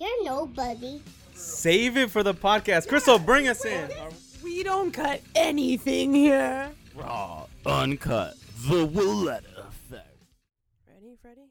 You're 0.00 0.24
nobody. 0.24 1.00
Save 1.34 1.96
it 1.96 2.10
for 2.10 2.22
the 2.22 2.34
podcast. 2.34 2.88
Krystal, 2.88 3.24
bring 3.24 3.48
us 3.48 3.64
in. 3.64 3.90
We 4.42 4.62
don't 4.62 4.90
cut 4.92 5.20
anything 5.34 6.14
here. 6.14 6.70
Raw, 6.94 7.46
uncut, 7.64 8.34
the 8.68 8.86
Willetta 8.86 9.68
effect. 9.68 10.08
Ready, 10.88 11.16
Freddie? 11.20 11.50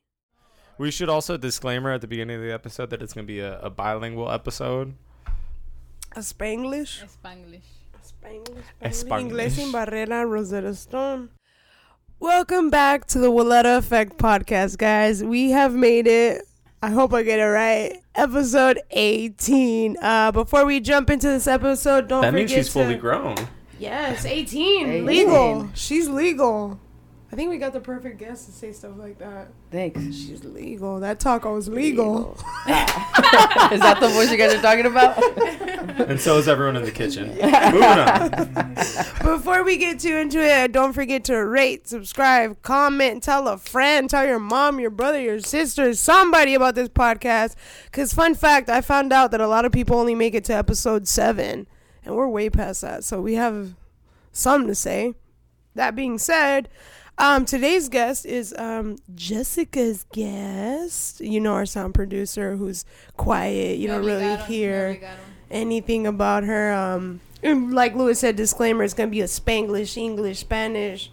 We 0.77 0.91
should 0.91 1.09
also 1.09 1.37
disclaimer 1.37 1.91
at 1.91 2.01
the 2.01 2.07
beginning 2.07 2.37
of 2.37 2.41
the 2.41 2.51
episode 2.53 2.89
that 2.89 3.01
it's 3.01 3.13
going 3.13 3.25
to 3.25 3.31
be 3.33 3.39
a, 3.39 3.59
a 3.59 3.69
bilingual 3.69 4.29
episode. 4.29 4.93
A 6.13 6.19
Spanglish? 6.19 7.03
Spanglish. 7.23 7.61
Spanglish. 8.03 8.63
Spanglish. 8.83 9.31
Inglés 9.31 9.51
sin 9.51 9.71
barrera, 9.71 10.29
Rosetta 10.29 10.75
Stone. 10.75 11.29
Welcome 12.19 12.69
back 12.69 13.05
to 13.07 13.19
the 13.19 13.31
Willetta 13.31 13.77
Effect 13.77 14.17
podcast, 14.17 14.77
guys. 14.77 15.23
We 15.23 15.51
have 15.51 15.73
made 15.73 16.05
it. 16.07 16.43
I 16.83 16.89
hope 16.89 17.13
I 17.13 17.23
get 17.23 17.39
it 17.39 17.43
right. 17.45 18.00
Episode 18.15 18.79
18. 18.91 19.97
Uh, 20.01 20.31
before 20.31 20.65
we 20.65 20.79
jump 20.81 21.09
into 21.09 21.27
this 21.27 21.47
episode, 21.47 22.07
don't 22.09 22.21
that 22.21 22.31
forget 22.31 22.33
means 22.49 22.51
she's 22.51 22.67
to- 22.67 22.71
fully 22.73 22.95
grown. 22.95 23.35
Yes, 23.79 24.25
18. 24.25 24.87
18. 24.89 25.05
Legal. 25.05 25.69
She's 25.73 26.07
legal. 26.09 26.79
I 27.31 27.35
think 27.37 27.49
we 27.49 27.57
got 27.57 27.71
the 27.71 27.79
perfect 27.79 28.17
guest 28.19 28.45
to 28.47 28.51
say 28.51 28.73
stuff 28.73 28.91
like 28.97 29.17
that. 29.19 29.47
Thanks. 29.71 30.01
She's 30.01 30.43
legal. 30.43 30.99
That 30.99 31.21
taco 31.21 31.55
was 31.55 31.69
legal. 31.69 32.33
Is 32.67 33.79
that 33.79 33.97
the 34.01 34.09
voice 34.09 34.29
you 34.29 34.37
guys 34.37 34.53
are 34.53 34.61
talking 34.61 34.85
about? 34.85 35.21
And 35.81 36.19
so 36.19 36.37
is 36.37 36.47
everyone 36.47 36.77
in 36.77 36.83
the 36.83 36.91
kitchen. 36.91 37.29
Moving 37.29 37.83
on. 37.83 38.73
Before 39.23 39.63
we 39.63 39.77
get 39.77 39.99
too 39.99 40.15
into 40.15 40.39
it, 40.41 40.71
don't 40.71 40.93
forget 40.93 41.23
to 41.25 41.35
rate, 41.35 41.87
subscribe, 41.87 42.61
comment, 42.61 43.23
tell 43.23 43.47
a 43.47 43.57
friend, 43.57 44.09
tell 44.09 44.25
your 44.25 44.39
mom, 44.39 44.79
your 44.79 44.89
brother, 44.89 45.19
your 45.19 45.39
sister, 45.39 45.93
somebody 45.93 46.53
about 46.53 46.75
this 46.75 46.89
podcast. 46.89 47.55
Because, 47.85 48.13
fun 48.13 48.35
fact, 48.35 48.69
I 48.69 48.81
found 48.81 49.11
out 49.13 49.31
that 49.31 49.41
a 49.41 49.47
lot 49.47 49.65
of 49.65 49.71
people 49.71 49.97
only 49.97 50.15
make 50.15 50.33
it 50.33 50.43
to 50.45 50.53
episode 50.53 51.07
seven, 51.07 51.67
and 52.03 52.15
we're 52.15 52.27
way 52.27 52.49
past 52.49 52.81
that. 52.81 53.03
So 53.03 53.21
we 53.21 53.35
have 53.35 53.75
something 54.31 54.67
to 54.67 54.75
say. 54.75 55.13
That 55.75 55.95
being 55.95 56.17
said, 56.17 56.67
um, 57.17 57.45
today's 57.45 57.89
guest 57.89 58.25
is 58.25 58.53
um, 58.57 58.97
Jessica's 59.15 60.05
guest. 60.11 61.21
You 61.21 61.39
know, 61.39 61.53
our 61.53 61.65
sound 61.65 61.93
producer 61.93 62.55
who's 62.55 62.85
quiet. 63.17 63.77
You 63.77 63.87
don't 63.87 64.05
really 64.05 64.37
hear 64.43 64.99
anything 65.49 66.07
about 66.07 66.43
her. 66.43 66.71
Um, 66.73 67.19
and 67.43 67.73
like 67.73 67.95
Louis 67.95 68.17
said, 68.19 68.35
disclaimer: 68.35 68.83
it's 68.83 68.93
gonna 68.93 69.11
be 69.11 69.21
a 69.21 69.25
Spanglish, 69.25 69.97
English, 69.97 70.39
Spanish. 70.39 71.11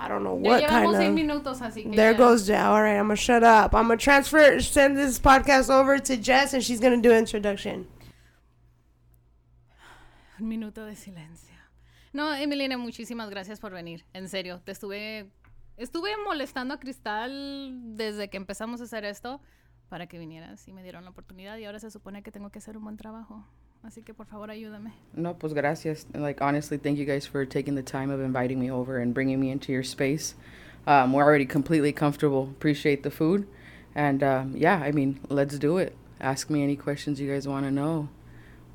I 0.00 0.06
don't 0.06 0.22
know 0.22 0.34
what 0.34 0.62
ya 0.62 0.68
kind 0.68 0.94
of. 0.94 1.02
minutos, 1.12 1.60
así 1.60 1.82
que 1.82 1.96
There 1.96 2.12
ya. 2.12 2.16
goes 2.18 2.46
Jao. 2.46 2.72
All 2.72 2.82
right, 2.82 2.94
I'm 2.96 3.06
gonna 3.06 3.16
shut 3.16 3.42
up. 3.42 3.74
I'm 3.74 3.88
gonna 3.88 3.96
transfer, 3.96 4.60
send 4.60 4.96
this 4.96 5.18
podcast 5.18 5.70
over 5.70 5.98
to 5.98 6.16
Jess, 6.16 6.54
and 6.54 6.62
she's 6.62 6.78
gonna 6.78 7.02
do 7.02 7.10
an 7.10 7.18
introduction. 7.18 7.86
Un 10.40 10.48
minuto 10.48 10.86
de 10.86 10.94
silencio. 10.94 11.47
No, 12.12 12.34
Emilina, 12.34 12.78
muchísimas 12.78 13.30
gracias 13.30 13.60
por 13.60 13.72
venir. 13.72 14.04
En 14.12 14.28
serio, 14.28 14.60
te 14.64 14.72
estuve 14.72 15.26
estuve 15.76 16.10
molestando 16.24 16.74
a 16.74 16.80
Cristal 16.80 17.96
desde 17.96 18.28
que 18.28 18.36
empezamos 18.36 18.80
a 18.80 18.84
hacer 18.84 19.04
esto 19.04 19.40
para 19.88 20.06
que 20.06 20.18
vinieras 20.18 20.66
y 20.68 20.72
me 20.72 20.82
dieron 20.82 21.04
la 21.04 21.10
oportunidad 21.10 21.56
y 21.58 21.64
ahora 21.64 21.78
se 21.78 21.90
supone 21.90 22.22
que 22.22 22.32
tengo 22.32 22.50
que 22.50 22.58
hacer 22.58 22.76
un 22.76 22.84
buen 22.84 22.96
trabajo. 22.96 23.44
Así 23.82 24.02
que 24.02 24.12
por 24.12 24.26
favor, 24.26 24.50
ayúdame. 24.50 24.92
no, 25.14 25.38
pues 25.38 25.54
gracias. 25.54 26.06
Like 26.12 26.42
honestly, 26.42 26.78
thank 26.78 26.96
you 26.98 27.04
guys 27.06 27.26
for 27.28 27.46
taking 27.46 27.76
the 27.76 27.82
time 27.82 28.10
of 28.12 28.20
inviting 28.20 28.58
me 28.58 28.70
over 28.70 29.00
and 29.00 29.14
bringing 29.14 29.38
me 29.38 29.50
into 29.50 29.72
your 29.72 29.84
space. 29.84 30.34
Um, 30.86 31.12
we're 31.12 31.24
already 31.24 31.46
completely 31.46 31.92
comfortable. 31.92 32.48
Appreciate 32.50 33.02
the 33.02 33.10
food, 33.10 33.46
and 33.94 34.22
um, 34.22 34.54
yeah, 34.56 34.80
I 34.82 34.90
mean, 34.90 35.20
let's 35.28 35.58
do 35.58 35.78
it. 35.78 35.94
Ask 36.20 36.50
me 36.50 36.62
any 36.62 36.76
questions 36.76 37.20
you 37.20 37.30
guys 37.30 37.46
want 37.46 37.66
to 37.66 37.70
know. 37.70 38.08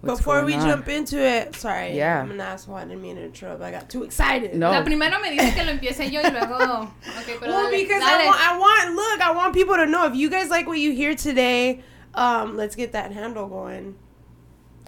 What's 0.03 0.19
Before 0.19 0.43
we 0.43 0.53
on. 0.55 0.67
jump 0.67 0.89
into 0.89 1.17
it, 1.17 1.55
sorry, 1.55 1.95
Yeah. 1.95 2.19
I'm 2.21 2.31
an 2.31 2.41
asshole. 2.41 2.75
I 2.75 2.83
didn't 2.83 3.01
mean 3.01 3.15
to 3.15 3.23
interrupt. 3.23 3.61
I 3.61 3.71
got 3.71 3.89
too 3.89 4.03
excited. 4.03 4.53
No, 4.53 4.69
La 4.71 4.83
primero 4.83 5.17
me 5.21 5.29
dice 5.31 5.53
que 5.55 5.63
lo 5.63 5.71
empiece 5.71 6.11
yo 6.11 6.21
y 6.21 6.29
luego... 6.29 6.55
Ok, 7.17 7.37
pero 7.39 7.51
Well, 7.53 7.71
dale, 7.71 7.83
because 7.83 8.01
dale. 8.01 8.09
I 8.21 8.25
want, 8.25 8.39
I 8.41 8.59
want, 8.59 8.95
look, 8.95 9.21
I 9.21 9.31
want 9.31 9.53
people 9.53 9.75
to 9.77 9.85
know 9.85 10.05
if 10.05 10.13
you 10.15 10.29
guys 10.29 10.49
like 10.49 10.67
what 10.67 10.77
you 10.79 10.91
hear 10.91 11.15
today, 11.15 11.83
um, 12.15 12.57
let's 12.57 12.75
get 12.75 12.91
that 12.91 13.13
handle 13.13 13.47
going. 13.47 13.95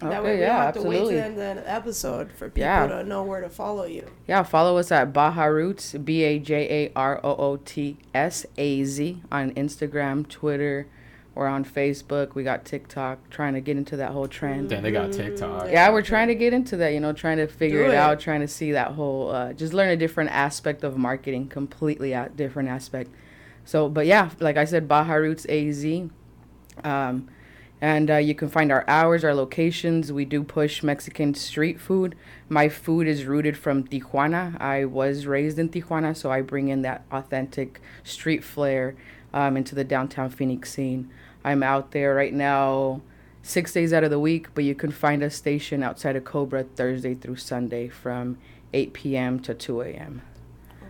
That 0.00 0.22
way 0.22 0.32
Okay, 0.32 0.34
we 0.34 0.40
yeah, 0.42 0.48
don't 0.56 0.62
have 0.66 0.74
to 0.74 0.82
wait 0.82 0.96
absolutely. 1.00 1.14
to 1.14 1.18
the 1.20 1.24
end 1.24 1.58
of 1.60 1.64
the 1.64 1.72
episode 1.72 2.30
for 2.32 2.50
people 2.50 2.64
Yeah. 2.68 2.86
to 2.86 3.02
know 3.04 3.22
where 3.22 3.40
to 3.40 3.48
follow 3.48 3.84
you. 3.86 4.06
Yeah, 4.28 4.42
follow 4.42 4.76
us 4.76 4.92
at 4.92 5.14
Baja 5.14 5.44
Roots, 5.44 5.94
B 5.94 6.22
A 6.24 6.38
J 6.38 6.68
A 6.68 6.92
R 6.94 7.18
O 7.24 7.34
O 7.36 7.56
T 7.56 7.96
S 8.12 8.44
A 8.58 8.84
Z 8.84 9.22
on 9.32 9.52
Instagram, 9.52 10.28
Twitter, 10.28 10.86
or 11.36 11.46
on 11.46 11.64
Facebook. 11.64 12.34
We 12.34 12.42
got 12.42 12.64
TikTok, 12.64 13.30
trying 13.30 13.54
to 13.54 13.60
get 13.60 13.76
into 13.76 13.96
that 13.98 14.10
whole 14.10 14.26
trend. 14.26 14.70
Damn, 14.70 14.82
they 14.82 14.90
got 14.90 15.12
TikTok. 15.12 15.68
Yeah, 15.70 15.90
we're 15.92 16.02
trying 16.02 16.28
to 16.28 16.34
get 16.34 16.52
into 16.52 16.76
that, 16.78 16.94
you 16.94 16.98
know, 16.98 17.12
trying 17.12 17.36
to 17.36 17.46
figure 17.46 17.84
it, 17.84 17.90
it. 17.90 17.94
out, 17.94 18.18
trying 18.18 18.40
to 18.40 18.48
see 18.48 18.72
that 18.72 18.92
whole, 18.92 19.30
uh, 19.30 19.52
just 19.52 19.72
learn 19.72 19.90
a 19.90 19.96
different 19.96 20.30
aspect 20.30 20.82
of 20.82 20.96
marketing, 20.96 21.48
completely 21.48 22.12
a 22.12 22.30
different 22.34 22.70
aspect. 22.70 23.10
So, 23.64 23.88
but 23.88 24.06
yeah, 24.06 24.30
like 24.40 24.56
I 24.56 24.64
said, 24.64 24.88
Baja 24.88 25.14
Roots 25.14 25.46
AZ. 25.46 25.84
Um, 26.82 27.28
and 27.80 28.10
uh, 28.10 28.16
you 28.16 28.34
can 28.34 28.48
find 28.48 28.72
our 28.72 28.84
hours, 28.88 29.22
our 29.22 29.34
locations. 29.34 30.10
We 30.10 30.24
do 30.24 30.42
push 30.42 30.82
Mexican 30.82 31.34
street 31.34 31.78
food. 31.78 32.14
My 32.48 32.70
food 32.70 33.06
is 33.06 33.26
rooted 33.26 33.58
from 33.58 33.84
Tijuana. 33.84 34.58
I 34.60 34.86
was 34.86 35.26
raised 35.26 35.58
in 35.58 35.68
Tijuana, 35.68 36.16
so 36.16 36.30
I 36.30 36.40
bring 36.40 36.68
in 36.68 36.82
that 36.82 37.04
authentic 37.12 37.80
street 38.02 38.42
flair 38.42 38.96
um, 39.34 39.56
into 39.56 39.74
the 39.74 39.84
downtown 39.84 40.30
Phoenix 40.30 40.72
scene. 40.72 41.10
I'm 41.46 41.62
out 41.62 41.92
there 41.92 42.14
right 42.14 42.34
now 42.34 43.00
six 43.42 43.72
days 43.72 43.92
out 43.92 44.02
of 44.04 44.10
the 44.10 44.18
week, 44.18 44.48
but 44.54 44.64
you 44.64 44.74
can 44.74 44.90
find 44.90 45.22
us 45.22 45.36
stationed 45.36 45.84
outside 45.84 46.16
of 46.16 46.24
Cobra 46.24 46.64
Thursday 46.64 47.14
through 47.14 47.36
Sunday 47.36 47.88
from 47.88 48.36
8 48.72 48.92
p.m. 48.92 49.38
to 49.40 49.54
2 49.54 49.80
a.m. 49.82 50.22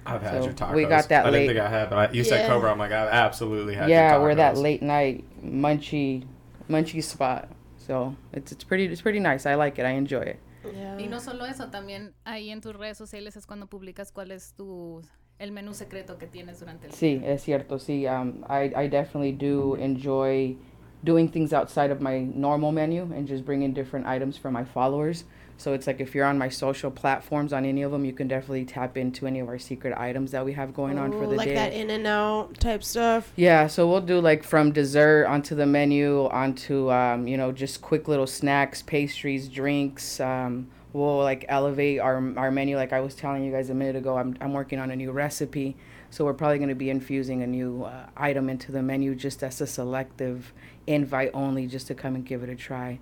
I've 0.07 0.23
had 0.23 0.39
So, 0.41 0.45
your 0.45 0.55
tacos. 0.55 0.75
we 0.75 0.85
got 0.87 1.09
that 1.11 1.27
I 1.27 1.31
late- 1.31 1.47
didn't 1.47 1.57
think 1.57 1.67
I 1.67 1.69
had, 1.69 1.91
but 1.91 1.99
I, 1.99 2.13
you 2.13 2.25
said 2.25 2.49
Cobra. 2.49 2.71
I'm 2.73 2.79
like, 2.79 2.93
I 2.93 3.07
absolutely 3.09 3.75
had 3.75 3.89
your 3.91 3.99
talk. 3.99 4.13
yeah, 4.13 4.19
we're 4.19 4.35
that 4.37 4.57
late 4.57 4.81
night 4.81 5.25
munchy, 5.45 6.25
munchy 6.71 7.03
spot. 7.03 7.49
So 7.77 8.17
it's 8.33 8.51
it's 8.51 8.65
pretty 8.65 8.87
it's 8.87 9.03
pretty 9.03 9.21
nice. 9.21 9.45
I 9.47 9.55
like 9.57 9.79
it. 9.79 9.85
I 9.85 9.91
enjoy 9.91 10.21
it. 10.23 10.41
Yeah. 10.65 10.97
Y 10.97 11.07
no 11.07 11.19
solo 11.21 11.45
eso, 11.45 11.67
también 11.71 12.13
ahí 12.25 12.51
en 12.51 12.61
tus 12.61 12.75
redes 12.75 12.97
sociales 12.97 13.37
es 13.37 13.47
cuando 13.47 13.67
publicas 13.67 14.11
cuál 14.13 14.31
es 14.33 14.53
tu 14.57 15.03
el 15.39 15.53
menú 15.53 15.75
secreto 15.75 16.19
que 16.19 16.27
tienes 16.27 16.61
durante 16.61 16.87
el 16.87 16.93
Sí, 16.93 17.21
es 17.25 17.43
cierto. 17.43 17.79
Sí, 17.79 18.07
um, 18.07 18.45
I 18.49 18.73
I 18.75 18.89
definitely 18.89 19.33
do 19.33 19.77
enjoy 19.77 20.57
doing 21.05 21.29
things 21.29 21.53
outside 21.53 21.91
of 21.91 22.01
my 22.01 22.21
normal 22.35 22.73
menu 22.73 23.03
and 23.15 23.29
just 23.29 23.45
bringing 23.45 23.73
different 23.73 24.07
items 24.07 24.39
for 24.39 24.51
my 24.51 24.65
followers. 24.65 25.25
So 25.59 25.73
it's 25.73 25.87
like 25.87 26.01
if 26.01 26.15
you're 26.15 26.27
on 26.27 26.37
my 26.37 26.49
social 26.49 26.91
platforms 26.91 27.53
on 27.53 27.65
any 27.65 27.83
of 27.83 27.91
them, 27.91 28.05
you 28.05 28.13
can 28.13 28.29
definitely 28.29 28.65
tap 28.65 28.97
into 28.97 29.27
any 29.27 29.41
of 29.41 29.49
our 29.49 29.59
secret 29.59 29.97
items 29.97 30.31
that 30.33 30.45
we 30.45 30.53
have 30.53 30.75
going 30.75 30.99
on 30.99 31.13
for 31.13 31.25
Ooh, 31.25 31.31
the 31.31 31.37
like 31.37 31.49
day. 31.49 31.55
that 31.55 31.73
in 31.73 31.91
and 31.91 32.07
out 32.07 32.59
type 32.61 32.85
stuff. 32.85 33.33
Yeah, 33.37 33.67
so 33.67 33.89
we'll 33.89 34.03
do 34.03 34.21
like 34.21 34.45
from 34.45 34.73
dessert 34.73 35.27
onto 35.27 35.55
the 35.55 35.67
menu, 35.67 36.27
onto 36.27 36.91
um, 36.91 37.27
you 37.27 37.37
know 37.37 37.53
just 37.53 37.81
quick 37.81 38.07
little 38.07 38.27
snacks, 38.27 38.83
pastries, 38.83 39.49
drinks. 39.49 40.21
Um, 40.21 40.69
we'll 40.93 41.19
like 41.19 41.47
elevate 41.49 42.01
our 42.01 42.17
our 42.37 42.51
menu. 42.51 42.77
Like 42.77 42.93
I 42.93 43.01
was 43.01 43.15
telling 43.15 43.45
you 43.45 43.51
guys 43.51 43.71
a 43.71 43.75
minute 43.75 43.97
ago, 43.97 44.19
I'm 44.19 44.37
I'm 44.41 44.53
working 44.53 44.79
on 44.79 44.91
a 44.91 44.97
new 44.97 45.11
recipe, 45.11 45.77
so 46.11 46.25
we're 46.25 46.35
probably 46.35 46.59
going 46.59 46.69
to 46.69 46.75
be 46.75 46.91
infusing 46.91 47.43
a 47.43 47.47
new 47.47 47.85
uh, 47.85 48.07
item 48.17 48.51
into 48.51 48.73
the 48.73 48.83
menu 48.83 49.15
just 49.15 49.43
as 49.43 49.61
a 49.63 49.67
selective 49.67 50.53
invite 50.87 51.31
only, 51.33 51.67
just 51.67 51.87
to 51.87 51.95
come 51.95 52.15
and 52.15 52.27
give 52.27 52.43
it 52.43 52.51
a 52.51 52.57
try. 52.57 52.99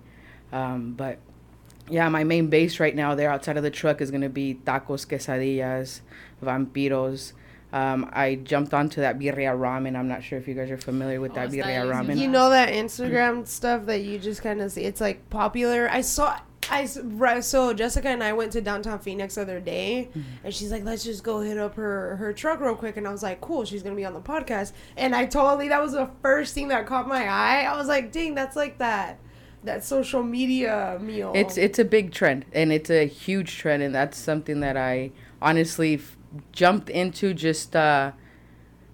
Um, 0.51 0.93
but 0.93 1.19
yeah, 1.89 2.09
my 2.09 2.23
main 2.23 2.47
base 2.47 2.79
right 2.79 2.95
now 2.95 3.15
there 3.15 3.29
outside 3.31 3.57
of 3.57 3.63
the 3.63 3.71
truck 3.71 4.01
is 4.01 4.11
gonna 4.11 4.29
be 4.29 4.55
tacos, 4.65 5.05
quesadillas, 5.07 6.01
vampiros. 6.43 7.33
Um, 7.73 8.09
I 8.13 8.35
jumped 8.35 8.73
onto 8.73 9.01
that 9.01 9.19
birria 9.19 9.53
ramen. 9.57 9.97
I'm 9.97 10.07
not 10.07 10.23
sure 10.23 10.39
if 10.39 10.47
you 10.47 10.53
guys 10.53 10.71
are 10.71 10.77
familiar 10.77 11.19
with 11.19 11.31
Oh, 11.31 11.35
that 11.35 11.49
birria 11.49 11.81
delicioso. 11.83 12.05
ramen. 12.07 12.17
You 12.17 12.27
know 12.29 12.49
that 12.49 12.69
Instagram 12.69 13.45
stuff 13.47 13.85
that 13.87 14.01
you 14.01 14.17
just 14.17 14.41
kind 14.41 14.61
of 14.61 14.71
see. 14.71 14.81
It's 14.83 15.01
like 15.01 15.29
popular. 15.29 15.89
I 15.91 16.01
saw. 16.01 16.39
I 16.67 16.81
s- 16.83 16.97
right, 16.97 17.43
so 17.43 17.73
Jessica 17.73 18.07
and 18.09 18.23
I 18.23 18.33
went 18.33 18.51
to 18.53 18.61
downtown 18.61 18.97
Phoenix 18.97 19.35
the 19.35 19.41
other 19.43 19.59
day, 19.59 20.09
and 20.43 20.51
she's 20.51 20.71
like, 20.71 20.83
"Let's 20.83 21.03
just 21.03 21.23
go 21.23 21.41
hit 21.41 21.59
up 21.59 21.75
her 21.75 22.15
her 22.15 22.33
truck 22.33 22.59
real 22.59 22.73
quick." 22.75 22.97
And 22.97 23.07
I 23.07 23.11
was 23.11 23.21
like, 23.21 23.39
"Cool, 23.39 23.65
she's 23.65 23.83
gonna 23.83 23.95
be 23.95 24.05
on 24.05 24.13
the 24.15 24.19
podcast." 24.21 24.71
And 24.97 25.13
I 25.15 25.25
totally 25.27 25.67
that 25.67 25.79
was 25.83 25.91
the 25.91 26.09
first 26.23 26.55
thing 26.55 26.69
that 26.69 26.87
caught 26.87 27.07
my 27.07 27.27
eye. 27.27 27.67
I 27.69 27.77
was 27.77 27.87
like, 27.87 28.11
"Dang, 28.11 28.33
that's 28.33 28.55
like 28.55 28.79
that 28.79 29.19
that 29.65 29.83
social 29.83 30.23
media 30.23 30.97
meal." 31.01 31.31
It's 31.35 31.57
it's 31.57 31.79
a 31.79 31.85
big 31.85 32.11
trend 32.11 32.45
and 32.53 32.71
it's 32.71 32.89
a 32.89 33.05
huge 33.07 33.57
trend 33.57 33.83
and 33.83 33.93
that's 33.93 34.17
something 34.17 34.59
that 34.61 34.77
I 34.77 35.11
honestly 35.41 35.95
f- 35.95 36.15
jumped 36.51 36.89
into 36.89 37.33
just 37.33 37.75
uh, 37.75 38.11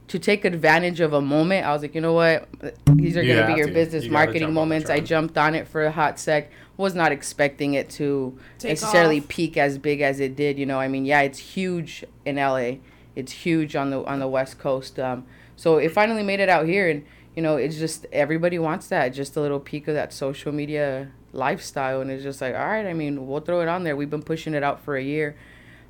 to 0.07 0.19
take 0.19 0.43
advantage 0.45 0.99
of 0.99 1.13
a 1.13 1.21
moment. 1.21 1.65
I 1.65 1.71
was 1.73 1.81
like, 1.81 1.95
you 1.95 2.01
know 2.01 2.13
what, 2.13 2.47
these 2.87 3.15
are 3.15 3.23
You 3.23 3.35
gonna 3.35 3.47
be 3.53 3.57
your 3.59 3.67
to. 3.67 3.73
business 3.73 4.05
You 4.05 4.11
marketing 4.11 4.41
jump 4.41 4.49
on 4.49 4.53
the 4.55 4.59
moments. 4.61 4.89
I 4.89 4.99
jumped 4.99 5.37
on 5.37 5.55
it 5.55 5.67
for 5.67 5.83
a 5.85 5.91
hot 5.91 6.19
sec. 6.19 6.49
Was 6.77 6.95
not 6.95 7.11
expecting 7.11 7.75
it 7.75 7.89
to 7.91 8.37
Take 8.57 8.69
necessarily 8.71 9.19
off. 9.19 9.27
peak 9.27 9.55
as 9.55 9.77
big 9.77 10.01
as 10.01 10.19
it 10.19 10.35
did. 10.35 10.57
You 10.57 10.65
know, 10.65 10.79
I 10.79 10.87
mean, 10.87 11.05
yeah, 11.05 11.21
it's 11.21 11.37
huge 11.37 12.03
in 12.25 12.37
LA. 12.37 12.77
It's 13.15 13.31
huge 13.31 13.75
on 13.75 13.91
the 13.91 14.03
on 14.05 14.19
the 14.19 14.27
West 14.27 14.57
Coast. 14.57 14.99
Um, 14.99 15.25
so 15.55 15.77
it 15.77 15.91
finally 15.91 16.23
made 16.23 16.39
it 16.39 16.49
out 16.49 16.65
here, 16.65 16.89
and 16.89 17.05
you 17.35 17.41
know, 17.41 17.55
it's 17.55 17.77
just 17.77 18.05
everybody 18.11 18.59
wants 18.59 18.87
that, 18.87 19.09
just 19.09 19.35
a 19.37 19.41
little 19.41 19.59
peek 19.59 19.87
of 19.87 19.93
that 19.95 20.13
social 20.13 20.51
media 20.51 21.11
lifestyle, 21.33 22.01
and 22.01 22.11
it's 22.11 22.23
just 22.23 22.41
like, 22.41 22.53
all 22.53 22.65
right, 22.67 22.85
I 22.85 22.93
mean, 22.93 23.27
we'll 23.27 23.39
throw 23.39 23.61
it 23.61 23.67
on 23.67 23.83
there. 23.83 23.95
We've 23.95 24.09
been 24.09 24.23
pushing 24.23 24.53
it 24.53 24.63
out 24.63 24.83
for 24.83 24.95
a 24.95 25.03
year. 25.03 25.35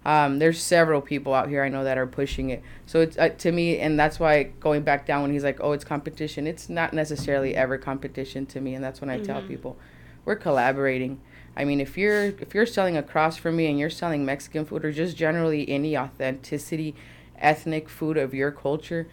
Um, 0.04 0.40
there's 0.40 0.60
several 0.62 1.00
people 1.02 1.34
out 1.34 1.48
here 1.48 1.64
I 1.64 1.70
know 1.70 1.84
that 1.84 1.98
are 1.98 2.08
pushing 2.08 2.50
it. 2.50 2.64
So 2.88 3.02
it's 3.02 3.18
uh, 3.18 3.30
to 3.30 3.52
me, 3.52 3.78
and 3.80 4.00
that's 4.00 4.20
why 4.20 4.44
going 4.44 4.82
back 4.82 5.06
down 5.06 5.22
when 5.22 5.32
he's 5.32 5.44
like, 5.44 5.60
"Oh, 5.62 5.74
it's 5.74 5.84
competition." 5.84 6.48
It's 6.48 6.70
not 6.70 6.94
necessarily 6.94 7.56
ever 7.56 7.78
competition 7.78 8.46
to 8.48 8.62
me, 8.62 8.74
and 8.74 8.84
that's 8.84 9.00
when 9.00 9.12
I 9.12 9.20
tell 9.20 9.42
people, 9.44 9.78
we're 10.26 10.36
collaborating. 10.36 11.20
I 11.56 11.66
mean, 11.66 11.80
if 11.80 11.98
you're 11.98 12.26
if 12.26 12.56
you're 12.56 12.66
selling 12.66 12.98
across 12.98 13.38
from 13.38 13.58
me 13.58 13.68
and 13.68 13.78
you're 13.78 13.92
selling 13.92 14.26
Mexican 14.26 14.66
food 14.66 14.86
or 14.86 14.92
just 14.92 15.18
generally 15.18 15.70
any 15.70 15.96
authenticity, 15.96 16.96
ethnic 17.38 17.88
food 17.88 18.18
of 18.18 18.34
your 18.34 18.52
culture, 18.52 19.08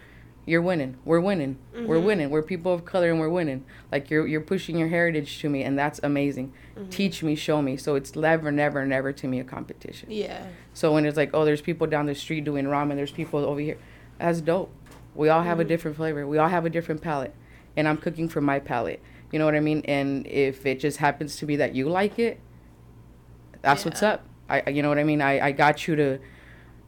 you're 0.49 0.61
winning. 0.63 0.97
We're 1.05 1.19
winning. 1.19 1.59
We're 1.73 1.97
mm-hmm. 1.97 2.05
winning. 2.05 2.29
We're 2.31 2.41
people 2.41 2.73
of 2.73 2.83
color 2.83 3.11
and 3.11 3.19
we're 3.19 3.29
winning. 3.29 3.65
Like 3.91 4.09
you're 4.09 4.25
you're 4.25 4.41
pushing 4.41 4.77
your 4.77 4.87
heritage 4.87 5.39
to 5.41 5.49
me, 5.49 5.63
and 5.63 5.77
that's 5.77 5.99
amazing. 6.01 6.53
Mm-hmm. 6.75 6.89
Teach 6.89 7.21
me, 7.21 7.35
show 7.35 7.61
me. 7.61 7.77
So 7.77 7.93
it's 7.93 8.15
never, 8.15 8.51
never, 8.51 8.85
never 8.85 9.13
to 9.13 9.27
me 9.27 9.39
a 9.39 9.43
competition. 9.43 10.09
Yeah. 10.11 10.47
So 10.73 10.93
when 10.93 11.05
it's 11.05 11.17
like, 11.17 11.29
oh, 11.33 11.45
there's 11.45 11.61
people 11.61 11.85
down 11.85 12.07
the 12.07 12.15
street 12.15 12.45
doing 12.45 12.65
ramen, 12.65 12.95
there's 12.95 13.11
people 13.11 13.39
over 13.45 13.59
here, 13.59 13.77
that's 14.17 14.41
dope. 14.41 14.73
We 15.13 15.29
all 15.29 15.43
have 15.43 15.59
a 15.59 15.61
mm-hmm. 15.61 15.69
different 15.69 15.97
flavor. 15.97 16.25
We 16.25 16.39
all 16.39 16.49
have 16.49 16.65
a 16.65 16.69
different 16.69 17.01
palate, 17.01 17.35
and 17.77 17.87
I'm 17.87 17.97
cooking 17.97 18.27
for 18.27 18.41
my 18.41 18.59
palate. 18.59 19.01
You 19.31 19.37
know 19.37 19.45
what 19.45 19.55
I 19.55 19.59
mean? 19.59 19.83
And 19.85 20.25
if 20.25 20.65
it 20.65 20.79
just 20.79 20.97
happens 20.97 21.35
to 21.37 21.45
be 21.45 21.57
that 21.57 21.75
you 21.75 21.87
like 21.87 22.17
it, 22.17 22.39
that's 23.61 23.85
what's 23.85 24.01
up. 24.01 24.25
I, 24.49 24.63
I- 24.65 24.69
you 24.71 24.81
know 24.81 24.89
what 24.89 24.97
I 24.97 25.03
mean? 25.03 25.21
I, 25.21 25.47
I 25.47 25.51
got 25.51 25.87
you 25.87 25.95
to, 25.95 26.19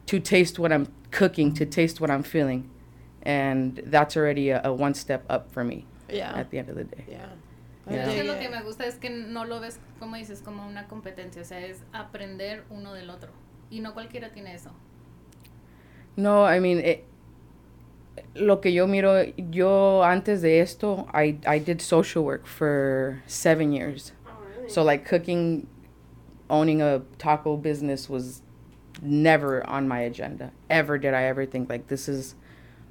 to 0.06 0.18
taste 0.18 0.58
what 0.58 0.72
I'm 0.72 0.88
cooking, 1.12 1.54
to 1.54 1.64
taste 1.64 2.00
what 2.00 2.10
I'm 2.10 2.24
feeling, 2.24 2.68
and 3.22 3.80
that's 3.86 4.16
already 4.16 4.50
a, 4.50 4.60
a 4.64 4.72
one 4.72 4.94
step 4.94 5.24
up 5.30 5.50
for 5.52 5.64
me 5.64 5.84
Yeah. 6.08 6.32
at 6.34 6.50
the 6.50 6.58
end 6.58 6.68
of 6.68 6.76
the 6.76 6.84
day. 6.84 7.04
Yeah. 7.08 7.26
Yeah. 7.90 7.96
Es 8.04 8.08
que 8.14 8.22
dig 8.22 8.26
lo 8.26 8.34
it. 8.34 8.40
que 8.40 8.48
me 8.50 8.62
gusta 8.62 8.84
es 8.86 8.94
que 8.96 9.10
no 9.10 9.44
lo 9.44 9.60
ves, 9.60 9.78
como 9.98 10.16
dices, 10.16 10.40
como 10.42 10.66
una 10.66 10.86
competencia. 10.88 11.42
O 11.42 11.44
sea, 11.44 11.58
es 11.66 11.80
aprender 11.92 12.64
uno 12.70 12.92
del 12.94 13.10
otro. 13.10 13.30
Y 13.70 13.80
no 13.80 13.92
cualquiera 13.94 14.30
tiene 14.32 14.54
eso. 14.54 14.70
No, 16.16 16.44
I 16.44 16.60
mean, 16.60 16.78
it, 16.78 17.04
lo 18.34 18.60
que 18.60 18.70
yo 18.72 18.86
miro, 18.86 19.24
yo 19.50 20.02
antes 20.02 20.42
de 20.42 20.60
esto, 20.60 21.08
I, 21.14 21.38
I 21.46 21.58
did 21.58 21.80
social 21.80 22.22
work 22.24 22.46
for 22.46 23.22
seven 23.26 23.72
years. 23.72 24.12
Oh, 24.26 24.30
really? 24.58 24.68
So 24.70 24.82
like 24.84 25.04
cooking, 25.06 25.66
owning 26.50 26.82
a 26.82 27.00
taco 27.18 27.56
business 27.56 28.08
was 28.10 28.42
never 29.00 29.66
on 29.66 29.88
my 29.88 30.00
agenda. 30.00 30.52
Ever 30.68 30.98
did 30.98 31.14
I 31.14 31.22
ever 31.24 31.46
think 31.46 31.70
like 31.70 31.88
this 31.88 32.08
is 32.08 32.34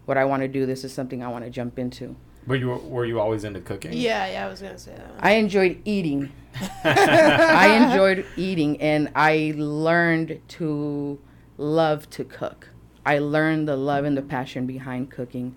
what 0.06 0.18
I 0.18 0.25
want 0.25 0.42
to 0.42 0.48
do. 0.48 0.65
This 0.65 0.83
is 0.83 0.94
something 0.94 1.24
I 1.24 1.27
want 1.27 1.45
to 1.45 1.51
jump 1.51 1.80
into. 1.80 2.15
Were 2.48 2.56
you 2.56 2.69
were 2.69 3.06
you 3.06 3.19
always 3.19 3.44
into 3.44 3.62
cooking? 3.62 3.94
Yeah, 3.94 4.31
yeah, 4.31 4.45
I 4.45 4.50
was 4.50 4.62
gonna 4.62 4.77
say 4.77 4.95
that. 4.95 5.12
I 5.19 5.33
enjoyed 5.33 5.81
eating. 5.86 6.31
I 6.83 7.88
enjoyed 7.89 8.25
eating 8.36 8.81
and 8.81 9.09
I 9.15 9.53
learned 9.56 10.42
to 10.50 11.19
love 11.57 12.09
to 12.12 12.24
cook. 12.24 12.69
I 13.06 13.19
learned 13.19 13.68
the 13.68 13.77
love 13.77 14.06
and 14.06 14.18
the 14.18 14.21
passion 14.21 14.65
behind 14.65 15.12
cooking. 15.12 15.56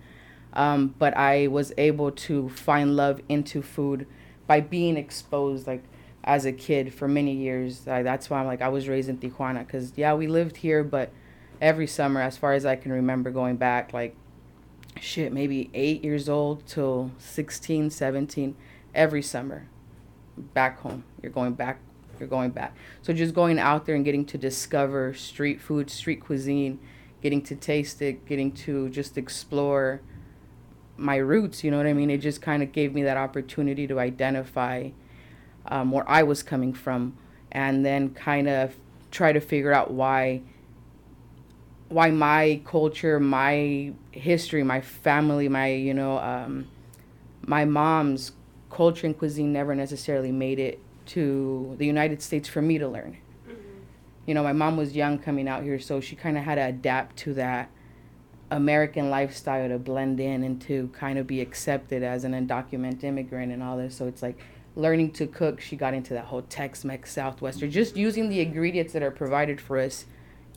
Um, 0.53 0.95
but 0.97 1.17
I 1.17 1.47
was 1.47 1.73
able 1.77 2.11
to 2.11 2.49
find 2.49 2.95
love 2.95 3.19
into 3.27 3.61
food 3.61 4.07
by 4.47 4.61
being 4.61 4.95
exposed 4.95 5.67
like 5.67 5.83
as 6.23 6.45
a 6.45 6.53
kid 6.53 6.93
for 6.93 7.07
many 7.07 7.33
years. 7.33 7.87
I, 7.87 8.03
that's 8.03 8.29
why 8.29 8.39
I'm 8.39 8.45
like 8.45 8.61
I 8.61 8.69
was 8.69 8.87
raised 8.87 9.09
in 9.09 9.17
Tijuana 9.17 9.65
because 9.65 9.93
yeah 9.95 10.13
we 10.13 10.27
lived 10.27 10.57
here 10.57 10.83
but 10.83 11.11
every 11.59 11.87
summer 11.87 12.21
as 12.21 12.37
far 12.37 12.53
as 12.53 12.65
I 12.65 12.75
can 12.75 12.91
remember 12.91 13.31
going 13.31 13.57
back 13.57 13.91
like 13.91 14.15
shit 14.99 15.33
maybe 15.33 15.69
eight 15.73 16.03
years 16.03 16.29
old 16.29 16.65
till 16.65 17.11
16 17.19 17.89
17 17.89 18.55
every 18.93 19.21
summer 19.21 19.67
back 20.37 20.79
home. 20.79 21.03
You're 21.21 21.31
going 21.31 21.53
back. 21.53 21.79
You're 22.19 22.29
going 22.29 22.51
back. 22.51 22.75
So 23.01 23.13
just 23.13 23.33
going 23.33 23.59
out 23.59 23.85
there 23.85 23.95
and 23.95 24.05
getting 24.05 24.25
to 24.25 24.37
discover 24.37 25.13
street 25.13 25.59
food, 25.59 25.89
street 25.89 26.21
cuisine, 26.21 26.79
getting 27.21 27.41
to 27.43 27.55
taste 27.55 28.01
it, 28.01 28.25
getting 28.25 28.51
to 28.51 28.89
just 28.89 29.17
explore 29.17 30.01
my 30.97 31.17
roots. 31.17 31.63
You 31.63 31.71
know 31.71 31.77
what 31.77 31.87
I 31.87 31.93
mean? 31.93 32.09
It 32.09 32.19
just 32.19 32.41
kind 32.41 32.63
of 32.63 32.71
gave 32.71 32.93
me 32.93 33.03
that 33.03 33.17
opportunity 33.17 33.87
to 33.87 33.99
identify 33.99 34.91
um, 35.65 35.91
where 35.91 36.09
I 36.09 36.23
was 36.23 36.43
coming 36.43 36.73
from, 36.73 37.17
and 37.51 37.85
then 37.85 38.13
kind 38.13 38.47
of 38.47 38.75
try 39.11 39.33
to 39.33 39.39
figure 39.39 39.73
out 39.73 39.91
why 39.91 40.41
why 41.95 42.11
my 42.11 42.59
culture, 42.65 43.21
my 43.21 43.93
history, 44.11 44.63
my 44.63 44.81
family, 44.81 45.47
my 45.47 45.69
you 45.69 45.93
know, 45.93 46.19
um, 46.19 46.67
my 47.47 47.63
mom's 47.63 48.33
culture 48.69 49.07
and 49.07 49.17
cuisine 49.17 49.53
never 49.53 49.73
necessarily 49.73 50.33
made 50.33 50.59
it 50.59 50.77
to 51.05 51.73
the 51.77 51.85
United 51.85 52.21
States 52.21 52.49
for 52.49 52.61
me 52.61 52.77
to 52.77 52.85
learn. 52.85 53.15
You 54.25 54.33
know, 54.33 54.43
my 54.43 54.51
mom 54.51 54.75
was 54.75 54.93
young 54.93 55.19
coming 55.19 55.47
out 55.47 55.63
here, 55.63 55.79
so 55.79 56.01
she 56.01 56.17
kind 56.17 56.37
of 56.37 56.43
had 56.43 56.55
to 56.55 56.65
adapt 56.65 57.15
to 57.19 57.33
that 57.35 57.69
American 58.51 59.09
lifestyle 59.09 59.69
to 59.69 59.79
blend 59.79 60.19
in 60.19 60.43
and 60.43 60.61
to 60.63 60.89
kind 60.89 61.17
of 61.17 61.25
be 61.25 61.39
accepted 61.39 62.03
as 62.03 62.25
an 62.25 62.33
undocumented 62.33 63.05
immigrant 63.05 63.53
and 63.53 63.63
all 63.63 63.77
this. 63.77 63.95
So 63.95 64.05
it's 64.05 64.21
like 64.21 64.37
learning 64.75 65.11
to 65.13 65.27
cook. 65.27 65.61
She 65.61 65.77
got 65.77 65.93
into 65.93 66.13
that 66.15 66.25
whole 66.25 66.41
Tex-Mex 66.41 67.13
Southwestern, 67.13 67.71
just 67.71 67.95
using 67.95 68.27
the 68.27 68.41
ingredients 68.41 68.91
that 68.91 69.01
are 69.01 69.11
provided 69.11 69.61
for 69.61 69.79
us 69.79 70.05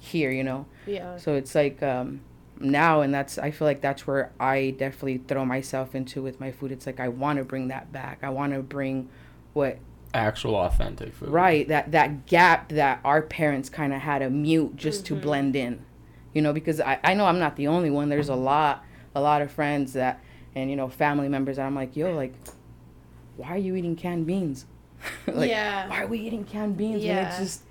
here. 0.03 0.31
You 0.31 0.45
know. 0.45 0.67
Yeah. 0.87 1.17
So 1.19 1.35
it's 1.35 1.55
like 1.55 1.83
um, 1.83 2.21
now, 2.61 3.01
and 3.03 3.13
that's 3.15 3.39
I 3.39 3.51
feel 3.51 3.67
like 3.67 3.81
that's 3.81 4.07
where 4.07 4.33
I 4.41 4.75
definitely 4.79 5.19
throw 5.19 5.45
myself 5.45 5.95
into 5.95 6.23
with 6.23 6.41
my 6.41 6.51
food. 6.53 6.73
It's 6.73 6.87
like 6.87 7.01
I 7.01 7.09
want 7.09 7.39
to 7.39 7.45
bring 7.45 7.69
that 7.69 7.93
back. 7.93 8.21
I 8.23 8.31
want 8.31 8.53
to 8.55 8.63
bring 8.63 9.09
what 9.53 9.79
Actual 10.15 10.55
authentic 10.57 11.13
food. 11.13 11.29
right 11.29 11.69
that 11.69 11.93
that 11.93 12.25
gap 12.27 12.71
that 12.71 12.99
our 13.05 13.21
parents 13.21 13.69
kind 13.69 13.93
of 13.93 14.01
had 14.01 14.21
to 14.21 14.31
mute 14.31 14.75
just 14.75 15.05
to 15.07 15.15
blend 15.15 15.55
in, 15.55 15.85
you 16.33 16.41
know. 16.41 16.53
Because 16.55 16.81
I 16.81 16.99
I 17.05 17.13
know 17.15 17.27
I'm 17.27 17.39
not 17.39 17.57
the 17.57 17.67
only 17.69 17.91
one. 17.91 18.09
There's 18.09 18.31
a 18.31 18.35
lot 18.35 18.85
a 19.15 19.21
lot 19.21 19.43
of 19.43 19.51
friends 19.53 19.93
that 19.93 20.21
and 20.55 20.71
you 20.71 20.77
know 20.77 20.89
family 20.89 21.29
members 21.29 21.57
that 21.57 21.67
I'm 21.67 21.75
like 21.75 21.95
yo 21.95 22.13
like, 22.15 22.33
why 23.37 23.49
are 23.51 23.59
you 23.59 23.77
eating 23.77 23.97
canned 23.97 24.27
beans? 24.27 24.65
like 25.27 25.51
Yeah. 25.51 25.89
why 25.89 26.03
are 26.03 26.07
we 26.07 26.19
eating 26.21 26.45
canned 26.45 26.77
beans 26.77 27.05
when 27.05 27.17
it's 27.27 27.39
just 27.39 27.63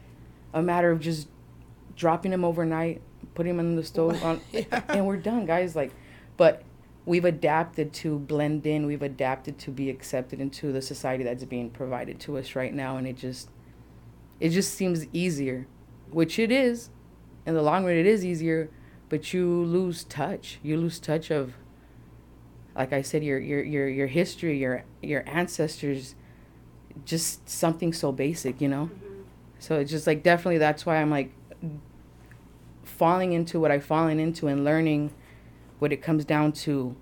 a 0.53 0.62
matter 0.62 0.91
of 0.91 1.00
just 1.00 1.27
dropping 1.98 2.32
them 2.32 2.46
overnight, 2.46 3.02
putting 3.36 3.58
them 3.58 3.66
in 3.66 3.76
the 3.76 3.84
stove, 3.84 4.24
on, 4.24 4.40
Yeah. 4.54 4.84
and 4.88 5.06
we're 5.06 5.18
done, 5.18 5.46
guys. 5.46 5.76
Like, 5.76 5.92
but 6.38 6.64
we've 7.06 7.26
adapted 7.26 7.92
to 7.94 8.20
blend 8.20 8.66
in. 8.66 8.86
We've 8.86 9.02
adapted 9.02 9.58
to 9.60 9.72
be 9.72 9.90
accepted 9.90 10.40
into 10.40 10.72
the 10.72 10.82
society 10.82 11.24
that's 11.24 11.44
being 11.44 11.70
provided 11.72 12.20
to 12.22 12.38
us 12.38 12.56
right 12.56 12.74
now, 12.74 12.96
and 12.98 13.06
it 13.08 13.18
just, 13.18 13.50
it 14.39 14.50
just 14.50 14.74
seems 14.75 15.08
easier, 15.12 15.68
which 16.12 16.39
it 16.39 16.51
is. 16.51 16.89
In 17.46 17.56
the 17.56 17.62
long 17.62 17.86
run, 17.86 17.96
it 17.96 18.06
is 18.06 18.24
easier, 18.25 18.70
but 19.10 19.34
you 19.34 19.63
lose 19.63 20.04
touch. 20.04 20.60
You 20.62 20.77
lose 20.77 21.00
touch 21.00 21.32
of, 21.32 21.54
like 22.75 22.94
I 22.94 23.01
said, 23.01 23.24
your 23.24 23.39
your 23.39 23.63
your 23.63 23.88
your 23.88 24.08
history, 24.08 24.60
your 24.60 24.84
your 25.01 25.24
ancestors, 25.27 26.13
just 27.06 27.48
something 27.50 27.94
so 27.94 28.12
basic, 28.12 28.60
you 28.60 28.68
know. 28.68 28.89
Mm-hmm. 28.94 29.22
So 29.60 29.80
it's 29.80 29.89
just 29.89 30.06
like 30.06 30.24
definitely 30.24 30.58
that's 30.58 30.86
why 30.86 30.98
I'm 30.98 31.10
like 31.10 31.32
falling 32.88 33.34
into 33.34 33.60
what 33.60 33.72
I've 33.72 33.84
fallen 33.86 34.20
into 34.20 34.48
and 34.48 34.63
learning 34.63 35.12
what 35.79 35.91
it 35.94 36.01
comes 36.01 36.25
down 36.25 36.51
to 36.65 36.96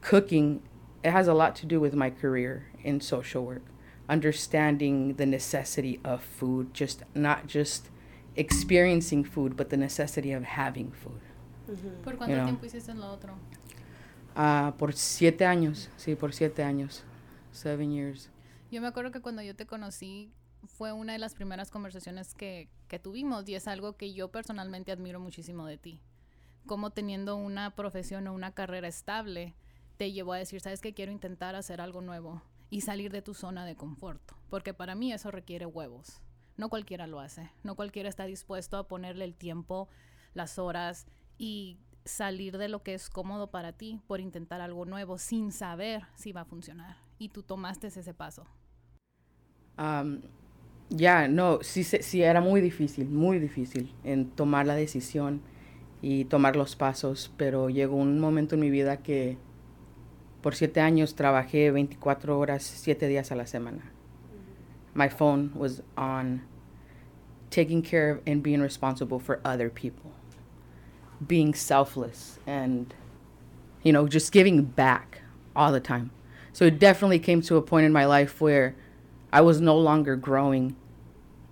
cooking. 0.00 0.62
It 1.02 1.10
has 1.10 1.26
a 1.28 1.34
lot 1.34 1.56
to 1.56 1.66
do 1.66 1.80
with 1.80 1.94
my 1.94 2.10
career 2.10 2.66
in 2.84 3.00
social 3.00 3.44
work, 3.44 3.62
understanding 4.08 5.14
the 5.14 5.26
necessity 5.26 5.98
of 6.04 6.22
food, 6.22 6.72
just 6.72 7.02
not 7.14 7.46
just 7.46 7.88
experiencing 8.36 9.24
food, 9.24 9.56
but 9.56 9.68
the 9.70 9.76
necessity 9.76 10.32
of 10.32 10.44
having 10.44 10.90
food. 10.92 11.20
¿Por 12.04 12.14
cuánto 12.16 12.28
You 12.30 12.36
know. 12.36 12.44
tiempo 12.44 12.66
hiciste 12.66 12.94
lo 12.94 13.12
otro? 13.12 13.34
Ah, 14.36 14.72
por 14.78 14.92
siete 14.92 15.44
años, 15.44 15.88
sí, 15.98 16.14
por 16.18 16.32
siete 16.32 16.62
años, 16.62 17.02
seven 17.52 17.90
years. 17.92 18.28
Yo 18.70 18.80
me 18.80 18.88
acuerdo 18.88 19.12
que 19.12 19.20
cuando 19.20 19.42
yo 19.42 19.54
te 19.54 19.66
conocí 19.66 20.30
fue 20.64 20.92
una 20.92 21.12
de 21.12 21.18
las 21.18 21.34
primeras 21.34 21.70
conversaciones 21.70 22.34
que, 22.34 22.68
que 22.88 22.98
tuvimos 22.98 23.48
y 23.48 23.54
es 23.54 23.68
algo 23.68 23.96
que 23.96 24.12
yo 24.12 24.30
personalmente 24.30 24.92
admiro 24.92 25.20
muchísimo 25.20 25.66
de 25.66 25.78
ti. 25.78 26.00
Como 26.66 26.90
teniendo 26.90 27.36
una 27.36 27.74
profesión 27.74 28.26
o 28.28 28.34
una 28.34 28.52
carrera 28.52 28.88
estable 28.88 29.54
te 29.96 30.12
llevó 30.12 30.32
a 30.32 30.38
decir, 30.38 30.60
sabes 30.60 30.80
que 30.80 30.94
quiero 30.94 31.12
intentar 31.12 31.54
hacer 31.54 31.80
algo 31.80 32.00
nuevo 32.00 32.42
y 32.70 32.80
salir 32.80 33.12
de 33.12 33.22
tu 33.22 33.34
zona 33.34 33.66
de 33.66 33.76
confort. 33.76 34.22
Porque 34.48 34.74
para 34.74 34.94
mí 34.94 35.12
eso 35.12 35.30
requiere 35.30 35.66
huevos. 35.66 36.20
No 36.56 36.68
cualquiera 36.68 37.06
lo 37.06 37.20
hace. 37.20 37.50
No 37.62 37.74
cualquiera 37.74 38.08
está 38.08 38.24
dispuesto 38.24 38.76
a 38.76 38.88
ponerle 38.88 39.24
el 39.24 39.34
tiempo, 39.34 39.88
las 40.34 40.58
horas 40.58 41.06
y 41.38 41.78
salir 42.04 42.58
de 42.58 42.68
lo 42.68 42.82
que 42.82 42.94
es 42.94 43.10
cómodo 43.10 43.50
para 43.50 43.72
ti 43.72 44.00
por 44.06 44.20
intentar 44.20 44.60
algo 44.60 44.84
nuevo 44.84 45.18
sin 45.18 45.52
saber 45.52 46.04
si 46.14 46.32
va 46.32 46.42
a 46.42 46.46
funcionar. 46.46 46.96
Y 47.18 47.28
tú 47.28 47.42
tomaste 47.42 47.88
ese 47.88 48.14
paso. 48.14 48.46
Ya, 50.96 51.28
no, 51.28 51.58
sí, 51.62 51.84
sí, 51.84 52.22
era 52.22 52.40
muy 52.40 52.60
difícil, 52.60 53.08
muy 53.08 53.38
difícil 53.38 53.92
en 54.04 54.30
tomar 54.30 54.66
la 54.66 54.74
decisión 54.74 55.40
y 56.00 56.24
tomar 56.24 56.56
los 56.56 56.76
pasos, 56.76 57.32
pero 57.36 57.68
llegó 57.68 57.96
un 57.96 58.18
momento 58.20 58.54
en 58.54 58.60
mi 58.60 58.70
vida 58.70 58.98
que 58.98 59.38
Por 60.42 60.56
siete 60.56 60.80
años 60.80 61.14
trabajé 61.14 61.70
24 61.70 62.36
horas, 62.36 62.64
siete 62.64 63.06
días 63.06 63.30
a 63.30 63.36
la 63.36 63.46
semana. 63.46 63.92
My 64.92 65.08
phone 65.08 65.52
was 65.54 65.82
on 65.96 66.42
taking 67.48 67.80
care 67.80 68.10
of 68.10 68.20
and 68.26 68.42
being 68.42 68.60
responsible 68.60 69.20
for 69.20 69.40
other 69.44 69.70
people, 69.70 70.10
being 71.24 71.54
selfless, 71.54 72.40
and, 72.44 72.92
you 73.84 73.92
know, 73.92 74.08
just 74.08 74.32
giving 74.32 74.64
back 74.64 75.22
all 75.54 75.70
the 75.70 75.80
time. 75.80 76.10
So 76.52 76.64
it 76.64 76.80
definitely 76.80 77.20
came 77.20 77.40
to 77.42 77.56
a 77.56 77.62
point 77.62 77.86
in 77.86 77.92
my 77.92 78.04
life 78.04 78.40
where 78.40 78.74
I 79.32 79.42
was 79.42 79.60
no 79.60 79.78
longer 79.78 80.16
growing 80.16 80.74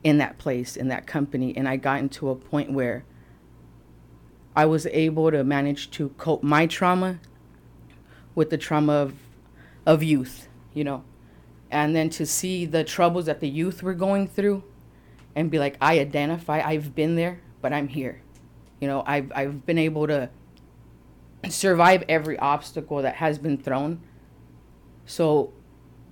in 0.03 0.19
that 0.19 0.39
place, 0.39 0.77
in 0.77 0.89
that 0.89 1.07
company, 1.07 1.57
and 1.57 1.69
I 1.69 1.77
got 1.77 2.01
into 2.01 2.31
a 2.31 2.35
point 2.35 2.73
where 2.73 3.05
I 4.57 4.65
was 4.65 4.87
able 4.87 5.31
to 5.31 5.45
manage 5.45 5.91
to 5.93 6.11
cope 6.11 6.43
my 6.43 6.67
trauma 6.67 7.21
with 8.35 8.51
the 8.51 8.59
trauma 8.59 8.93
of, 8.95 9.15
of 9.87 10.03
youth, 10.03 10.49
you 10.73 10.85
know, 10.85 11.05
and 11.71 11.95
then 11.95 12.11
to 12.11 12.27
see 12.27 12.67
the 12.67 12.83
troubles 12.83 13.27
that 13.27 13.41
the 13.41 13.49
youth 13.49 13.83
were 13.83 13.95
going 13.95 14.27
through 14.27 14.65
and 15.37 15.51
be 15.51 15.59
like, 15.59 15.77
I 15.81 16.01
identify, 16.01 16.61
I've 16.61 16.95
been 16.95 17.15
there, 17.15 17.41
but 17.61 17.73
I'm 17.73 17.89
here. 17.89 18.23
You 18.81 18.89
know, 18.89 19.05
I've, 19.07 19.31
I've 19.35 19.67
been 19.67 19.79
able 19.79 20.07
to 20.07 20.31
survive 21.49 22.05
every 22.09 22.39
obstacle 22.39 23.03
that 23.03 23.17
has 23.17 23.39
been 23.39 23.59
thrown. 23.59 24.01
So 25.07 25.53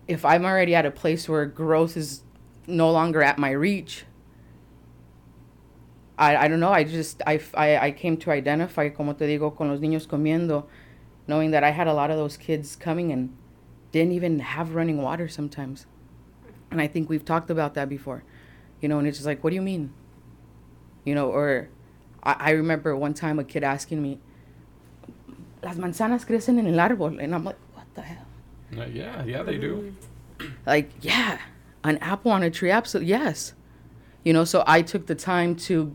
if 0.06 0.24
I'm 0.24 0.44
already 0.44 0.74
at 0.74 0.86
a 0.86 0.90
place 0.90 1.28
where 1.28 1.46
growth 1.46 1.96
is 1.96 2.22
no 2.68 2.90
longer 2.90 3.22
at 3.22 3.38
my 3.38 3.50
reach, 3.50 4.04
I, 6.18 6.36
I 6.36 6.48
don't 6.48 6.60
know. 6.60 6.72
I 6.72 6.84
just 6.84 7.22
I, 7.26 7.40
I, 7.54 7.76
I 7.78 7.90
came 7.90 8.16
to 8.18 8.30
identify, 8.30 8.88
como 8.88 9.14
te 9.14 9.26
digo, 9.26 9.56
con 9.56 9.68
los 9.68 9.80
niños 9.80 10.06
comiendo, 10.06 10.66
knowing 11.26 11.50
that 11.52 11.64
I 11.64 11.70
had 11.70 11.86
a 11.86 11.94
lot 11.94 12.10
of 12.10 12.16
those 12.16 12.36
kids 12.36 12.76
coming 12.76 13.12
and 13.12 13.36
didn't 13.92 14.12
even 14.12 14.40
have 14.40 14.74
running 14.74 15.00
water 15.00 15.28
sometimes. 15.28 15.86
And 16.70 16.80
I 16.80 16.86
think 16.86 17.08
we've 17.08 17.24
talked 17.24 17.50
about 17.50 17.74
that 17.74 17.88
before, 17.88 18.24
you 18.80 18.88
know. 18.88 18.98
And 18.98 19.08
it's 19.08 19.18
just 19.18 19.26
like, 19.26 19.42
what 19.42 19.50
do 19.50 19.56
you 19.56 19.62
mean? 19.62 19.92
You 21.04 21.14
know, 21.14 21.30
or 21.30 21.68
I, 22.22 22.36
I 22.38 22.50
remember 22.50 22.94
one 22.96 23.14
time 23.14 23.38
a 23.38 23.44
kid 23.44 23.62
asking 23.62 24.02
me, 24.02 24.18
"Las 25.62 25.76
manzanas 25.76 26.26
crecen 26.26 26.58
en 26.58 26.66
el 26.66 26.88
árbol," 26.88 27.22
and 27.22 27.34
I'm 27.34 27.44
like, 27.44 27.56
what 27.74 27.86
the 27.94 28.02
hell? 28.02 28.26
Uh, 28.76 28.84
yeah, 28.86 29.24
yeah, 29.24 29.42
they 29.42 29.56
do. 29.56 29.94
like 30.66 30.90
yeah 31.00 31.38
an 31.84 31.98
apple 31.98 32.30
on 32.30 32.42
a 32.42 32.50
tree 32.50 32.70
absolutely 32.70 33.10
yes. 33.10 33.54
You 34.24 34.32
know 34.32 34.44
so 34.44 34.64
i 34.66 34.82
took 34.82 35.06
the 35.06 35.14
time 35.14 35.54
to 35.54 35.94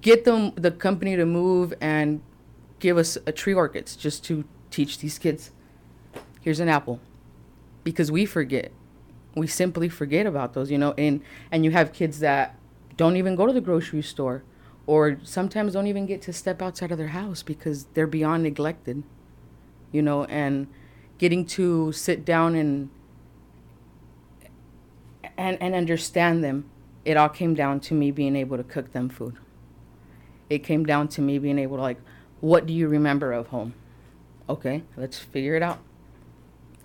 get 0.00 0.24
them 0.24 0.52
the 0.54 0.70
company 0.70 1.16
to 1.16 1.26
move 1.26 1.74
and 1.80 2.22
give 2.78 2.96
us 2.96 3.18
a 3.26 3.32
tree 3.32 3.54
orchids 3.54 3.96
just 3.96 4.24
to 4.24 4.44
teach 4.70 4.98
these 4.98 5.18
kids. 5.18 5.50
Here's 6.40 6.60
an 6.60 6.68
apple. 6.68 7.00
Because 7.82 8.10
we 8.10 8.26
forget. 8.26 8.72
We 9.34 9.46
simply 9.46 9.88
forget 9.88 10.26
about 10.26 10.54
those 10.54 10.70
you 10.70 10.78
know 10.78 10.94
and 10.96 11.20
and 11.50 11.64
you 11.64 11.72
have 11.72 11.92
kids 11.92 12.20
that 12.20 12.56
don't 12.96 13.16
even 13.16 13.34
go 13.34 13.46
to 13.46 13.52
the 13.52 13.60
grocery 13.60 14.02
store 14.02 14.44
or 14.86 15.18
sometimes 15.22 15.72
don't 15.72 15.86
even 15.86 16.06
get 16.06 16.22
to 16.22 16.32
step 16.32 16.62
outside 16.62 16.92
of 16.92 16.98
their 16.98 17.08
house 17.08 17.42
because 17.42 17.86
they're 17.94 18.06
beyond 18.06 18.44
neglected 18.44 19.02
you 19.90 20.02
know 20.02 20.24
and 20.24 20.68
getting 21.18 21.44
to 21.44 21.90
sit 21.90 22.24
down 22.24 22.54
and 22.54 22.90
and 25.36 25.60
and 25.60 25.74
understand 25.74 26.42
them 26.44 26.64
it 27.04 27.16
all 27.16 27.28
came 27.28 27.54
down 27.54 27.80
to 27.80 27.92
me 27.94 28.10
being 28.10 28.34
able 28.34 28.56
to 28.56 28.64
cook 28.64 28.92
them 28.92 29.08
food. 29.10 29.36
It 30.48 30.60
came 30.64 30.84
down 30.86 31.08
to 31.08 31.20
me 31.20 31.38
being 31.38 31.58
able 31.58 31.76
to 31.76 31.82
like 31.82 31.98
what 32.40 32.66
do 32.66 32.72
you 32.72 32.88
remember 32.88 33.32
of 33.32 33.48
home? 33.48 33.74
Okay 34.48 34.82
let's 34.96 35.18
figure 35.18 35.54
it 35.54 35.62
out. 35.62 35.78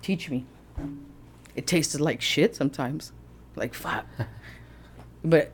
Teach 0.02 0.30
me. 0.30 0.46
It 1.56 1.66
tasted 1.66 2.00
like 2.00 2.20
shit 2.20 2.54
sometimes 2.56 3.12
like 3.56 3.74
fuck. 3.74 4.06
But 5.24 5.52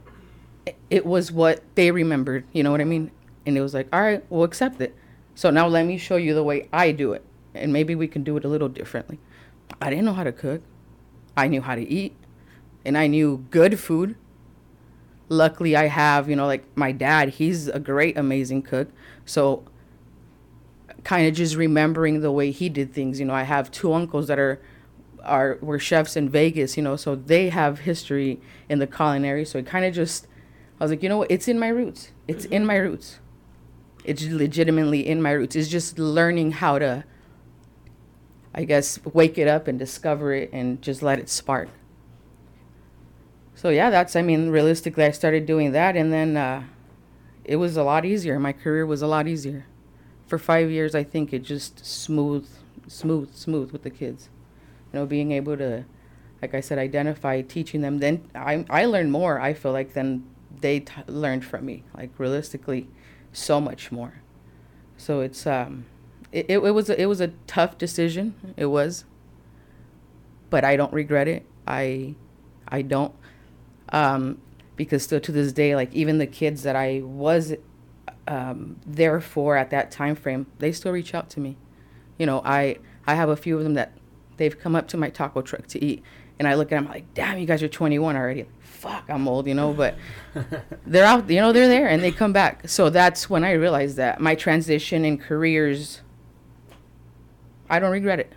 it- 0.65 0.77
it 0.91 1.05
was 1.07 1.33
what 1.33 1.63
they 1.75 1.91
remembered 1.91 2.45
you 2.53 2.63
know 2.63 2.71
what 2.71 2.81
i 2.81 2.85
mean? 2.85 3.11
And 3.45 3.57
it 3.57 3.61
was 3.61 3.75
like 3.75 3.89
all 3.93 4.01
right 4.01 4.25
we'll 4.31 4.45
accept 4.45 4.81
it. 4.81 4.95
So 5.35 5.51
now 5.51 5.67
let 5.67 5.85
me 5.87 5.99
show 5.99 6.17
you 6.17 6.35
the 6.35 6.43
way 6.45 6.69
i 6.73 6.93
do 6.93 7.13
it. 7.13 7.25
And 7.55 7.73
maybe 7.73 7.95
we 7.95 8.07
can 8.09 8.23
do 8.25 8.37
it 8.37 8.45
a 8.45 8.49
little 8.49 8.69
differently. 8.69 9.19
I 9.81 9.91
didn't 9.91 10.05
know 10.05 10.13
how 10.13 10.25
to 10.25 10.33
cook. 10.33 10.63
I 11.37 11.49
knew 11.49 11.61
how 11.61 11.75
to 11.75 11.83
eat 11.83 12.15
and 12.87 12.97
i 12.97 13.07
knew 13.07 13.45
good 13.51 13.79
food. 13.79 14.17
Luckily 15.29 15.75
i 15.77 15.87
have 15.87 16.31
you 16.31 16.37
know 16.37 16.47
like 16.47 16.65
my 16.77 16.93
dad 16.93 17.31
he's 17.31 17.69
a 17.69 17.81
great 17.81 18.17
amazing 18.17 18.63
cook. 18.63 18.89
So 19.25 19.65
kind 21.05 21.29
of 21.29 21.35
just 21.35 21.57
remembering 21.57 22.21
the 22.21 22.33
way 22.33 22.51
he 22.51 22.69
did 22.69 22.93
things 22.93 23.21
you 23.21 23.25
know 23.25 23.35
i 23.35 23.45
have 23.45 23.71
two 23.71 23.93
uncles 23.93 24.27
that 24.27 24.41
are 24.41 24.61
are 25.23 25.57
were 25.61 25.79
chefs 25.79 26.17
in 26.17 26.29
vegas 26.29 26.77
you 26.77 26.83
know 26.83 26.97
so 26.97 27.15
they 27.15 27.49
have 27.49 27.81
history 27.81 28.41
in 28.69 28.79
the 28.79 28.87
culinary. 28.87 29.45
So 29.45 29.59
it 29.59 29.67
kind 29.67 29.85
of 29.85 29.95
just 29.95 30.27
i 30.81 30.85
was 30.85 30.91
like 30.91 31.03
you 31.03 31.09
know 31.09 31.19
what? 31.19 31.31
It's 31.31 31.49
in 31.49 31.59
my 31.59 31.69
roots. 31.69 32.11
It's 32.29 32.45
in 32.47 32.65
my 32.65 32.77
roots. 32.77 33.19
It's 34.05 34.25
legitimately 34.25 35.07
in 35.07 35.21
my 35.21 35.33
roots. 35.33 35.57
It's 35.57 35.69
just 35.69 35.99
learning 35.99 36.53
how 36.53 36.79
to 36.79 37.05
i 38.55 38.65
guess 38.65 38.99
wake 39.05 39.37
it 39.37 39.47
up 39.47 39.69
and 39.69 39.79
discover 39.79 40.33
it 40.33 40.51
and 40.53 40.81
just 40.81 41.03
let 41.03 41.19
it 41.19 41.29
spark 41.29 41.69
so 43.57 43.71
yeah 43.71 43.91
that's 43.91 44.15
i 44.17 44.23
mean 44.23 44.51
realistically 44.51 45.05
i 45.05 45.11
started 45.11 45.47
doing 45.47 45.73
that 45.73 45.97
and 45.97 46.13
then 46.13 46.37
uh, 46.37 46.63
it 47.45 47.57
was 47.57 47.77
a 47.77 47.85
lot 47.85 48.05
easier. 48.05 48.41
My 48.41 48.53
career 48.53 48.87
was 48.87 49.03
a 49.03 49.07
lot 49.07 49.29
easier. 49.29 49.67
For 50.27 50.39
five 50.39 50.71
years 50.71 50.95
i 50.95 51.05
think 51.05 51.33
it 51.33 51.45
just 51.45 51.85
smooth 51.87 52.49
smooth 52.89 53.35
smooth 53.35 53.73
with 53.73 53.83
the 53.85 53.91
kids. 53.91 54.29
You 54.93 55.01
know 55.01 55.07
being 55.07 55.33
able 55.33 55.57
to 55.57 55.85
like 56.43 56.55
i 56.55 56.61
said 56.61 56.79
identify 56.79 57.43
teaching 57.43 57.81
them 57.83 57.99
then 57.99 58.29
i, 58.35 58.65
I 58.71 58.87
learned 58.87 59.13
more 59.13 59.41
i 59.41 59.55
feel 59.55 59.73
like 59.73 59.95
than 59.95 60.25
they 60.61 60.81
t- 60.81 60.93
learned 61.09 61.45
from 61.45 61.67
me. 61.67 61.85
Like 61.97 62.11
realistically 62.19 62.89
so 63.33 63.61
much 63.61 63.93
more. 63.93 64.23
So 64.97 65.21
it's 65.21 65.47
um 65.47 65.87
it, 66.33 66.47
it, 66.49 66.59
it 66.59 66.73
was 66.73 66.91
a, 66.91 67.01
it 67.01 67.07
was 67.07 67.21
a 67.21 67.29
tough 67.47 67.79
decision 67.79 68.35
it 68.57 68.67
was 68.67 69.05
but 70.51 70.65
i 70.65 70.77
don't 70.77 70.93
regret 70.93 71.29
it. 71.29 71.47
I 71.67 72.15
i 72.69 72.83
don't 72.83 73.15
um 73.91 74.39
because 74.77 75.03
still 75.03 75.21
to 75.21 75.33
this 75.33 75.53
day 75.53 75.75
like 75.75 75.93
even 75.95 76.19
the 76.19 76.27
kids 76.27 76.63
that 76.63 76.77
i 76.77 77.01
was 77.03 77.55
um, 78.29 78.77
there 78.85 79.21
for 79.21 79.57
at 79.57 79.71
that 79.71 79.91
time 79.91 80.15
frame 80.15 80.47
they 80.59 80.73
still 80.73 80.93
reach 80.93 81.15
out 81.15 81.31
to 81.31 81.41
me. 81.41 81.57
You 82.19 82.27
know 82.27 82.43
i 82.45 82.77
i 83.07 83.15
have 83.15 83.29
a 83.29 83.37
few 83.37 83.57
of 83.57 83.65
them 83.65 83.75
that 83.75 83.93
they've 84.37 84.59
come 84.59 84.75
up 84.75 84.89
to 84.89 84.97
my 84.97 85.11
taco 85.11 85.43
truck 85.43 85.67
to 85.69 85.85
eat. 85.85 86.03
And 86.39 86.47
i 86.47 86.55
look 86.55 86.73
at 86.73 86.77
them 86.77 86.89
like 86.89 87.13
damn 87.15 87.39
you 87.39 87.47
guys 87.47 87.63
are 87.63 87.69
21 87.69 88.17
already. 88.17 88.47
Fuck 88.61 89.05
i'm 89.09 89.29
old 89.29 89.47
you 89.47 89.55
know 89.55 89.73
but 89.73 89.97
they're 90.87 91.05
out 91.05 91.29
you 91.31 91.41
know 91.41 91.53
they're 91.53 91.69
there 91.69 91.89
and 91.89 92.03
they 92.03 92.13
come 92.13 92.33
back. 92.33 92.69
So 92.69 92.91
that's 92.91 93.31
when 93.31 93.45
i 93.45 93.53
realized 93.53 93.97
that 93.97 94.21
my 94.21 94.35
transition 94.35 95.05
in 95.05 95.19
careers 95.19 96.03
i 97.71 97.79
don't 97.79 97.93
regret 97.93 98.21
it. 98.21 98.33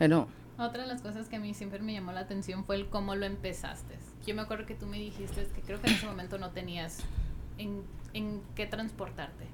I 0.00 0.06
don't 0.06 0.28
Otra 0.58 0.82
de 0.82 0.88
las 0.88 1.02
cosas 1.02 1.28
que 1.28 1.36
a 1.36 1.40
mí 1.40 1.52
siempre 1.54 1.80
me 1.80 1.92
llamó 1.92 2.12
la 2.12 2.20
atención 2.20 2.64
fue 2.64 2.76
el 2.76 2.88
cómo 2.88 3.14
lo 3.14 3.26
empezaste. 3.26 3.96
Yo 4.26 4.34
me 4.34 4.42
acuerdo 4.42 4.66
que 4.66 4.74
tú 4.74 4.86
me 4.86 4.98
dijiste 4.98 5.46
que 5.54 5.60
creo 5.60 5.80
que 5.80 5.88
en 5.88 5.94
ese 5.94 6.06
momento 6.06 6.38
no 6.38 6.50
tenías 6.50 7.00
en, 7.58 7.82
en 8.14 8.40
qué 8.54 8.66
transportarte. 8.66 9.44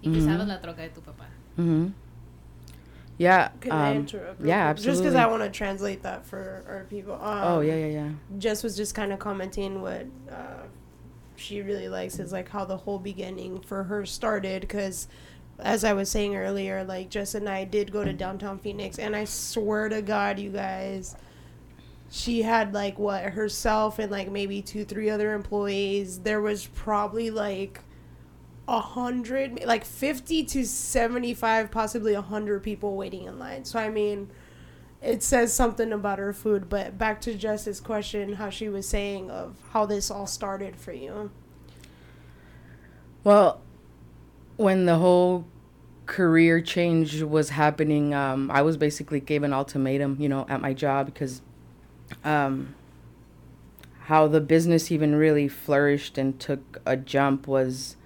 Y 0.00 0.12
que 0.12 0.20
la 0.20 0.60
troca 0.60 0.82
de 0.82 0.90
tu 0.90 1.00
papá. 1.00 1.28
hmm 1.56 1.88
yeah 3.18 3.50
I 3.64 3.90
um, 3.90 3.96
interrupt? 3.96 4.40
real 4.40 4.48
yeah 4.48 4.72
quick? 4.72 4.76
Just 4.76 4.88
absolutely 4.88 5.02
because 5.02 5.14
I 5.16 5.26
want 5.26 5.42
to 5.42 5.50
translate 5.50 6.02
that 6.04 6.24
for 6.24 6.64
our 6.68 6.84
people. 6.88 7.14
Um, 7.14 7.42
oh 7.42 7.60
yeah 7.60 7.74
yeah 7.74 7.86
yeah 7.86 8.10
Jess 8.38 8.62
was 8.62 8.76
just 8.76 8.94
kind 8.94 9.12
of 9.12 9.18
commenting 9.18 9.82
what 9.82 10.06
uh, 10.30 10.66
she 11.36 11.60
really 11.60 11.88
likes 11.88 12.18
is 12.18 12.32
like 12.32 12.48
how 12.48 12.64
the 12.64 12.76
whole 12.76 12.98
beginning 12.98 13.60
for 13.60 13.84
her 13.84 14.06
started 14.06 14.62
because 14.62 15.08
as 15.58 15.84
I 15.84 15.92
was 15.92 16.08
saying 16.08 16.36
earlier, 16.36 16.84
like 16.84 17.10
Jess 17.10 17.34
and 17.34 17.48
I 17.48 17.64
did 17.64 17.92
go 17.92 18.04
to 18.04 18.12
downtown 18.12 18.58
Phoenix, 18.58 18.98
and 18.98 19.16
I 19.16 19.24
swear 19.24 19.88
to 19.88 20.02
God, 20.02 20.38
you 20.38 20.50
guys, 20.50 21.16
she 22.10 22.42
had 22.42 22.72
like 22.72 22.98
what 22.98 23.24
herself 23.24 23.98
and 23.98 24.10
like 24.10 24.30
maybe 24.30 24.62
two, 24.62 24.84
three 24.84 25.10
other 25.10 25.34
employees. 25.34 26.20
There 26.20 26.40
was 26.40 26.66
probably 26.66 27.30
like 27.30 27.80
a 28.66 28.80
hundred, 28.80 29.64
like 29.64 29.84
fifty 29.84 30.44
to 30.44 30.64
seventy-five, 30.66 31.70
possibly 31.70 32.14
a 32.14 32.22
hundred 32.22 32.62
people 32.62 32.96
waiting 32.96 33.24
in 33.24 33.38
line. 33.38 33.64
So 33.64 33.78
I 33.78 33.90
mean, 33.90 34.30
it 35.02 35.22
says 35.22 35.52
something 35.52 35.92
about 35.92 36.18
her 36.18 36.32
food. 36.32 36.68
But 36.68 36.98
back 36.98 37.20
to 37.22 37.34
Jess's 37.34 37.80
question, 37.80 38.34
how 38.34 38.50
she 38.50 38.68
was 38.68 38.88
saying 38.88 39.30
of 39.30 39.56
how 39.72 39.86
this 39.86 40.10
all 40.10 40.26
started 40.26 40.76
for 40.76 40.92
you. 40.92 41.30
Well, 43.24 43.60
when 44.58 44.86
the 44.86 44.96
whole 44.96 45.46
career 46.06 46.60
change 46.60 47.22
was 47.22 47.50
happening, 47.50 48.12
um, 48.12 48.50
I 48.50 48.60
was 48.60 48.76
basically 48.76 49.20
gave 49.20 49.44
an 49.44 49.52
ultimatum, 49.52 50.16
you 50.18 50.28
know, 50.28 50.44
at 50.48 50.60
my 50.60 50.74
job 50.74 51.06
because 51.06 51.42
um, 52.24 52.74
how 54.00 54.26
the 54.26 54.40
business 54.40 54.90
even 54.90 55.14
really 55.14 55.46
flourished 55.46 56.18
and 56.18 56.38
took 56.40 56.82
a 56.84 56.96
jump 56.96 57.46
was 57.46 57.96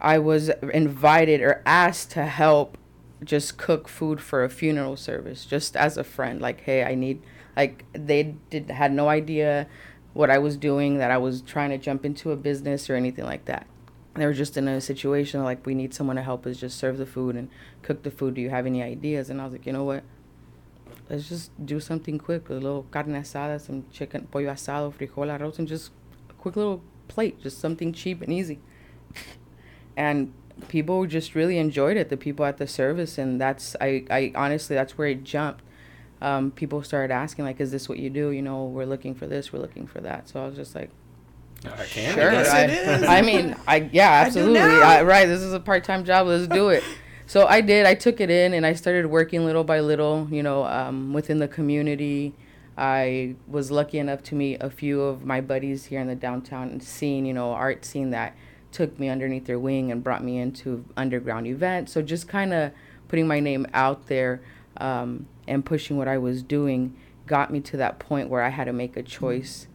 I 0.00 0.18
was 0.18 0.48
invited 0.72 1.40
or 1.40 1.62
asked 1.64 2.10
to 2.10 2.26
help 2.26 2.76
just 3.22 3.56
cook 3.56 3.88
food 3.88 4.20
for 4.20 4.42
a 4.42 4.50
funeral 4.50 4.96
service, 4.96 5.46
just 5.46 5.76
as 5.76 5.96
a 5.96 6.04
friend. 6.04 6.40
Like, 6.40 6.62
hey, 6.62 6.82
I 6.82 6.94
need. 6.94 7.22
Like 7.56 7.84
they 7.92 8.34
did 8.50 8.70
had 8.70 8.92
no 8.92 9.08
idea 9.08 9.68
what 10.14 10.30
I 10.30 10.38
was 10.38 10.56
doing, 10.56 10.98
that 10.98 11.12
I 11.12 11.18
was 11.18 11.42
trying 11.42 11.70
to 11.70 11.78
jump 11.78 12.04
into 12.04 12.32
a 12.32 12.36
business 12.36 12.90
or 12.90 12.96
anything 12.96 13.24
like 13.24 13.44
that. 13.44 13.68
They 14.14 14.26
were 14.26 14.32
just 14.32 14.56
in 14.56 14.68
a 14.68 14.80
situation 14.80 15.42
like 15.42 15.66
we 15.66 15.74
need 15.74 15.92
someone 15.92 16.16
to 16.16 16.22
help 16.22 16.46
us 16.46 16.56
just 16.56 16.78
serve 16.78 16.98
the 16.98 17.06
food 17.06 17.34
and 17.34 17.48
cook 17.82 18.04
the 18.04 18.10
food. 18.10 18.34
Do 18.34 18.40
you 18.40 18.50
have 18.50 18.64
any 18.66 18.82
ideas? 18.82 19.28
And 19.28 19.40
I 19.40 19.44
was 19.44 19.52
like, 19.52 19.66
you 19.66 19.72
know 19.72 19.84
what? 19.84 20.04
Let's 21.10 21.28
just 21.28 21.50
do 21.66 21.80
something 21.80 22.18
quick. 22.18 22.48
A 22.48 22.54
little 22.54 22.86
carne 22.90 23.14
asada, 23.14 23.60
some 23.60 23.84
chicken, 23.92 24.28
pollo 24.30 24.46
asado, 24.46 24.94
frijol, 24.94 25.36
arroz, 25.36 25.58
and 25.58 25.66
just 25.66 25.90
a 26.30 26.32
quick 26.34 26.56
little 26.56 26.82
plate. 27.08 27.40
Just 27.42 27.58
something 27.58 27.92
cheap 27.92 28.22
and 28.22 28.32
easy. 28.32 28.60
and 29.96 30.32
people 30.68 31.06
just 31.06 31.34
really 31.34 31.58
enjoyed 31.58 31.96
it. 31.96 32.08
The 32.08 32.16
people 32.16 32.44
at 32.44 32.58
the 32.58 32.66
service, 32.66 33.18
and 33.18 33.40
that's 33.40 33.76
I, 33.80 34.04
I 34.10 34.32
honestly 34.34 34.76
that's 34.76 34.96
where 34.96 35.08
it 35.08 35.24
jumped. 35.24 35.62
Um, 36.20 36.52
people 36.52 36.82
started 36.82 37.12
asking 37.12 37.44
like, 37.44 37.60
"Is 37.60 37.70
this 37.70 37.88
what 37.88 37.98
you 37.98 38.10
do?" 38.10 38.30
You 38.30 38.42
know, 38.42 38.64
we're 38.64 38.86
looking 38.86 39.14
for 39.14 39.26
this, 39.26 39.52
we're 39.52 39.58
looking 39.58 39.86
for 39.86 40.00
that. 40.00 40.28
So 40.28 40.42
I 40.42 40.46
was 40.46 40.56
just 40.56 40.74
like, 40.74 40.90
I 41.64 41.84
can. 41.86 42.14
Sure. 42.14 42.30
guess 42.30 42.48
I, 42.48 42.60
it 42.64 42.70
is. 42.70 43.02
I 43.08 43.22
mean, 43.22 43.56
I 43.66 43.88
yeah, 43.92 44.10
absolutely. 44.26 44.58
now. 44.60 44.80
I, 44.80 45.02
right. 45.02 45.26
This 45.26 45.40
is 45.40 45.52
a 45.52 45.60
part 45.60 45.84
time 45.84 46.04
job. 46.04 46.26
Let's 46.26 46.46
do 46.46 46.68
it. 46.68 46.82
So 47.26 47.46
I 47.46 47.62
did. 47.62 47.86
I 47.86 47.94
took 47.94 48.20
it 48.20 48.28
in 48.28 48.52
and 48.52 48.66
I 48.66 48.74
started 48.74 49.06
working 49.06 49.46
little 49.46 49.64
by 49.64 49.80
little. 49.80 50.28
You 50.30 50.42
know, 50.42 50.64
um, 50.64 51.14
within 51.14 51.38
the 51.38 51.48
community. 51.48 52.34
I 52.76 53.36
was 53.48 53.70
lucky 53.70 53.98
enough 53.98 54.22
to 54.24 54.34
meet 54.34 54.58
a 54.60 54.68
few 54.68 55.00
of 55.00 55.24
my 55.24 55.40
buddies 55.40 55.86
here 55.86 56.00
in 56.00 56.06
the 56.06 56.14
downtown 56.14 56.80
scene. 56.80 57.24
You 57.24 57.32
know, 57.32 57.52
art 57.52 57.86
scene 57.86 58.10
that 58.10 58.36
took 58.72 58.98
me 58.98 59.08
underneath 59.08 59.46
their 59.46 59.58
wing 59.58 59.90
and 59.90 60.04
brought 60.04 60.22
me 60.22 60.36
into 60.36 60.84
underground 60.98 61.46
events. 61.46 61.92
So 61.92 62.02
just 62.02 62.28
kind 62.28 62.52
of 62.52 62.72
putting 63.08 63.26
my 63.26 63.40
name 63.40 63.66
out 63.72 64.08
there 64.08 64.42
um, 64.76 65.26
and 65.46 65.64
pushing 65.64 65.96
what 65.96 66.08
I 66.08 66.18
was 66.18 66.42
doing 66.42 66.94
got 67.26 67.50
me 67.50 67.60
to 67.60 67.76
that 67.78 67.98
point 68.00 68.28
where 68.28 68.42
I 68.42 68.50
had 68.50 68.64
to 68.64 68.72
make 68.72 68.96
a 68.96 69.02
choice 69.02 69.66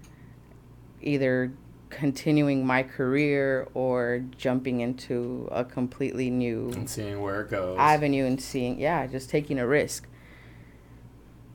either 1.01 1.51
continuing 1.89 2.65
my 2.65 2.84
career 2.84 3.67
or 3.74 4.24
jumping 4.38 4.81
into 4.81 5.48
a 5.51 5.65
completely 5.65 6.29
new 6.29 6.69
And 6.75 6.89
seeing 6.89 7.22
where 7.22 7.41
it 7.41 7.50
goes. 7.50 7.77
avenue 7.79 8.25
and 8.25 8.39
seeing 8.41 8.79
yeah 8.79 9.08
just 9.08 9.29
taking 9.29 9.58
a 9.60 9.65
risk 9.67 10.08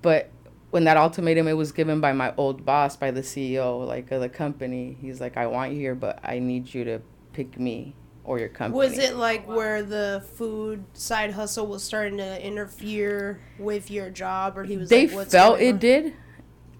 but 0.02 0.30
when 0.70 0.84
that 0.84 0.96
ultimatum 0.96 1.46
it 1.46 1.52
was 1.52 1.70
given 1.72 2.00
by 2.00 2.12
my 2.12 2.34
old 2.36 2.64
boss 2.64 2.96
by 2.96 3.10
the 3.12 3.20
ceo 3.20 3.86
like 3.86 4.10
of 4.10 4.20
the 4.20 4.28
company 4.28 4.96
he's 5.00 5.20
like 5.20 5.36
i 5.36 5.46
want 5.46 5.72
you 5.72 5.78
here 5.78 5.94
but 5.94 6.18
i 6.24 6.38
need 6.38 6.72
you 6.74 6.84
to 6.84 7.00
pick 7.32 7.58
me 7.58 7.94
or 8.24 8.38
your 8.38 8.48
company 8.48 8.88
Was 8.88 8.98
it 8.98 9.16
like 9.16 9.46
where 9.46 9.82
the 9.82 10.24
food 10.34 10.82
side 10.94 11.30
hustle 11.32 11.66
was 11.66 11.82
starting 11.84 12.16
to 12.18 12.44
interfere 12.46 13.38
with 13.58 13.90
your 13.90 14.08
job, 14.08 14.56
or 14.56 14.64
he 14.64 14.78
was 14.78 14.88
they 14.88 15.06
like, 15.08 15.14
What's 15.14 15.32
felt 15.32 15.60
it 15.60 15.74
on?" 15.74 15.78
did 15.78 16.14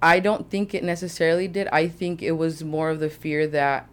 i 0.04 0.20
don't 0.20 0.50
think 0.50 0.74
it 0.74 0.84
necessarily 0.84 1.48
did. 1.48 1.66
I 1.68 1.88
think 1.88 2.22
it 2.22 2.32
was 2.32 2.62
more 2.62 2.90
of 2.90 3.00
the 3.00 3.08
fear 3.08 3.46
that 3.48 3.88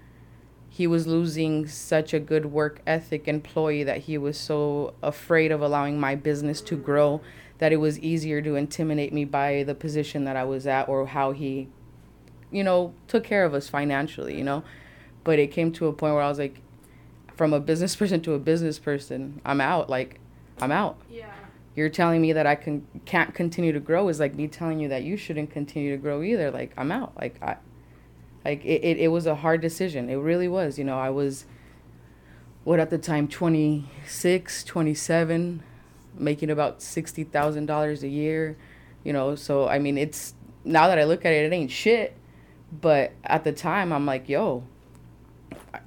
he 0.70 0.86
was 0.86 1.08
losing 1.08 1.68
such 1.68 2.14
a 2.14 2.20
good 2.20 2.48
work 2.48 2.82
ethic 2.86 3.28
employee 3.30 3.84
that 3.84 4.00
he 4.00 4.18
was 4.18 4.38
so 4.38 4.94
afraid 5.02 5.52
of 5.52 5.62
allowing 5.62 6.00
my 6.00 6.16
business 6.16 6.60
to 6.62 6.76
grow 6.76 7.22
that 7.60 7.72
it 7.72 7.78
was 7.78 7.98
easier 8.00 8.42
to 8.42 8.56
intimidate 8.56 9.14
me 9.14 9.24
by 9.24 9.64
the 9.64 9.74
position 9.74 10.26
that 10.26 10.36
i 10.36 10.44
was 10.44 10.68
at 10.68 10.90
or 10.90 11.08
how 11.08 11.32
he 11.32 11.70
you 12.52 12.64
know 12.64 12.94
took 13.08 13.24
care 13.24 13.46
of 13.46 13.54
us 13.54 13.70
financially 13.70 14.38
you 14.38 14.44
know? 14.44 14.64
But 15.24 15.38
it 15.40 15.52
came 15.52 15.72
to 15.74 15.88
a 15.88 15.94
point 15.94 16.14
where 16.14 16.24
i 16.24 16.30
was 16.30 16.40
like 16.40 16.60
from 17.36 17.54
a 17.54 17.60
business 17.62 17.96
person 18.02 18.22
to 18.22 18.34
a 18.34 18.40
business 18.40 18.80
person 18.80 19.40
i'm 19.46 19.62
out 19.62 19.90
like 19.90 20.20
i'm 20.60 20.74
out. 20.74 20.98
Yeah. 21.10 21.31
You're 21.76 21.90
telling 21.90 22.22
me 22.22 22.34
that 22.34 22.46
I 22.46 22.56
can 22.56 22.86
can't 23.06 23.34
continue 23.34 23.72
to 23.72 23.80
grow 23.80 24.10
is 24.10 24.20
like 24.20 24.36
me 24.36 24.48
telling 24.48 24.80
you 24.80 24.90
that 24.90 25.04
you 25.04 25.16
shouldn't 25.16 25.52
continue 25.52 25.92
to 25.92 25.98
grow 25.98 26.22
either. 26.22 26.52
Like 26.52 26.74
I'm 26.78 26.92
out. 26.92 27.14
Like 27.20 27.42
I 27.42 27.58
like 28.44 28.66
it, 28.66 28.84
it, 28.84 28.98
it 28.98 29.08
was 29.08 29.26
a 29.26 29.36
hard 29.36 29.62
decision. 29.62 30.10
It 30.10 30.16
really 30.16 30.48
was. 30.48 30.78
You 30.78 30.84
know, 30.84 31.00
I 31.00 31.10
was 31.10 31.46
what 32.64 32.80
at 32.80 32.90
the 32.90 32.98
time 32.98 33.28
26, 33.28 34.64
27, 34.64 35.64
making 36.18 36.50
about 36.50 36.80
$60,000 36.80 38.04
a 38.04 38.08
year, 38.08 38.58
you 39.04 39.14
know. 39.14 39.36
So 39.36 39.68
I 39.68 39.80
mean, 39.80 39.98
it's 39.98 40.34
now 40.66 40.88
that 40.88 41.00
I 41.00 41.06
look 41.06 41.26
at 41.26 41.32
it 41.32 41.52
it 41.52 41.56
ain't 41.56 41.72
shit, 41.72 42.18
but 42.82 43.14
at 43.24 43.46
the 43.46 43.54
time 43.54 43.94
I'm 43.94 44.06
like, 44.06 44.28
yo, 44.28 44.64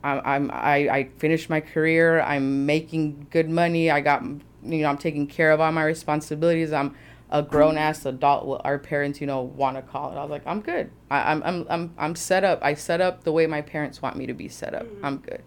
I'm, 0.02 0.20
I'm 0.24 0.50
I, 0.50 0.88
I 0.88 1.08
finished 1.18 1.50
my 1.50 1.60
career. 1.60 2.22
I'm 2.22 2.64
making 2.64 3.26
good 3.30 3.50
money. 3.50 3.90
I 3.90 4.00
got 4.00 4.22
you 4.64 4.82
know 4.82 4.88
I'm 4.88 4.98
taking 4.98 5.26
care 5.26 5.52
of 5.52 5.60
all 5.60 5.72
my 5.72 5.84
responsibilities. 5.84 6.72
I'm 6.72 6.94
a 7.30 7.42
grown 7.42 7.76
ass 7.76 8.04
adult. 8.06 8.46
What 8.46 8.62
our 8.64 8.78
parents 8.78 9.20
you 9.20 9.26
know 9.26 9.42
want 9.42 9.76
to 9.76 9.82
call 9.82 10.12
it. 10.12 10.16
I 10.16 10.22
was 10.22 10.30
like 10.30 10.46
I'm 10.46 10.60
good. 10.60 10.90
I, 11.10 11.32
I'm 11.32 11.42
I'm 11.42 11.66
I'm 11.68 11.94
I'm 11.98 12.14
set 12.16 12.44
up. 12.44 12.60
I 12.62 12.74
set 12.74 13.00
up 13.00 13.24
the 13.24 13.32
way 13.32 13.46
my 13.46 13.62
parents 13.62 14.02
want 14.02 14.16
me 14.16 14.26
to 14.26 14.34
be 14.34 14.48
set 14.48 14.74
up. 14.74 14.86
Mm-hmm. 14.86 15.04
I'm 15.04 15.18
good. 15.18 15.42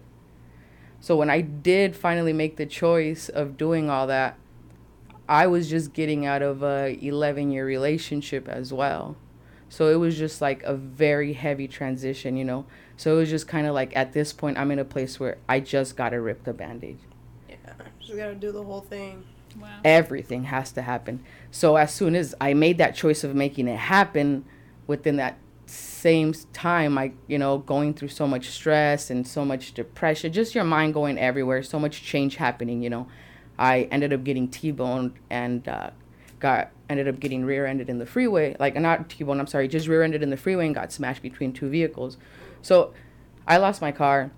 So 1.00 1.16
when 1.16 1.30
I 1.30 1.40
did 1.40 1.94
finally 1.94 2.32
make 2.32 2.56
the 2.56 2.66
choice 2.66 3.28
of 3.28 3.56
doing 3.56 3.88
all 3.88 4.06
that, 4.08 4.36
I 5.28 5.46
was 5.46 5.68
just 5.68 5.92
getting 5.92 6.26
out 6.26 6.42
of 6.42 6.62
a 6.62 6.98
11 7.00 7.52
year 7.52 7.66
relationship 7.66 8.48
as 8.48 8.72
well. 8.72 9.16
So 9.68 9.88
it 9.88 9.96
was 9.96 10.16
just 10.16 10.40
like 10.40 10.62
a 10.62 10.74
very 10.74 11.34
heavy 11.34 11.68
transition, 11.68 12.36
you 12.36 12.44
know. 12.44 12.64
So 12.96 13.14
it 13.14 13.18
was 13.18 13.30
just 13.30 13.46
kind 13.46 13.66
of 13.66 13.74
like 13.74 13.94
at 13.94 14.12
this 14.12 14.32
point, 14.32 14.58
I'm 14.58 14.70
in 14.70 14.78
a 14.78 14.84
place 14.84 15.20
where 15.20 15.38
I 15.48 15.60
just 15.60 15.96
got 15.96 16.10
to 16.10 16.20
rip 16.20 16.44
the 16.44 16.54
band 16.54 16.82
aid. 16.82 16.98
Yeah. 17.00 17.07
Just 18.08 18.18
gotta 18.18 18.34
do 18.34 18.52
the 18.52 18.62
whole 18.62 18.80
thing. 18.80 19.22
Wow. 19.60 19.68
Everything 19.84 20.44
has 20.44 20.72
to 20.72 20.80
happen. 20.80 21.22
So 21.50 21.76
as 21.76 21.92
soon 21.92 22.16
as 22.16 22.34
I 22.40 22.54
made 22.54 22.78
that 22.78 22.94
choice 22.94 23.22
of 23.22 23.34
making 23.34 23.68
it 23.68 23.76
happen, 23.76 24.46
within 24.86 25.16
that 25.16 25.36
same 25.66 26.32
time, 26.54 26.96
I, 26.96 27.12
you 27.26 27.38
know, 27.38 27.58
going 27.58 27.92
through 27.92 28.08
so 28.08 28.26
much 28.26 28.48
stress 28.48 29.10
and 29.10 29.28
so 29.28 29.44
much 29.44 29.74
depression, 29.74 30.32
just 30.32 30.54
your 30.54 30.64
mind 30.64 30.94
going 30.94 31.18
everywhere, 31.18 31.62
so 31.62 31.78
much 31.78 32.02
change 32.02 32.36
happening, 32.36 32.80
you 32.80 32.88
know. 32.88 33.08
I 33.58 33.82
ended 33.90 34.14
up 34.14 34.24
getting 34.24 34.48
T-boned 34.48 35.12
and 35.28 35.68
uh, 35.68 35.90
got 36.40 36.70
ended 36.88 37.08
up 37.08 37.20
getting 37.20 37.44
rear-ended 37.44 37.90
in 37.90 37.98
the 37.98 38.06
freeway. 38.06 38.56
Like 38.58 38.74
not 38.76 39.10
T-boned, 39.10 39.38
I'm 39.38 39.46
sorry, 39.46 39.68
just 39.68 39.86
rear-ended 39.86 40.22
in 40.22 40.30
the 40.30 40.38
freeway 40.38 40.64
and 40.64 40.74
got 40.74 40.92
smashed 40.92 41.20
between 41.20 41.52
two 41.52 41.68
vehicles. 41.68 42.16
So 42.62 42.94
I 43.46 43.58
lost 43.58 43.82
my 43.82 43.92
car. 43.92 44.30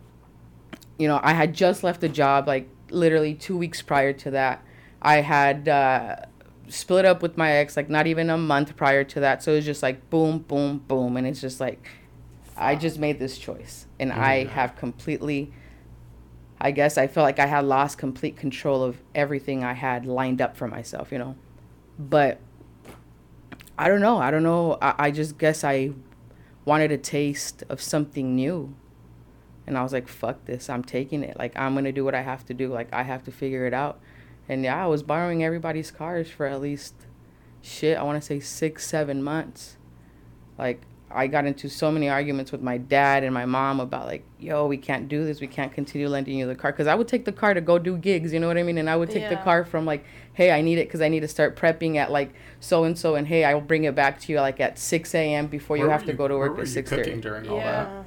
You 0.98 1.06
know, 1.06 1.20
I 1.22 1.34
had 1.34 1.54
just 1.54 1.84
left 1.84 2.00
the 2.00 2.08
job 2.08 2.48
like 2.48 2.68
literally 2.90 3.34
two 3.34 3.56
weeks 3.56 3.82
prior 3.82 4.12
to 4.14 4.30
that. 4.32 4.64
I 5.02 5.16
had 5.16 5.68
uh, 5.68 6.16
split 6.68 7.04
up 7.04 7.22
with 7.22 7.36
my 7.36 7.52
ex 7.52 7.76
like 7.76 7.90
not 7.90 8.06
even 8.06 8.30
a 8.30 8.38
month 8.38 8.76
prior 8.76 9.04
to 9.04 9.20
that. 9.20 9.42
So 9.42 9.52
it 9.52 9.56
was 9.56 9.64
just 9.64 9.82
like 9.82 10.10
boom, 10.10 10.38
boom, 10.38 10.78
boom, 10.86 11.16
and 11.16 11.26
it's 11.26 11.40
just 11.40 11.60
like 11.60 11.88
I 12.56 12.76
just 12.76 12.98
made 12.98 13.18
this 13.18 13.38
choice, 13.38 13.86
and 13.98 14.12
I 14.12 14.44
have 14.44 14.76
completely. 14.76 15.52
I 16.60 16.72
guess 16.72 16.98
I 16.98 17.06
felt 17.06 17.24
like 17.24 17.38
I 17.38 17.46
had 17.46 17.64
lost 17.64 17.96
complete 17.96 18.36
control 18.36 18.82
of 18.82 19.00
everything 19.14 19.64
I 19.64 19.72
had 19.72 20.04
lined 20.04 20.42
up 20.42 20.58
for 20.58 20.68
myself, 20.68 21.10
you 21.10 21.16
know. 21.16 21.34
But 21.98 22.38
I 23.78 23.88
don't 23.88 24.02
know. 24.02 24.18
I 24.18 24.30
don't 24.30 24.42
know. 24.42 24.76
I, 24.82 24.94
I 24.98 25.10
just 25.10 25.38
guess 25.38 25.64
I 25.64 25.92
wanted 26.66 26.92
a 26.92 26.98
taste 26.98 27.64
of 27.70 27.80
something 27.80 28.34
new. 28.34 28.74
And 29.70 29.78
I 29.78 29.84
was 29.84 29.92
like, 29.92 30.08
fuck 30.08 30.46
this. 30.46 30.68
I'm 30.68 30.82
taking 30.82 31.22
it. 31.22 31.38
Like, 31.38 31.56
I'm 31.56 31.74
going 31.74 31.84
to 31.84 31.92
do 31.92 32.04
what 32.04 32.12
I 32.12 32.22
have 32.22 32.44
to 32.46 32.54
do. 32.54 32.72
Like, 32.72 32.92
I 32.92 33.04
have 33.04 33.22
to 33.22 33.30
figure 33.30 33.66
it 33.66 33.72
out. 33.72 34.00
And 34.48 34.64
yeah, 34.64 34.82
I 34.82 34.88
was 34.88 35.04
borrowing 35.04 35.44
everybody's 35.44 35.92
cars 35.92 36.28
for 36.28 36.46
at 36.46 36.60
least, 36.60 36.94
shit, 37.62 37.96
I 37.96 38.02
want 38.02 38.20
to 38.20 38.26
say 38.26 38.40
six, 38.40 38.84
seven 38.84 39.22
months. 39.22 39.76
Like, 40.58 40.82
I 41.08 41.28
got 41.28 41.46
into 41.46 41.68
so 41.68 41.92
many 41.92 42.08
arguments 42.08 42.50
with 42.50 42.62
my 42.62 42.78
dad 42.78 43.22
and 43.22 43.32
my 43.32 43.46
mom 43.46 43.78
about, 43.78 44.06
like, 44.06 44.24
yo, 44.40 44.66
we 44.66 44.76
can't 44.76 45.08
do 45.08 45.24
this. 45.24 45.40
We 45.40 45.46
can't 45.46 45.72
continue 45.72 46.08
lending 46.08 46.36
you 46.36 46.48
the 46.48 46.56
car. 46.56 46.72
Because 46.72 46.88
I 46.88 46.96
would 46.96 47.06
take 47.06 47.24
the 47.24 47.32
car 47.32 47.54
to 47.54 47.60
go 47.60 47.78
do 47.78 47.96
gigs, 47.96 48.32
you 48.32 48.40
know 48.40 48.48
what 48.48 48.58
I 48.58 48.64
mean? 48.64 48.78
And 48.78 48.90
I 48.90 48.96
would 48.96 49.10
take 49.10 49.28
the 49.28 49.36
car 49.36 49.64
from, 49.64 49.86
like, 49.86 50.04
hey, 50.32 50.50
I 50.50 50.62
need 50.62 50.78
it 50.78 50.88
because 50.88 51.00
I 51.00 51.06
need 51.06 51.20
to 51.20 51.28
start 51.28 51.54
prepping 51.56 51.94
at, 51.94 52.10
like, 52.10 52.32
so 52.58 52.82
and 52.82 52.98
so. 52.98 53.14
And 53.14 53.28
hey, 53.28 53.44
I 53.44 53.54
will 53.54 53.60
bring 53.60 53.84
it 53.84 53.94
back 53.94 54.18
to 54.22 54.32
you, 54.32 54.40
like, 54.40 54.58
at 54.58 54.80
6 54.80 55.14
a.m. 55.14 55.46
before 55.46 55.76
you 55.76 55.88
have 55.88 56.02
were 56.02 56.08
to 56.08 56.12
go 56.12 56.26
to 56.26 56.36
work 56.36 56.56
were 56.56 56.62
at 56.62 56.66
you 56.66 56.72
6 56.72 56.90
cooking 56.90 57.20
during 57.20 57.48
all 57.48 57.58
that? 57.58 58.04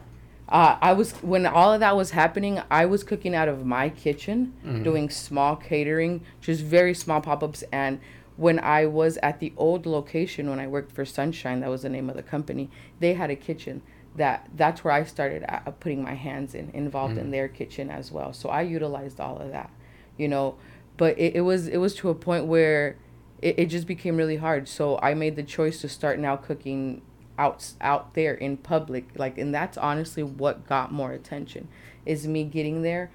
Uh, 0.49 0.77
I 0.81 0.93
was 0.93 1.13
when 1.21 1.45
all 1.45 1.73
of 1.73 1.79
that 1.79 1.95
was 1.95 2.11
happening. 2.11 2.61
I 2.69 2.85
was 2.85 3.03
cooking 3.03 3.33
out 3.33 3.47
of 3.47 3.65
my 3.65 3.89
kitchen, 3.89 4.53
Mhm. 4.63 4.83
doing 4.83 5.09
small 5.09 5.55
catering, 5.55 6.21
just 6.41 6.61
very 6.61 6.93
small 6.93 7.21
pop 7.21 7.41
ups. 7.43 7.63
And 7.71 7.99
when 8.35 8.59
I 8.59 8.85
was 8.85 9.17
at 9.23 9.39
the 9.39 9.53
old 9.57 9.85
location, 9.85 10.49
when 10.49 10.59
I 10.59 10.67
worked 10.67 10.91
for 10.91 11.05
Sunshine, 11.05 11.61
that 11.61 11.69
was 11.69 11.83
the 11.83 11.89
name 11.89 12.09
of 12.09 12.15
the 12.15 12.23
company. 12.23 12.69
They 12.99 13.13
had 13.13 13.29
a 13.29 13.35
kitchen. 13.35 13.81
That 14.15 14.47
that's 14.55 14.83
where 14.83 14.93
I 14.93 15.03
started 15.05 15.43
uh, 15.49 15.71
putting 15.71 16.03
my 16.03 16.13
hands 16.13 16.53
in, 16.53 16.69
involved 16.73 17.17
in 17.17 17.27
Mhm. 17.27 17.31
their 17.31 17.47
kitchen 17.47 17.89
as 17.89 18.11
well. 18.11 18.31
So 18.33 18.49
I 18.49 18.61
utilized 18.61 19.19
all 19.19 19.37
of 19.37 19.51
that, 19.51 19.71
you 20.17 20.27
know. 20.27 20.55
But 20.97 21.17
it, 21.17 21.37
it 21.37 21.41
was 21.41 21.67
it 21.67 21.77
was 21.77 21.95
to 21.95 22.09
a 22.09 22.15
point 22.15 22.45
where 22.45 22.97
it, 23.41 23.57
it 23.57 23.65
just 23.67 23.87
became 23.87 24.15
really 24.17 24.35
hard. 24.37 24.67
So 24.67 24.99
I 25.01 25.15
made 25.15 25.35
the 25.35 25.41
choice 25.43 25.81
to 25.81 25.89
start 25.89 26.19
now 26.19 26.35
cooking 26.35 27.01
out 27.37 27.71
out 27.81 28.13
there 28.13 28.33
in 28.35 28.55
public 28.57 29.07
like 29.15 29.37
and 29.37 29.53
that's 29.53 29.77
honestly 29.77 30.21
what 30.23 30.67
got 30.67 30.91
more 30.91 31.11
attention 31.13 31.67
is 32.05 32.27
me 32.27 32.43
getting 32.43 32.81
there 32.83 33.09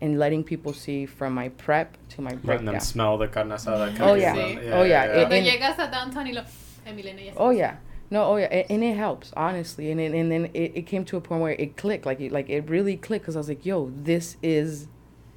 and 0.00 0.18
letting 0.18 0.44
people 0.44 0.72
see 0.72 1.06
from 1.06 1.32
my 1.32 1.48
prep 1.48 1.96
to 2.08 2.20
my 2.20 2.30
Letting 2.30 2.44
breakdown. 2.46 2.66
them 2.66 2.80
smell 2.80 3.16
the 3.18 3.26
carne 3.28 3.48
asada. 3.48 3.92
Oh, 3.94 3.96
coming 3.96 4.20
yeah. 4.22 4.70
Oh, 4.74 4.82
yeah. 4.82 5.04
It- 5.04 5.32
and- 5.32 5.46
llegas 5.46 5.78
a 5.78 5.90
downtown 5.90 6.26
y 6.26 6.32
lo... 6.32 6.42
Emiliano 6.86 7.32
Oh 7.38 7.50
yeah, 7.50 7.76
no, 8.10 8.24
oh 8.24 8.36
yeah, 8.36 8.46
and, 8.46 8.66
and 8.70 8.84
it 8.84 8.96
helps 8.96 9.32
honestly, 9.36 9.90
and 9.90 9.98
and, 9.98 10.14
and 10.14 10.30
then 10.30 10.44
it, 10.52 10.72
it 10.74 10.82
came 10.82 11.04
to 11.06 11.16
a 11.16 11.20
point 11.20 11.40
where 11.40 11.52
it 11.52 11.76
clicked, 11.78 12.04
like 12.04 12.20
it, 12.20 12.30
like 12.30 12.50
it 12.50 12.68
really 12.68 12.96
clicked, 12.98 13.24
because 13.24 13.36
I 13.36 13.38
was 13.38 13.48
like, 13.48 13.64
yo, 13.64 13.90
this 13.96 14.36
is 14.42 14.88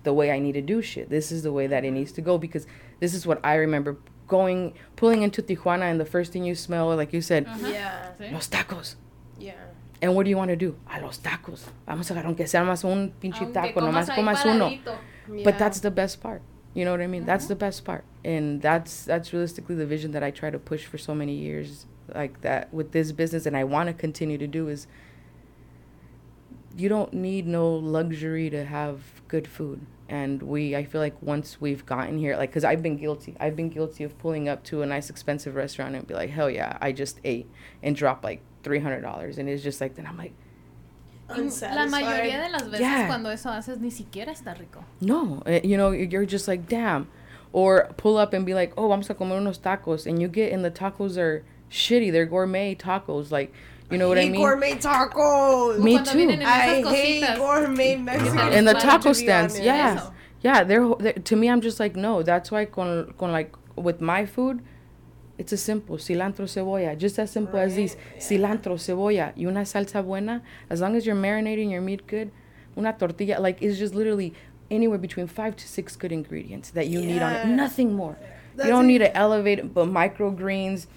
the 0.03 0.13
way 0.13 0.29
I 0.31 0.39
need 0.39 0.53
to 0.53 0.61
do 0.61 0.81
shit. 0.81 1.09
This 1.09 1.31
is 1.31 1.43
the 1.43 1.53
way 1.53 1.65
that 1.67 1.85
it 1.85 1.91
needs 1.91 2.11
to 2.13 2.21
go 2.21 2.37
because 2.37 2.67
this 2.99 3.13
is 3.13 3.25
what 3.25 3.39
I 3.45 3.55
remember 3.55 3.97
going, 4.27 4.73
pulling 4.95 5.21
into 5.21 5.41
Tijuana, 5.41 5.83
and 5.83 5.99
the 5.99 6.05
first 6.05 6.31
thing 6.33 6.43
you 6.43 6.55
smell, 6.55 6.95
like 6.95 7.13
you 7.13 7.21
said, 7.21 7.45
uh-huh. 7.45 7.67
Yeah. 7.67 8.11
Sí. 8.19 8.31
los 8.31 8.47
tacos. 8.47 8.95
Yeah. 9.39 9.53
And 10.01 10.15
what 10.15 10.23
do 10.23 10.29
you 10.29 10.37
want 10.37 10.49
to 10.49 10.55
do? 10.55 10.75
A 10.91 11.01
los 11.01 11.17
tacos. 11.19 11.63
Vamos 11.87 12.09
a 12.11 12.13
agarrar 12.13 12.25
aunque 12.25 12.47
sea 12.47 12.63
más 12.63 12.83
un 12.83 13.13
pinche 13.19 13.41
Aunque 13.41 13.53
taco, 13.53 13.79
comas 13.79 14.07
nomás 14.07 14.09
ahí 14.09 14.15
comas 14.15 14.45
uno. 14.45 14.69
paradito. 14.69 15.43
But 15.43 15.57
that's 15.57 15.79
the 15.79 15.91
best 15.91 16.21
part. 16.21 16.41
You 16.73 16.85
know 16.85 16.91
what 16.91 17.01
I 17.01 17.07
mean? 17.07 17.25
That's 17.25 17.45
uh-huh. 17.45 17.49
the 17.49 17.55
best 17.55 17.85
part. 17.85 18.03
And 18.23 18.61
that's 18.61 19.05
that's 19.05 19.33
realistically 19.33 19.75
the 19.75 19.85
vision 19.85 20.11
that 20.11 20.23
I 20.23 20.31
try 20.31 20.49
to 20.49 20.59
push 20.59 20.85
for 20.85 20.97
so 20.97 21.15
many 21.15 21.33
years 21.33 21.85
like 22.13 22.41
that 22.41 22.73
with 22.73 22.91
this 22.91 23.11
business 23.11 23.45
and 23.45 23.57
I 23.57 23.63
want 23.63 23.87
to 23.87 23.93
continue 23.93 24.37
to 24.37 24.47
do 24.47 24.69
is 24.69 24.87
you 26.77 26.89
don't 26.89 27.13
need 27.13 27.47
no 27.47 27.69
luxury 27.69 28.49
to 28.49 28.65
have 28.65 29.01
good 29.27 29.47
food. 29.47 29.81
And 30.09 30.41
we 30.41 30.75
I 30.75 30.85
feel 30.85 31.01
like 31.01 31.15
once 31.21 31.59
we've 31.59 31.85
gotten 31.85 32.17
here 32.17 32.37
like 32.37 32.51
cuz 32.51 32.63
I've 32.63 32.81
been 32.81 32.97
guilty. 32.97 33.35
I've 33.39 33.55
been 33.55 33.69
guilty 33.69 34.03
of 34.03 34.17
pulling 34.17 34.47
up 34.47 34.63
to 34.65 34.81
a 34.81 34.85
nice 34.85 35.09
expensive 35.09 35.55
restaurant 35.55 35.95
and 35.95 36.07
be 36.07 36.13
like, 36.13 36.29
"Hell 36.29 36.49
yeah, 36.49 36.77
I 36.79 36.91
just 36.93 37.19
ate." 37.25 37.47
And 37.83 37.95
drop 37.95 38.23
like 38.23 38.41
$300 38.63 39.37
and 39.37 39.49
it's 39.49 39.63
just 39.63 39.81
like 39.81 39.95
then 39.95 40.05
I'm 40.07 40.17
like 40.17 40.33
La 41.29 41.35
mayoría 41.87 42.41
de 42.45 42.49
las 42.51 42.63
veces 42.63 42.79
Yeah. 42.79 43.07
cuando 43.07 43.29
eso 43.29 43.49
haces 43.49 43.79
ni 43.79 43.89
siquiera 43.91 44.31
está 44.31 44.57
rico. 44.57 44.83
No, 45.01 45.43
eh, 45.45 45.59
you 45.63 45.75
know, 45.75 45.91
you're 45.91 46.25
just 46.25 46.47
like, 46.47 46.67
damn. 46.69 47.07
Or 47.51 47.89
pull 47.97 48.17
up 48.17 48.33
and 48.33 48.45
be 48.45 48.53
like, 48.53 48.71
oh, 48.77 48.87
vamos 48.87 49.09
a 49.09 49.13
comer 49.13 49.35
unos 49.35 49.59
tacos. 49.59 50.05
And 50.05 50.21
you 50.21 50.27
get, 50.29 50.53
and 50.53 50.63
the 50.63 50.71
tacos 50.71 51.17
are 51.17 51.43
shitty. 51.69 52.11
They're 52.13 52.25
gourmet 52.25 52.75
tacos. 52.75 53.29
Like, 53.31 53.53
you 53.89 53.97
know 53.97 54.07
what 54.09 54.17
I 54.17 54.21
hate 54.21 54.31
mean? 54.31 54.41
gourmet 54.41 54.73
tacos. 54.75 55.79
Me 55.79 55.93
Cuando 55.93 56.11
too. 56.11 56.19
I 56.19 56.81
esas 56.81 56.91
hate 56.91 57.23
cositas. 57.23 57.37
gourmet 57.37 57.95
Mexican. 57.95 58.53
And 58.53 58.67
the 58.67 58.73
taco 58.73 59.13
stands, 59.13 59.59
yeah. 59.59 59.95
Eso. 59.95 60.13
Yeah, 60.41 60.63
they're, 60.63 60.87
they're, 60.99 61.13
to 61.13 61.35
me, 61.35 61.49
I'm 61.49 61.61
just 61.61 61.79
like, 61.79 61.95
no. 61.95 62.21
That's 62.21 62.51
why, 62.51 62.65
con, 62.65 63.13
con 63.17 63.31
like, 63.31 63.55
with 63.75 64.01
my 64.01 64.25
food, 64.25 64.61
it's 65.37 65.51
a 65.51 65.57
simple 65.57 65.97
cilantro 65.97 66.45
cebolla, 66.45 66.97
just 66.97 67.19
as 67.19 67.31
simple 67.31 67.59
as 67.59 67.75
these 67.75 67.95
cilantro 68.17 68.75
cebolla 68.77 69.33
y 69.35 69.45
una 69.45 69.61
salsa 69.61 70.03
buena. 70.03 70.41
As 70.69 70.81
long 70.81 70.95
as 70.95 71.05
you're 71.05 71.15
marinating 71.15 71.69
your 71.69 71.81
meat 71.81 72.07
good, 72.07 72.31
una 72.77 72.93
tortilla 72.93 73.39
like 73.39 73.61
it's 73.61 73.77
just 73.77 73.93
literally 73.93 74.33
anywhere 74.69 74.97
between 74.97 75.27
five 75.27 75.55
to 75.55 75.67
six 75.67 75.95
good 75.95 76.11
ingredients 76.11 76.71
that 76.71 76.87
you 76.87 77.01
need 77.01 77.21
on 77.21 77.33
it. 77.33 77.45
Nothing 77.47 77.93
more. 77.93 78.17
That's 78.55 78.67
you 78.67 78.73
don't 78.73 78.87
need 78.87 78.99
to 78.99 79.15
elevate 79.15 79.59
it, 79.59 79.73
but 79.73 79.87
microgreens. 79.87 80.87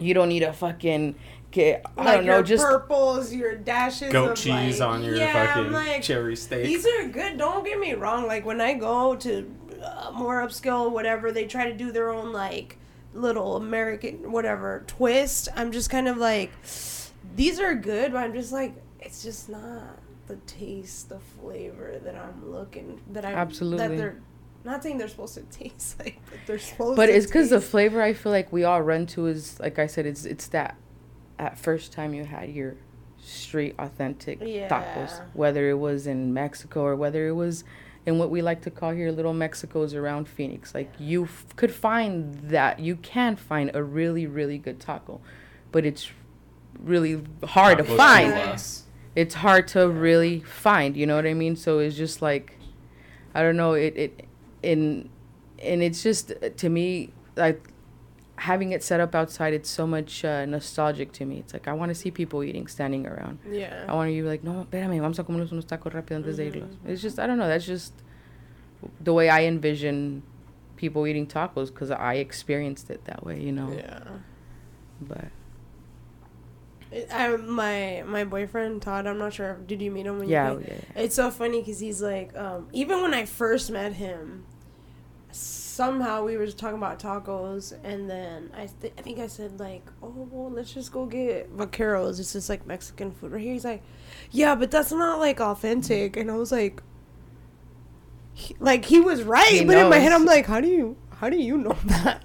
You 0.00 0.12
don't 0.12 0.28
need 0.28 0.42
a 0.42 0.52
fucking 0.52 1.14
get. 1.54 1.86
I 1.96 2.04
like 2.04 2.14
don't 2.16 2.26
know, 2.26 2.34
your 2.34 2.42
just 2.42 2.64
purples, 2.64 3.32
your 3.32 3.54
dashes 3.54 4.12
Goat 4.12 4.32
of 4.32 4.36
cheese 4.36 4.80
like, 4.80 4.88
on 4.88 5.04
your 5.04 5.16
yeah, 5.16 5.52
I'm 5.54 5.64
fucking 5.64 5.72
like, 5.72 6.02
cherry 6.02 6.36
steak. 6.36 6.64
These 6.64 6.86
are 6.86 7.08
good. 7.08 7.38
Don't 7.38 7.64
get 7.64 7.78
me 7.78 7.94
wrong. 7.94 8.26
Like 8.26 8.44
when 8.44 8.60
I 8.60 8.74
go 8.74 9.14
to 9.16 9.54
uh, 9.82 10.10
more 10.12 10.42
upscale, 10.42 10.90
whatever, 10.90 11.32
they 11.32 11.46
try 11.46 11.70
to 11.70 11.76
do 11.76 11.92
their 11.92 12.10
own 12.10 12.32
like 12.32 12.76
little 13.14 13.56
American 13.56 14.32
whatever 14.32 14.82
twist. 14.86 15.48
I'm 15.54 15.72
just 15.72 15.88
kind 15.88 16.08
of 16.08 16.18
like, 16.18 16.50
these 17.36 17.60
are 17.60 17.74
good, 17.74 18.12
but 18.12 18.18
I'm 18.18 18.34
just 18.34 18.52
like, 18.52 18.74
it's 19.00 19.22
just 19.22 19.48
not 19.48 19.98
the 20.26 20.36
taste, 20.46 21.08
the 21.08 21.20
flavor 21.20 22.00
that 22.02 22.16
I'm 22.16 22.50
looking 22.50 23.00
that 23.12 23.24
I 23.24 23.32
Absolutely. 23.32 23.78
that 23.88 23.96
they're 23.96 24.20
not 24.64 24.82
saying 24.82 24.96
they're 24.96 25.08
supposed 25.08 25.34
to 25.34 25.42
taste 25.58 26.00
like, 26.00 26.18
but 26.28 26.38
they're 26.46 26.58
supposed. 26.58 26.96
but 26.96 27.06
to 27.06 27.14
it's 27.14 27.26
because 27.26 27.50
the 27.50 27.60
flavor 27.60 28.02
I 28.02 28.12
feel 28.12 28.32
like 28.32 28.52
we 28.52 28.64
all 28.64 28.82
run 28.82 29.06
to 29.08 29.26
is 29.26 29.60
like 29.60 29.78
I 29.78 29.86
said, 29.86 30.06
it's 30.06 30.24
it's 30.24 30.48
that 30.48 30.76
at 31.38 31.58
first 31.58 31.92
time 31.92 32.14
you 32.14 32.24
had 32.24 32.50
your 32.50 32.76
street 33.22 33.74
authentic 33.78 34.40
tacos, 34.68 35.20
whether 35.34 35.68
it 35.70 35.78
was 35.78 36.06
in 36.06 36.32
Mexico 36.34 36.82
or 36.82 36.96
whether 36.96 37.26
it 37.28 37.32
was 37.32 37.64
in 38.06 38.18
what 38.18 38.30
we 38.30 38.42
like 38.42 38.60
to 38.62 38.70
call 38.70 38.90
here 38.92 39.10
little 39.10 39.32
Mexicos 39.32 39.94
around 39.94 40.28
Phoenix. 40.28 40.74
Like 40.74 40.92
you 40.98 41.24
f- 41.24 41.46
could 41.56 41.72
find 41.72 42.34
that 42.50 42.80
you 42.80 42.96
can 42.96 43.36
find 43.36 43.70
a 43.74 43.82
really 43.82 44.26
really 44.26 44.58
good 44.58 44.78
taco, 44.78 45.20
but 45.72 45.86
it's 45.86 46.10
really 46.78 47.22
hard 47.44 47.78
to 47.78 47.84
find. 47.84 48.32
Chulas. 48.34 48.82
It's 49.16 49.34
hard 49.36 49.68
to 49.68 49.88
really 49.88 50.40
find. 50.40 50.96
You 50.96 51.06
know 51.06 51.16
what 51.16 51.26
I 51.26 51.34
mean? 51.34 51.56
So 51.56 51.78
it's 51.78 51.96
just 51.96 52.20
like 52.20 52.58
I 53.34 53.42
don't 53.42 53.56
know. 53.56 53.72
It 53.72 53.96
it 53.96 54.26
in 54.62 55.08
and 55.62 55.82
it's 55.82 56.02
just 56.02 56.32
to 56.58 56.68
me 56.68 57.10
like 57.36 57.62
having 58.36 58.72
it 58.72 58.82
set 58.82 59.00
up 59.00 59.14
outside. 59.14 59.54
It's 59.54 59.70
so 59.70 59.86
much 59.86 60.24
uh, 60.24 60.44
nostalgic 60.46 61.12
to 61.12 61.24
me. 61.24 61.38
It's 61.38 61.52
like 61.52 61.68
I 61.68 61.72
want 61.72 61.90
to 61.90 61.94
see 61.94 62.10
people 62.10 62.42
eating, 62.42 62.66
standing 62.66 63.06
around. 63.06 63.38
yeah. 63.48 63.84
I 63.88 63.92
want 63.94 64.08
to 64.10 64.12
be 64.14 64.22
like, 64.22 64.42
no, 64.44 64.64
espérame, 64.70 65.00
vamos 65.00 65.18
a 65.18 65.24
comernos 65.24 65.52
unos 65.52 65.66
tacos 65.66 65.92
rápido 65.92 66.16
antes 66.16 66.36
de 66.36 66.50
irnos. 66.50 66.76
It's 66.86 67.00
just 67.02 67.18
I 67.18 67.26
don't 67.26 67.38
know. 67.38 67.48
That's 67.48 67.66
just 67.66 67.92
the 69.00 69.12
way 69.14 69.28
I 69.28 69.44
envision 69.44 70.22
people 70.76 71.06
eating 71.06 71.26
tacos 71.26 71.68
because 71.72 71.90
I 71.90 72.14
experienced 72.14 72.90
it 72.90 73.04
that 73.04 73.24
way. 73.24 73.40
You 73.40 73.52
know. 73.52 73.72
Yeah. 73.72 74.00
But 75.00 75.28
I, 77.12 77.36
my 77.36 78.02
my 78.06 78.24
boyfriend 78.24 78.82
Todd. 78.82 79.06
I'm 79.06 79.18
not 79.18 79.32
sure. 79.32 79.54
Did 79.66 79.80
you 79.82 79.90
meet 79.90 80.06
him? 80.06 80.18
When 80.18 80.28
yeah, 80.28 80.52
You 80.52 80.58
yeah, 80.60 80.66
came? 80.66 80.82
yeah. 80.96 81.02
It's 81.02 81.14
so 81.16 81.30
funny 81.30 81.60
because 81.60 81.80
he's 81.80 82.00
like, 82.02 82.36
um, 82.36 82.68
even 82.72 83.00
when 83.02 83.14
I 83.14 83.24
first 83.26 83.70
met 83.70 83.94
him, 83.94 84.44
somehow 85.74 86.24
we 86.24 86.36
were 86.36 86.46
just 86.46 86.58
talking 86.58 86.78
about 86.78 86.98
tacos, 86.98 87.72
and 87.84 88.08
then 88.08 88.50
I 88.56 88.68
th- 88.80 88.92
I 88.96 89.02
think 89.02 89.18
I 89.18 89.26
said 89.26 89.58
like, 89.60 89.84
oh 90.02 90.28
well, 90.30 90.50
let's 90.50 90.72
just 90.72 90.92
go 90.92 91.06
get 91.06 91.54
vaqueros. 91.56 92.20
It's 92.20 92.32
just 92.32 92.48
like 92.48 92.66
Mexican 92.66 93.10
food 93.12 93.32
right 93.32 93.42
here. 93.42 93.52
He's 93.52 93.64
like, 93.64 93.82
yeah, 94.30 94.54
but 94.54 94.70
that's 94.70 94.92
not 94.92 95.18
like 95.18 95.40
authentic, 95.40 96.16
and 96.16 96.30
I 96.30 96.36
was 96.36 96.52
like. 96.52 96.82
He, 98.36 98.56
like 98.58 98.84
he 98.84 98.98
was 99.00 99.22
right, 99.22 99.46
He 99.46 99.64
but 99.64 99.76
in 99.76 99.88
my 99.88 99.98
head. 99.98 100.10
I'm 100.10 100.24
like, 100.24 100.46
how 100.46 100.60
do 100.60 100.66
you 100.66 100.96
how 101.18 101.30
do 101.30 101.36
you 101.36 101.56
know 101.56 101.76
that? 101.84 102.23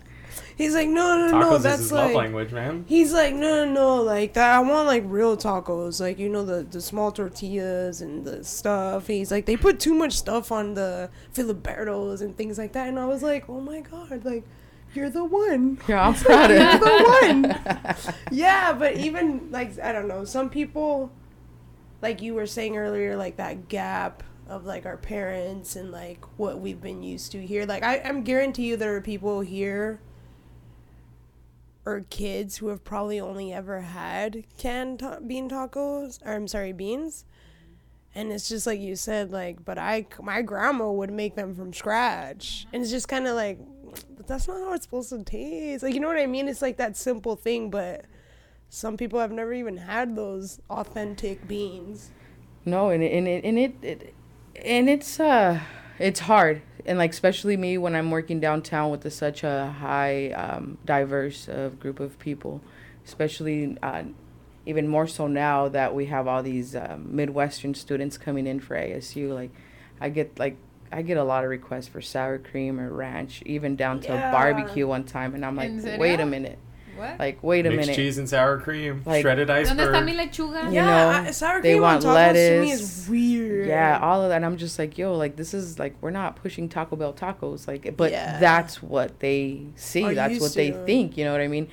He's 0.60 0.76
like, 0.76 0.90
no, 0.90 1.18
no, 1.18 1.32
Tacos 1.32 1.40
no, 1.40 1.56
is 1.56 1.64
that's 1.64 1.80
his 1.80 1.92
like 1.94 2.08
love 2.08 2.16
language, 2.16 2.52
man. 2.52 2.84
He's 2.86 3.14
like, 3.14 3.34
no, 3.34 3.64
no, 3.64 3.72
no, 3.72 4.04
like 4.04 4.34
that. 4.34 4.56
I 4.56 4.60
want 4.60 4.88
like 4.88 5.04
real 5.06 5.38
tacos, 5.38 6.02
like 6.02 6.20
you 6.20 6.28
know 6.28 6.44
the 6.44 6.64
the 6.70 6.82
small 6.82 7.14
tortillas 7.14 8.02
and 8.02 8.26
the 8.26 8.44
stuff. 8.44 9.08
He's 9.08 9.32
like, 9.32 9.46
they 9.46 9.56
put 9.56 9.80
too 9.80 9.94
much 9.94 10.18
stuff 10.18 10.52
on 10.52 10.74
the 10.74 11.12
Filiberto's 11.34 12.20
and 12.20 12.36
things 12.36 12.58
like 12.58 12.74
that. 12.74 12.90
And 12.90 13.00
I 13.00 13.06
was 13.06 13.24
like, 13.24 13.48
oh 13.48 13.62
my 13.62 13.80
god, 13.80 14.26
like 14.26 14.44
you're 14.94 15.10
the 15.10 15.24
one. 15.24 15.80
Yeah, 15.88 16.06
I'm 16.06 16.14
proud 16.26 16.52
of 16.52 16.58
You're 16.58 16.78
the 16.78 17.20
one. 17.22 18.16
yeah, 18.32 18.74
but 18.74 18.98
even 18.98 19.50
like 19.52 19.80
I 19.80 19.94
don't 19.94 20.10
know, 20.10 20.26
some 20.26 20.50
people, 20.50 21.10
like 22.02 22.22
you 22.22 22.34
were 22.34 22.46
saying 22.46 22.76
earlier, 22.76 23.16
like 23.16 23.38
that 23.38 23.70
gap 23.70 24.24
of 24.46 24.66
like 24.66 24.86
our 24.86 24.98
parents 24.98 25.78
and 25.78 25.90
like 25.90 26.26
what 26.36 26.60
we've 26.60 26.82
been 26.82 27.02
used 27.02 27.32
to 27.32 27.40
here. 27.48 27.66
Like 27.66 27.82
I, 27.82 28.00
I'm 28.00 28.26
guarantee 28.26 28.66
you 28.66 28.76
there 28.76 28.94
are 28.98 29.02
people 29.02 29.40
here 29.40 30.02
or 31.90 32.06
kids 32.10 32.58
who 32.58 32.68
have 32.68 32.84
probably 32.84 33.20
only 33.20 33.52
ever 33.54 33.82
had 33.82 34.44
canned 34.58 35.00
ta- 35.00 35.20
bean 35.20 35.50
tacos 35.50 36.20
or 36.26 36.34
I'm 36.34 36.48
sorry 36.48 36.72
beans. 36.72 37.26
And 38.16 38.32
it's 38.32 38.50
just 38.50 38.66
like 38.68 38.80
you 38.80 38.96
said 38.96 39.32
like 39.32 39.64
but 39.66 39.78
I 39.78 40.06
my 40.22 40.42
grandma 40.42 40.92
would 40.92 41.12
make 41.12 41.36
them 41.36 41.56
from 41.56 41.74
scratch. 41.74 42.68
And 42.72 42.82
it's 42.82 42.92
just 42.92 43.08
kind 43.08 43.28
of 43.28 43.36
like 43.36 43.60
but 44.16 44.28
that's 44.28 44.48
not 44.48 44.60
how 44.60 44.74
it's 44.74 44.86
supposed 44.86 45.10
to 45.10 45.24
taste. 45.24 45.84
Like 45.84 45.94
you 45.94 46.00
know 46.00 46.08
what 46.08 46.20
I 46.20 46.28
mean? 46.28 46.48
It's 46.48 46.62
like 46.62 46.78
that 46.78 46.96
simple 46.96 47.36
thing 47.36 47.70
but 47.70 48.06
some 48.70 48.98
people 48.98 49.20
have 49.20 49.32
never 49.32 49.54
even 49.54 49.78
had 49.78 50.16
those 50.16 50.60
authentic 50.70 51.48
beans. 51.48 52.12
No, 52.66 52.90
and 52.90 53.02
it, 53.02 53.12
and 53.12 53.28
it, 53.28 53.44
and 53.44 53.58
it, 53.58 53.76
it 53.82 54.14
and 54.64 54.90
it's 54.90 55.20
uh 55.20 55.60
it's 56.00 56.22
hard 56.22 56.62
and 56.86 56.98
like 56.98 57.12
especially 57.12 57.58
me 57.58 57.78
when 57.78 57.96
I'm 57.96 58.10
working 58.10 58.40
downtown 58.40 58.90
with 58.90 59.06
a, 59.06 59.12
such 59.12 59.44
a 59.44 59.76
high 59.80 60.32
um, 60.32 60.78
diverse 60.86 61.48
uh, 61.48 61.70
group 61.80 62.00
of 62.00 62.18
people, 62.20 62.62
especially 63.06 63.78
uh, 63.84 64.04
even 64.66 64.88
more 64.88 65.08
so 65.08 65.28
now 65.28 65.68
that 65.70 65.94
we 65.94 66.06
have 66.08 66.28
all 66.28 66.42
these 66.42 66.76
um, 66.76 67.16
Midwestern 67.16 67.74
students 67.74 68.18
coming 68.18 68.48
in 68.48 68.60
for 68.60 68.76
ASU. 68.76 69.34
Like, 69.34 69.52
I 70.02 70.10
get 70.10 70.40
like 70.40 70.58
I 70.92 71.02
get 71.04 71.18
a 71.18 71.24
lot 71.24 71.44
of 71.44 71.50
requests 71.50 71.88
for 71.88 72.02
sour 72.02 72.40
cream 72.40 72.80
or 72.80 72.90
ranch, 72.92 73.44
even 73.46 73.76
down 73.76 74.00
to 74.02 74.14
Yeah. 74.14 74.32
barbecue 74.32 74.88
one 74.88 75.04
time, 75.04 75.36
and 75.36 75.46
I'm 75.46 75.56
like, 75.56 75.72
¿En 75.86 76.00
wait 76.00 76.20
a 76.20 76.26
minute, 76.26 76.58
What? 77.00 77.18
like 77.20 77.42
wait 77.44 77.66
a 77.66 77.70
Mixed 77.70 77.82
minute. 77.88 77.96
cheese 77.96 78.18
and 78.18 78.28
sour 78.30 78.60
cream, 78.60 79.02
Like- 79.06 79.22
shredded 79.22 79.48
¿Dónde 79.48 79.64
está 79.66 79.72
iceberg. 79.72 80.06
mi 80.06 80.14
lechuga? 80.16 80.66
You 80.66 80.72
yeah 80.74 80.86
know, 81.24 81.30
I- 81.30 81.32
sour 81.32 81.62
they 81.62 81.80
want 81.80 82.06
on 82.06 82.16
tacos 82.16 82.34
to 82.34 82.62
me 82.62 82.68
lettuce. 82.70 82.82
is 82.82 83.10
weird 83.10 83.68
Yeah, 83.68 84.00
all 84.02 84.22
of 84.24 84.30
that. 84.30 84.36
And 84.38 84.46
I'm 84.46 84.58
just 84.58 84.78
like, 84.78 84.98
yo, 84.98 85.16
like 85.16 85.36
this 85.36 85.54
is 85.54 85.80
like 85.80 85.96
we're 86.02 86.12
not 86.12 86.36
pushing 86.36 86.70
Taco 86.70 86.96
Bell 86.96 87.14
tacos, 87.14 87.68
like, 87.68 87.96
but 87.98 88.12
Yeah. 88.12 88.40
that's 88.40 88.84
what 88.84 89.20
they 89.20 89.62
see. 89.76 90.04
Are 90.04 90.14
that's 90.14 90.32
used 90.34 90.42
what 90.44 90.54
they 90.54 90.72
think. 90.86 91.18
You 91.18 91.26
know 91.26 91.32
what 91.32 91.42
I 91.42 91.48
mean? 91.48 91.68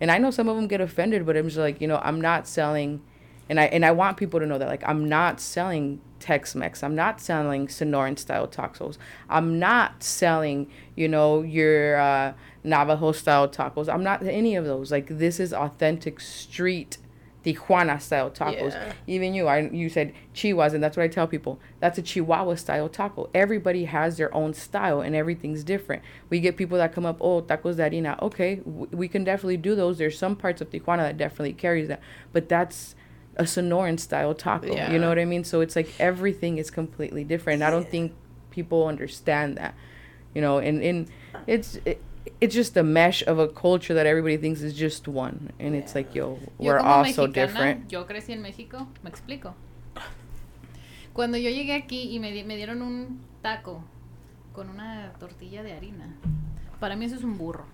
And 0.00 0.10
I 0.10 0.18
know 0.18 0.30
some 0.32 0.48
of 0.48 0.56
them 0.56 0.66
get 0.66 0.80
offended, 0.80 1.24
but 1.24 1.36
I'm 1.36 1.46
just 1.46 1.58
like, 1.58 1.80
you 1.80 1.86
know, 1.86 2.00
I'm 2.02 2.20
not 2.20 2.48
selling 2.48 3.00
and 3.52 3.60
I 3.60 3.64
and 3.66 3.84
I 3.84 3.90
want 3.90 4.16
people 4.16 4.40
to 4.40 4.46
know 4.46 4.56
that 4.56 4.66
like 4.66 4.82
I'm 4.88 5.10
not 5.10 5.38
selling 5.38 6.00
Tex-Mex. 6.20 6.82
I'm 6.82 6.94
not 6.94 7.20
selling 7.20 7.66
Sonoran 7.66 8.18
style 8.18 8.48
tacos. 8.48 8.96
I'm 9.28 9.58
not 9.58 10.02
selling, 10.02 10.70
you 10.96 11.06
know, 11.06 11.42
your 11.42 12.00
uh, 12.00 12.32
Navajo 12.64 13.12
style 13.12 13.46
tacos. 13.50 13.92
I'm 13.92 14.02
not 14.02 14.22
any 14.22 14.56
of 14.56 14.64
those. 14.64 14.90
Like 14.90 15.06
this 15.06 15.38
is 15.38 15.52
authentic 15.52 16.18
street 16.18 16.96
Tijuana 17.44 18.00
style 18.00 18.30
tacos. 18.30 18.72
Yeah. 18.72 18.94
Even 19.06 19.34
you, 19.34 19.48
I 19.48 19.68
you 19.68 19.90
said 19.90 20.14
Chihuahuas, 20.34 20.72
and 20.72 20.82
that's 20.82 20.96
what 20.96 21.02
I 21.02 21.08
tell 21.08 21.26
people. 21.26 21.60
That's 21.78 21.98
a 21.98 22.02
Chihuahua 22.02 22.54
style 22.54 22.88
taco. 22.88 23.28
Everybody 23.34 23.84
has 23.84 24.16
their 24.16 24.34
own 24.34 24.54
style, 24.54 25.02
and 25.02 25.14
everything's 25.14 25.62
different. 25.62 26.02
We 26.30 26.40
get 26.40 26.56
people 26.56 26.78
that 26.78 26.94
come 26.94 27.04
up, 27.04 27.18
oh, 27.20 27.42
tacos 27.42 27.76
de 27.76 27.82
harina. 27.82 28.18
Okay, 28.22 28.62
w- 28.64 28.88
we 28.92 29.08
can 29.08 29.24
definitely 29.24 29.58
do 29.58 29.74
those. 29.74 29.98
There's 29.98 30.16
some 30.16 30.36
parts 30.36 30.62
of 30.62 30.70
Tijuana 30.70 31.00
that 31.00 31.18
definitely 31.18 31.52
carries 31.52 31.88
that, 31.88 32.00
but 32.32 32.48
that's 32.48 32.94
a 33.36 33.44
Sonoran 33.44 33.98
style 33.98 34.34
taco. 34.34 34.74
Yeah. 34.74 34.92
You 34.92 34.98
know 34.98 35.08
what 35.08 35.18
I 35.18 35.24
mean? 35.24 35.44
So 35.44 35.60
it's 35.60 35.76
like 35.76 35.88
everything 35.98 36.58
is 36.58 36.70
completely 36.70 37.24
different. 37.24 37.62
I 37.62 37.70
don't 37.70 37.88
think 37.88 38.12
people 38.50 38.86
understand 38.86 39.56
that. 39.58 39.74
You 40.34 40.40
know, 40.42 40.58
and 40.58 40.82
and 40.82 41.08
it's. 41.46 41.78
It, 41.84 42.02
it's 42.40 42.54
just 42.54 42.76
a 42.76 42.84
mesh 42.84 43.22
of 43.26 43.40
a 43.40 43.48
culture 43.48 43.94
that 43.94 44.06
everybody 44.06 44.36
thinks 44.36 44.62
is 44.62 44.74
just 44.74 45.08
one, 45.08 45.50
and 45.58 45.74
it's 45.74 45.92
like, 45.96 46.14
yo, 46.14 46.38
Yo 46.60 46.70
we're 46.72 46.78
como 46.78 46.88
all 46.88 47.04
so 47.12 47.26
different. 47.26 47.90
Yo 47.90 48.04
crecí 48.04 48.32
en 48.32 48.40
México, 48.42 48.86
me 49.02 49.10
explico. 49.10 49.54
Cuando 51.12 51.36
yo 51.36 51.50
llegué 51.50 51.74
aquí 51.74 52.14
y 52.14 52.20
me, 52.20 52.30
di- 52.30 52.44
me 52.44 52.56
dieron 52.56 52.80
un 52.80 53.20
taco 53.42 53.82
con 54.52 54.68
una 54.70 55.12
tortilla 55.18 55.62
de 55.64 55.72
harina, 55.72 56.14
para 56.78 56.94
mí 56.94 57.06
eso 57.06 57.16
es 57.16 57.24
un 57.24 57.36
burro. 57.36 57.66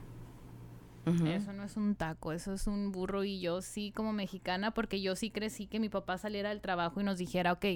Eso 1.08 1.52
no 1.52 1.64
es 1.64 1.76
un 1.76 1.94
taco, 1.94 2.32
eso 2.32 2.52
es 2.52 2.66
un 2.66 2.92
burro 2.92 3.24
y 3.24 3.40
yo 3.40 3.62
sí 3.62 3.92
como 3.92 4.12
mexicana, 4.12 4.72
porque 4.72 5.00
yo 5.00 5.16
sí 5.16 5.30
crecí 5.30 5.66
que 5.66 5.80
mi 5.80 5.88
papá 5.88 6.18
saliera 6.18 6.50
del 6.50 6.60
trabajo 6.60 7.00
y 7.00 7.04
nos 7.04 7.18
dijera, 7.18 7.52
ok, 7.52 7.66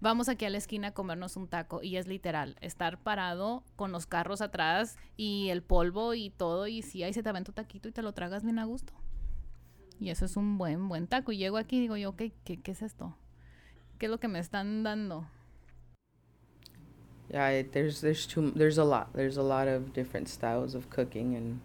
vamos 0.00 0.28
aquí 0.28 0.44
a 0.44 0.50
la 0.50 0.58
esquina 0.58 0.88
a 0.88 0.94
comernos 0.94 1.36
un 1.36 1.48
taco. 1.48 1.82
Y 1.82 1.96
es 1.96 2.06
literal, 2.06 2.56
estar 2.60 2.98
parado 2.98 3.64
con 3.76 3.92
los 3.92 4.06
carros 4.06 4.40
atrás 4.40 4.96
y 5.16 5.48
el 5.50 5.62
polvo 5.62 6.14
y 6.14 6.30
todo, 6.30 6.66
y 6.66 6.82
sí, 6.82 7.02
ahí 7.02 7.12
se 7.12 7.22
te 7.22 7.28
aventa 7.28 7.52
tu 7.52 7.54
taquito 7.54 7.88
y 7.88 7.92
te 7.92 8.02
lo 8.02 8.12
tragas 8.12 8.42
bien 8.42 8.58
a 8.58 8.64
gusto. 8.64 8.92
Y 9.98 10.08
eso 10.08 10.24
es 10.24 10.36
un 10.36 10.56
buen, 10.56 10.88
buen 10.88 11.06
taco. 11.06 11.30
Y 11.32 11.36
llego 11.36 11.58
aquí 11.58 11.76
y 11.76 11.80
digo 11.80 11.96
yo, 11.96 12.10
ok, 12.10 12.22
¿qué, 12.44 12.56
qué 12.62 12.70
es 12.70 12.80
esto? 12.80 13.16
¿Qué 13.98 14.06
es 14.06 14.10
lo 14.10 14.18
que 14.18 14.28
me 14.28 14.38
están 14.38 14.82
dando? 14.82 15.26
Yeah, 17.30 17.52
it, 17.52 17.72
there's 17.72 18.00
there's 18.00 18.26
too 18.26 18.50
there's 18.56 18.78
a 18.78 18.84
lot. 18.84 19.12
There's 19.12 19.36
a 19.36 19.42
lot 19.42 19.68
of 19.68 19.92
different 19.92 20.28
styles 20.28 20.74
of 20.74 20.90
cooking 20.90 21.36
and 21.36 21.60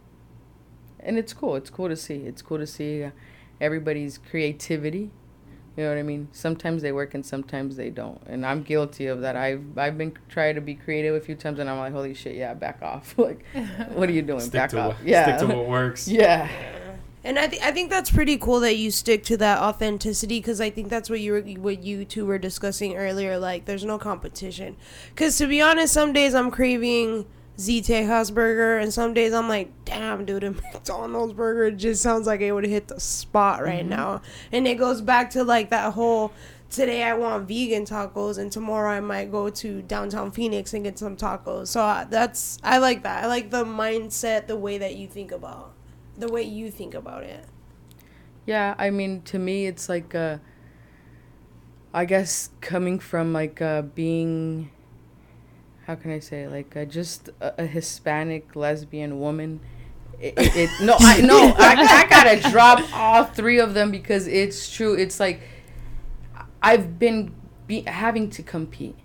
and 1.05 1.17
it's 1.17 1.33
cool. 1.33 1.55
It's 1.55 1.69
cool 1.69 1.87
to 1.87 1.95
see. 1.95 2.15
It's 2.15 2.41
cool 2.41 2.57
to 2.57 2.67
see 2.67 3.03
uh, 3.03 3.11
everybody's 3.61 4.17
creativity. 4.17 5.11
You 5.77 5.83
know 5.83 5.89
what 5.89 5.97
I 5.97 6.03
mean? 6.03 6.29
Sometimes 6.31 6.81
they 6.81 6.93
work 6.93 7.13
and 7.13 7.25
sometimes 7.25 7.75
they 7.75 7.89
don't. 7.89 8.21
And 8.27 8.45
I'm 8.45 8.63
guilty 8.63 9.07
of 9.07 9.21
that. 9.21 9.35
I've 9.35 9.77
I've 9.77 9.97
been 9.97 10.17
trying 10.29 10.55
to 10.55 10.61
be 10.61 10.73
creative 10.73 11.15
a 11.15 11.19
few 11.19 11.35
times 11.35 11.59
and 11.59 11.69
I'm 11.69 11.77
like, 11.77 11.91
"Holy 11.91 12.13
shit, 12.13 12.35
yeah, 12.35 12.53
back 12.53 12.81
off." 12.81 13.13
like, 13.17 13.45
what 13.89 14.07
are 14.07 14.13
you 14.13 14.21
doing? 14.21 14.39
Stick 14.39 14.53
back 14.53 14.69
to 14.71 14.79
off. 14.79 14.97
what, 14.99 15.07
yeah. 15.07 15.37
stick 15.37 15.47
to 15.47 15.55
what 15.55 15.67
works. 15.67 16.07
yeah. 16.07 16.49
And 17.25 17.39
I, 17.39 17.47
th- 17.47 17.61
I 17.63 17.71
think 17.71 17.89
that's 17.89 18.11
pretty 18.11 18.37
cool 18.37 18.59
that 18.59 18.75
you 18.75 18.91
stick 18.91 19.23
to 19.25 19.37
that 19.37 19.57
authenticity 19.57 20.37
because 20.37 20.61
I 20.61 20.69
think 20.69 20.89
that's 20.89 21.09
what 21.09 21.19
you 21.19 21.31
were 21.31 21.41
what 21.41 21.83
you 21.83 22.05
two 22.05 22.25
were 22.25 22.37
discussing 22.37 22.95
earlier. 22.95 23.39
Like, 23.39 23.65
there's 23.65 23.83
no 23.83 23.97
competition. 23.97 24.77
Because 25.09 25.35
to 25.39 25.47
be 25.47 25.59
honest, 25.59 25.91
some 25.91 26.13
days 26.13 26.35
I'm 26.35 26.51
craving 26.51 27.25
Z 27.59 27.81
Tejas 27.81 28.33
burger, 28.33 28.77
and 28.77 28.93
some 28.93 29.13
days 29.13 29.33
I'm 29.33 29.47
like, 29.47 29.71
damn, 29.85 30.25
dude, 30.25 30.43
a 30.43 30.51
McDonald's 30.73 31.33
burger 31.33 31.71
just 31.71 32.01
sounds 32.01 32.27
like 32.27 32.41
it 32.41 32.51
would 32.51 32.65
hit 32.65 32.87
the 32.87 32.99
spot 32.99 33.63
right 33.63 33.85
now. 33.85 34.21
And 34.51 34.67
it 34.67 34.75
goes 34.75 35.01
back 35.01 35.29
to 35.31 35.43
like 35.43 35.69
that 35.69 35.93
whole. 35.93 36.31
Today 36.69 37.03
I 37.03 37.13
want 37.13 37.47
vegan 37.47 37.85
tacos, 37.85 38.37
and 38.37 38.51
tomorrow 38.51 38.91
I 38.91 38.99
might 38.99 39.31
go 39.31 39.49
to 39.49 39.81
downtown 39.83 40.31
Phoenix 40.31 40.73
and 40.73 40.83
get 40.83 40.99
some 40.99 41.15
tacos. 41.15 41.67
So 41.67 41.81
uh, 41.81 42.03
that's 42.05 42.57
I 42.63 42.79
like 42.79 43.03
that. 43.03 43.23
I 43.23 43.27
like 43.27 43.51
the 43.51 43.63
mindset, 43.63 44.47
the 44.47 44.57
way 44.57 44.77
that 44.79 44.95
you 44.95 45.07
think 45.07 45.31
about, 45.31 45.73
the 46.17 46.27
way 46.27 46.41
you 46.41 46.71
think 46.71 46.93
about 46.93 47.23
it. 47.23 47.45
Yeah, 48.45 48.75
I 48.77 48.89
mean, 48.89 49.21
to 49.23 49.39
me, 49.39 49.65
it's 49.65 49.89
like, 49.89 50.13
uh, 50.13 50.37
I 51.93 52.05
guess 52.05 52.49
coming 52.61 52.99
from 52.99 53.33
like 53.33 53.61
uh, 53.61 53.83
being, 53.83 54.69
how 55.85 55.95
can 55.95 56.11
I 56.11 56.19
say, 56.19 56.47
like 56.47 56.75
uh, 56.75 56.85
just 56.85 57.29
a, 57.39 57.63
a 57.63 57.65
Hispanic 57.65 58.55
lesbian 58.55 59.19
woman. 59.19 59.59
It, 60.19 60.33
it, 60.37 60.55
it 60.55 60.69
no, 60.81 60.95
I 60.99 61.21
no, 61.21 61.53
I, 61.57 61.75
I 61.75 62.07
gotta 62.09 62.49
drop 62.49 62.81
all 62.93 63.23
three 63.23 63.59
of 63.59 63.73
them 63.73 63.91
because 63.91 64.27
it's 64.27 64.73
true. 64.73 64.95
It's 64.95 65.19
like 65.19 65.41
I've 66.61 66.97
been 66.97 67.35
be, 67.67 67.81
having 67.81 68.29
to 68.31 68.41
compete. 68.41 68.95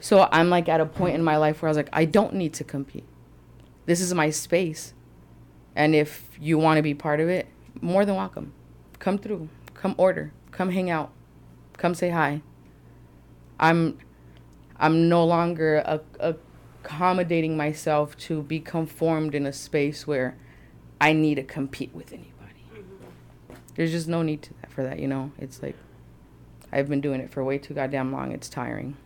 So 0.00 0.28
I'm 0.30 0.50
like 0.50 0.68
at 0.68 0.80
a 0.80 0.86
point 0.86 1.14
in 1.14 1.24
my 1.24 1.38
life 1.38 1.62
where 1.62 1.68
I 1.68 1.70
was 1.70 1.76
like, 1.76 1.88
I 1.92 2.04
don't 2.04 2.34
need 2.34 2.52
to 2.54 2.64
compete. 2.64 3.04
This 3.86 4.00
is 4.00 4.12
my 4.12 4.30
space. 4.30 4.92
And 5.74 5.94
if 5.94 6.28
you 6.38 6.58
want 6.58 6.76
to 6.76 6.82
be 6.82 6.94
part 6.94 7.20
of 7.20 7.28
it, 7.28 7.46
more 7.80 8.04
than 8.04 8.16
welcome. 8.16 8.52
Come 8.98 9.16
through. 9.16 9.48
Come 9.74 9.94
order. 9.96 10.32
Come 10.50 10.70
hang 10.70 10.90
out. 10.90 11.10
Come 11.78 11.94
say 11.94 12.10
hi. 12.10 12.42
I'm 13.58 13.98
I'm 14.78 15.08
no 15.08 15.24
longer 15.24 15.78
a, 15.78 16.00
accommodating 16.84 17.56
myself 17.56 18.16
to 18.16 18.42
be 18.42 18.60
conformed 18.60 19.34
in 19.34 19.46
a 19.46 19.52
space 19.52 20.06
where 20.06 20.36
I 21.00 21.12
need 21.12 21.36
to 21.36 21.42
compete 21.42 21.94
with 21.94 22.12
anybody. 22.12 22.64
Mm-hmm. 22.72 23.54
There's 23.74 23.90
just 23.90 24.08
no 24.08 24.22
need 24.22 24.42
to 24.42 24.54
that 24.54 24.72
for 24.72 24.82
that, 24.82 24.98
you 24.98 25.08
know. 25.08 25.32
It's 25.38 25.62
like 25.62 25.76
I've 26.72 26.88
been 26.88 27.00
doing 27.00 27.20
it 27.20 27.30
for 27.30 27.42
way 27.42 27.58
too 27.58 27.74
goddamn 27.74 28.12
long. 28.12 28.32
It's 28.32 28.48
tiring. 28.48 28.96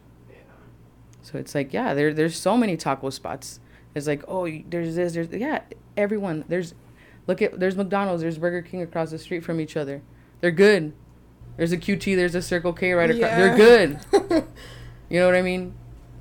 So 1.22 1.38
it's 1.38 1.54
like, 1.54 1.72
yeah, 1.72 1.94
there 1.94 2.12
there's 2.12 2.36
so 2.36 2.56
many 2.56 2.76
taco 2.76 3.10
spots. 3.10 3.60
It's 3.94 4.06
like, 4.06 4.24
oh, 4.26 4.48
there's 4.68 4.96
this, 4.96 5.14
there's 5.14 5.28
yeah, 5.30 5.60
everyone. 5.96 6.44
There's 6.48 6.74
look 7.26 7.40
at 7.40 7.58
there's 7.60 7.76
McDonald's, 7.76 8.22
there's 8.22 8.38
Burger 8.38 8.62
King 8.62 8.82
across 8.82 9.10
the 9.10 9.18
street 9.18 9.44
from 9.44 9.60
each 9.60 9.76
other. 9.76 10.02
They're 10.40 10.50
good. 10.50 10.92
There's 11.56 11.72
a 11.72 11.76
QT, 11.76 12.16
there's 12.16 12.34
a 12.34 12.42
Circle 12.42 12.72
K 12.72 12.92
right 12.92 13.10
across. 13.10 13.20
Yeah. 13.20 13.36
They're 13.36 13.56
good. 13.56 14.44
you 15.12 15.20
know 15.20 15.26
what 15.28 15.36
I 15.36 15.42
mean? 15.42 15.74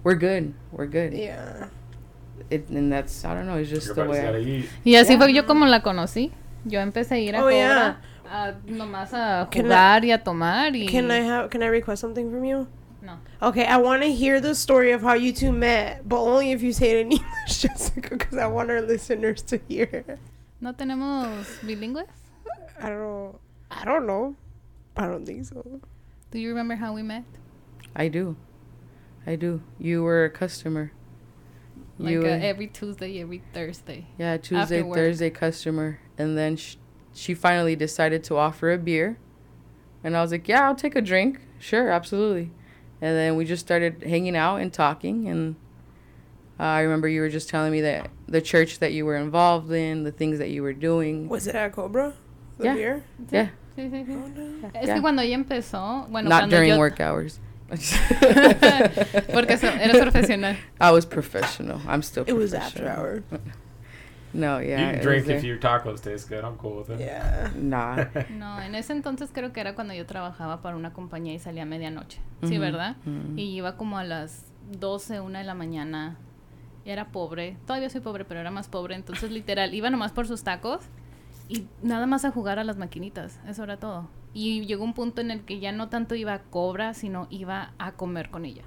We're 0.04 0.16
good. 0.20 0.54
We're 0.76 0.88
good. 0.92 1.14
yeah. 1.14 1.68
It, 2.50 2.68
and 2.70 2.92
that's 2.92 3.24
I 3.24 3.34
don't 3.34 3.46
know. 3.48 3.56
It's 3.58 3.70
just 3.70 3.96
the 3.96 4.04
way. 4.04 4.22
gotta 4.22 4.40
I, 4.40 4.42
eat. 4.42 4.66
Y 4.84 4.96
así 5.00 5.14
Yeah. 5.14 5.18
fue 5.20 5.32
yo 5.34 5.46
como 5.46 5.66
la 5.66 5.80
conocí. 5.82 6.32
Yo 6.66 6.80
empecé 6.82 7.12
a 7.16 7.20
ir 7.20 7.36
a 7.36 7.40
Oh, 7.40 7.44
Cobra, 7.44 7.56
yeah. 7.56 7.96
a 8.30 8.54
nomás 8.68 9.14
a 9.14 9.48
Can 9.50 9.62
I- 9.62 9.70
jugar 9.70 10.04
y 10.06 10.12
a 10.12 10.18
tomar 10.24 10.76
y... 10.76 10.86
Can 10.88 11.10
I 11.12 11.22
have? 11.22 11.50
Can 11.50 11.64
I 11.64 11.68
request 11.70 12.02
something 12.02 12.30
from 12.30 12.44
you? 12.44 12.68
No. 13.02 13.18
Okay, 13.42 13.66
I 13.66 13.78
want 13.78 14.04
to 14.04 14.12
hear 14.12 14.40
the 14.42 14.54
story 14.54 14.92
of 14.92 15.02
how 15.02 15.14
you 15.16 15.32
two 15.34 15.52
met, 15.52 16.08
but 16.08 16.20
only 16.20 16.52
if 16.52 16.62
you 16.62 16.72
say 16.74 16.92
it 16.92 16.98
in 17.06 17.12
English, 17.18 17.62
Jessica, 17.62 18.10
because 18.12 18.38
I 18.38 18.46
want 18.48 18.70
our 18.70 18.82
listeners 18.82 19.42
to 19.44 19.58
hear. 19.68 20.20
¿No 20.60 20.74
tenemos 20.74 21.60
bilingües? 21.66 22.06
I 22.82 22.90
don't 22.90 23.00
know. 23.00 23.40
I 23.72 23.86
don't 23.86 24.06
know. 24.06 24.36
I 24.98 25.08
don't 25.08 25.26
think 25.26 25.46
so. 25.46 25.64
Do 26.32 26.38
you 26.38 26.50
remember 26.50 26.76
how 26.76 26.94
we 26.94 27.02
met? 27.02 27.24
I 27.96 28.08
do. 28.10 28.36
I 29.26 29.36
do. 29.36 29.62
You 29.80 30.04
were 30.04 30.26
a 30.26 30.30
customer. 30.30 30.92
Like 31.98 32.12
you 32.14 32.20
uh, 32.22 32.24
were- 32.24 32.30
every 32.30 32.68
Tuesday, 32.68 33.22
every 33.22 33.42
Thursday. 33.54 34.08
Yeah, 34.18 34.38
Tuesday. 34.38 34.82
Thursday 34.82 35.30
customer. 35.30 36.00
And 36.18 36.38
then 36.38 36.56
sh- 36.58 36.76
she 37.14 37.34
finally 37.34 37.76
decided 37.76 38.24
to 38.26 38.38
offer 38.38 38.72
a 38.72 38.78
beer. 38.78 39.18
And 40.04 40.18
I 40.18 40.22
was 40.22 40.32
like, 40.32 40.48
yeah, 40.48 40.66
I'll 40.68 40.76
take 40.76 40.96
a 40.96 41.02
drink. 41.02 41.40
Sure, 41.60 41.90
absolutely. 41.90 42.52
And 43.02 43.16
then 43.16 43.36
we 43.36 43.46
just 43.46 43.64
started 43.64 44.04
hanging 44.04 44.36
out 44.36 44.58
and 44.58 44.74
talking. 44.74 45.28
And 45.28 45.56
uh, 46.60 46.64
I 46.64 46.82
remember 46.82 47.08
you 47.08 47.22
were 47.22 47.30
just 47.30 47.50
telling 47.50 47.72
me 47.72 47.82
that 47.82 48.10
the 48.28 48.42
church 48.42 48.80
that 48.80 48.94
you 48.94 49.06
were 49.06 49.16
involved 49.16 49.72
in, 49.72 50.04
the 50.04 50.12
things 50.12 50.40
that 50.40 50.50
you 50.50 50.64
were 50.64 50.74
doing. 50.74 51.30
Was 51.30 51.46
it 51.46 51.54
at 51.56 51.72
Cobra? 51.74 52.14
The 52.58 52.66
Yeah. 52.66 52.74
beer? 52.74 53.04
Yeah, 53.32 53.48
Sí, 53.78 53.90
sí, 53.90 54.06
sí. 54.06 54.10
Oh, 54.12 54.28
no. 54.28 54.70
Es 54.80 54.88
Yeah. 54.88 54.96
que 54.96 55.02
cuando 55.02 55.22
ella 55.22 55.36
empezó, 55.38 56.08
bueno, 56.10 56.30
not 56.30 56.42
cuando 56.42 56.56
during 56.58 56.70
yo... 56.72 56.78
work 56.80 57.00
hours. 57.00 57.40
Porque 59.34 59.58
so- 59.58 59.68
eres 59.68 59.98
profesional. 60.02 60.56
I 60.80 60.92
was 60.92 61.06
professional. 61.06 61.80
I'm 61.88 62.02
still 62.04 62.24
It 62.28 62.34
was 62.34 62.54
after 62.54 62.88
hour. 62.88 63.24
No, 64.34 64.62
yeah. 64.62 64.80
you 64.80 64.92
can 64.94 65.02
drink 65.02 65.28
if 65.28 65.44
your 65.44 65.58
tacos 65.60 66.00
taste 66.02 66.30
good. 66.30 66.46
I'm 66.46 66.56
cool 66.56 66.78
with 66.78 66.90
it. 66.90 67.02
Yeah. 67.02 67.50
Nah. 67.54 68.06
No, 68.30 68.62
en 68.62 68.76
ese 68.76 68.94
entonces 68.94 69.30
creo 69.34 69.52
que 69.52 69.60
era 69.60 69.76
cuando 69.76 69.94
yo 69.94 70.06
trabajaba 70.06 70.62
para 70.62 70.78
una 70.78 70.94
compañía 70.94 71.34
y 71.34 71.40
salía 71.40 71.64
a 71.64 71.66
medianoche. 71.66 72.20
Sí, 72.44 72.54
Ujú, 72.54 72.62
¿verdad? 72.62 72.96
ujú. 73.06 73.34
Y 73.38 73.50
iba 73.58 73.76
como 73.76 73.98
a 73.98 74.06
las 74.06 74.46
12, 74.80 75.20
una 75.20 75.40
de 75.40 75.46
la 75.46 75.54
mañana. 75.54 76.16
Era 76.86 77.10
pobre. 77.10 77.58
Todavía 77.68 77.90
soy 77.90 78.00
pobre, 78.00 78.24
pero 78.24 78.40
era 78.40 78.52
más 78.52 78.70
pobre. 78.70 78.96
Entonces, 78.96 79.32
literal, 79.32 79.74
iba 79.74 79.90
nomás 79.90 80.14
por 80.14 80.26
sus 80.28 80.44
tacos 80.44 80.80
y 81.50 81.68
nada 81.84 82.06
más 82.08 82.24
a 82.24 82.32
jugar 82.32 82.58
a 82.58 82.64
las 82.64 82.78
maquinitas. 82.78 83.38
Eso 83.50 83.66
era 83.66 83.78
todo. 83.78 84.08
Y 84.34 84.66
llegó 84.66 84.84
un 84.84 84.94
punto 84.94 85.22
en 85.22 85.32
el 85.32 85.42
que 85.42 85.60
ya 85.60 85.72
no 85.72 85.90
tanto 85.90 86.16
iba 86.16 86.34
a 86.34 86.40
cobra, 86.44 86.94
sino 86.94 87.28
iba 87.30 87.74
a 87.78 87.94
comer 87.94 88.30
con 88.30 88.46
ella. 88.46 88.64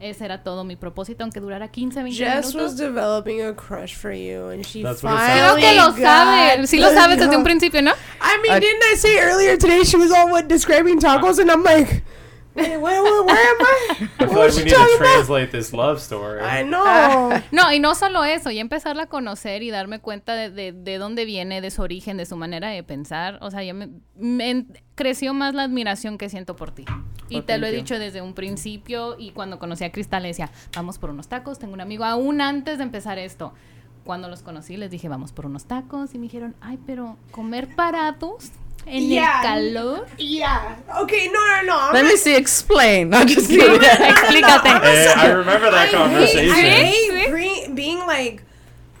Ese 0.00 0.24
era 0.24 0.42
todo 0.42 0.64
mi 0.64 0.74
propósito, 0.74 1.22
aunque 1.22 1.38
durara 1.38 1.68
15, 1.68 2.02
20 2.02 2.18
Jess 2.18 2.46
was 2.46 2.54
minutos. 2.54 2.76
developing 2.76 3.40
a 3.42 3.54
crush 3.54 3.94
for 3.94 4.10
you, 4.12 4.48
and 4.48 4.64
she 4.66 4.82
That's 4.82 5.00
finally 5.00 5.30
Creo 5.30 5.56
que 5.56 5.74
lo 5.76 5.92
sabe. 5.96 6.66
Sí 6.66 6.78
lo 6.80 6.90
sabes 6.90 7.18
desde 7.20 7.36
un 7.36 7.44
principio, 7.44 7.82
¿no? 7.82 7.92
I 7.92 8.40
mean, 8.42 8.56
Uh, 8.56 8.58
didn't 8.60 8.82
I 8.92 8.96
say 8.96 9.16
earlier 9.20 9.56
today 9.56 9.84
she 9.84 9.96
was 9.96 10.10
all 10.10 10.28
what 10.28 10.48
describing 10.48 10.98
tacos, 10.98 11.38
and 11.38 11.50
I'm 11.52 11.62
like, 11.62 12.02
wait, 12.54 12.76
where, 12.78 13.02
where, 13.02 13.22
where 13.22 13.36
am 13.36 13.56
I? 13.60 13.86
I 13.90 14.26
feel 14.26 14.28
What 14.28 14.36
like 14.36 14.52
you 14.52 14.58
we 14.58 14.64
need 14.64 14.70
to 14.70 14.76
about? 14.76 14.98
translate 14.98 15.50
this 15.52 15.72
love 15.72 16.00
story. 16.00 16.40
I 16.42 16.62
know. 16.64 17.30
No, 17.52 17.72
y 17.72 17.78
no 17.80 17.94
solo 17.94 18.24
eso, 18.24 18.50
ya 18.50 18.60
empezarla 18.60 19.04
a 19.04 19.06
conocer 19.06 19.62
y 19.62 19.70
darme 19.70 20.00
cuenta 20.00 20.34
de, 20.34 20.50
de, 20.50 20.72
de 20.72 20.98
dónde 20.98 21.24
viene, 21.24 21.60
de 21.60 21.70
su 21.70 21.82
origen, 21.82 22.16
de 22.16 22.26
su 22.26 22.36
manera 22.36 22.68
de 22.68 22.82
pensar. 22.82 23.38
O 23.42 23.50
sea, 23.50 23.62
ya 23.62 23.74
me, 23.74 23.88
me 24.16 24.66
creció 24.94 25.34
más 25.34 25.54
la 25.54 25.64
admiración 25.64 26.18
que 26.18 26.28
siento 26.28 26.56
por 26.56 26.70
ti. 26.70 26.84
Y 27.28 27.38
Oh, 27.38 27.44
te 27.44 27.58
lo 27.58 27.66
he 27.66 27.70
you. 27.72 27.76
dicho 27.78 27.98
desde 27.98 28.20
un 28.22 28.34
principio 28.34 29.16
y 29.18 29.30
cuando 29.32 29.58
conocí 29.58 29.84
a 29.84 29.92
Cristal 29.92 30.22
le 30.22 30.28
decía, 30.28 30.50
vamos 30.74 30.98
por 30.98 31.10
unos 31.10 31.28
tacos, 31.28 31.58
tengo 31.58 31.72
un 31.74 31.80
amigo 31.80 32.04
aún 32.04 32.40
antes 32.40 32.78
de 32.78 32.84
empezar 32.84 33.18
esto. 33.18 33.52
Cuando 34.04 34.28
los 34.28 34.42
conocí 34.42 34.76
les 34.76 34.90
dije, 34.90 35.08
vamos 35.08 35.32
por 35.32 35.46
unos 35.46 35.64
tacos 35.66 36.12
y 36.14 36.18
me 36.18 36.24
dijeron, 36.24 36.56
ay, 36.60 36.78
pero 36.86 37.16
comer 37.30 37.74
parados 37.76 38.50
en 38.86 39.02
Yeah. 39.04 39.40
el 39.44 39.72
calor. 39.74 40.06
Yeah. 40.18 40.76
Okay. 41.02 41.28
No, 41.28 41.40
no, 41.46 41.62
no. 41.62 41.78
I'm 41.78 41.94
Let 41.94 42.02
not- 42.02 42.08
me 42.10 42.16
see. 42.16 42.34
Explain. 42.36 43.10
No, 43.10 43.24
just 43.24 43.48
kidding. 43.48 43.80
Explícate. 43.80 44.84
Eh, 44.84 45.12
I 45.16 45.30
remember 45.30 45.70
that 45.70 45.74
I 45.74 45.86
hate, 45.86 45.94
conversation. 45.94 46.50
I 46.54 46.60
hate 46.60 47.30
pre- 47.30 47.68
being 47.74 47.98
like 48.00 48.42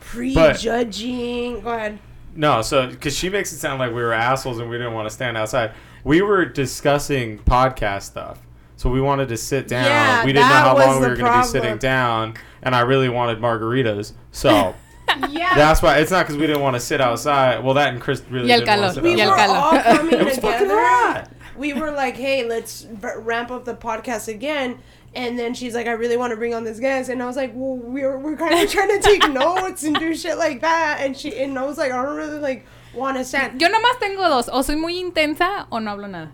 prejudging. 0.00 1.60
Go 1.60 1.70
ahead. 1.72 1.98
No, 2.34 2.62
so 2.62 2.86
because 2.86 3.16
she 3.16 3.28
makes 3.28 3.52
it 3.52 3.58
sound 3.58 3.78
like 3.78 3.90
we 3.90 4.02
were 4.02 4.12
assholes 4.12 4.58
and 4.58 4.70
we 4.70 4.78
didn't 4.78 4.94
want 4.94 5.06
to 5.08 5.14
stand 5.14 5.36
outside. 5.36 5.72
We 6.04 6.22
were 6.22 6.44
discussing 6.46 7.38
podcast 7.40 8.02
stuff, 8.02 8.38
so 8.76 8.88
we 8.90 9.00
wanted 9.00 9.28
to 9.28 9.36
sit 9.36 9.68
down. 9.68 9.84
Yeah, 9.84 10.24
we 10.24 10.32
didn't 10.32 10.48
know 10.48 10.54
how 10.54 10.78
long 10.78 11.00
we 11.00 11.06
were 11.08 11.16
going 11.16 11.30
to 11.32 11.38
be 11.40 11.44
sitting 11.46 11.76
down, 11.78 12.34
and 12.62 12.74
I 12.74 12.80
really 12.80 13.08
wanted 13.08 13.38
margaritas. 13.38 14.12
So 14.32 14.74
Yeah. 15.30 15.54
that's 15.54 15.82
why 15.82 15.98
it's 15.98 16.10
not 16.10 16.24
because 16.26 16.36
we 16.40 16.46
didn't 16.46 16.62
want 16.62 16.74
to 16.74 16.80
sit 16.80 17.00
outside. 17.00 17.62
Well, 17.64 17.74
that 17.74 17.92
and 17.92 18.00
Chris 18.00 18.22
really 18.30 18.48
Y 18.48 18.54
el 18.54 18.60
didn't 18.60 18.80
want 18.80 18.94
to 18.94 18.94
calor, 18.94 18.94
sit 18.94 19.02
we 19.02 19.14
y 19.16 19.20
el 19.22 19.30
were 19.30 19.36
calor. 19.36 19.56
all 19.58 19.82
coming 19.96 20.14
It 20.20 20.24
was 20.24 20.38
fucking 20.38 20.58
together. 20.68 20.80
hot. 20.80 21.28
We 21.56 21.72
were 21.74 21.90
like, 21.90 22.16
hey, 22.16 22.44
let's 22.48 22.86
r- 23.02 23.20
ramp 23.20 23.50
up 23.50 23.64
the 23.64 23.74
podcast 23.74 24.28
again. 24.28 24.78
And 25.14 25.38
then 25.38 25.52
she's 25.52 25.74
like, 25.74 25.86
I 25.86 25.92
really 25.92 26.16
want 26.16 26.30
to 26.30 26.36
bring 26.36 26.54
on 26.54 26.64
this 26.64 26.80
guest. 26.80 27.10
And 27.10 27.22
I 27.22 27.26
was 27.26 27.36
like, 27.36 27.52
well, 27.54 27.76
we're, 27.76 28.16
we're 28.18 28.36
kind 28.36 28.58
of 28.58 28.70
trying 28.72 28.88
to 28.88 29.00
take 29.00 29.28
notes 29.30 29.82
and 29.84 29.94
do 29.96 30.14
shit 30.16 30.38
like 30.38 30.62
that. 30.62 31.00
And 31.00 31.14
she 31.16 31.36
and 31.38 31.58
I 31.58 31.64
was 31.66 31.76
like, 31.76 31.92
I 31.92 32.02
don't 32.02 32.16
really 32.16 32.38
like 32.38 32.64
want 32.94 33.18
to 33.18 33.24
stand. 33.24 33.60
Yo 33.60 33.68
nomás 33.68 33.98
tengo 34.00 34.26
dos, 34.28 34.48
o 34.50 34.62
soy 34.62 34.76
muy 34.76 34.94
intensa 35.02 35.66
o 35.70 35.78
no 35.78 35.90
hablo 35.94 36.08
nada. 36.10 36.32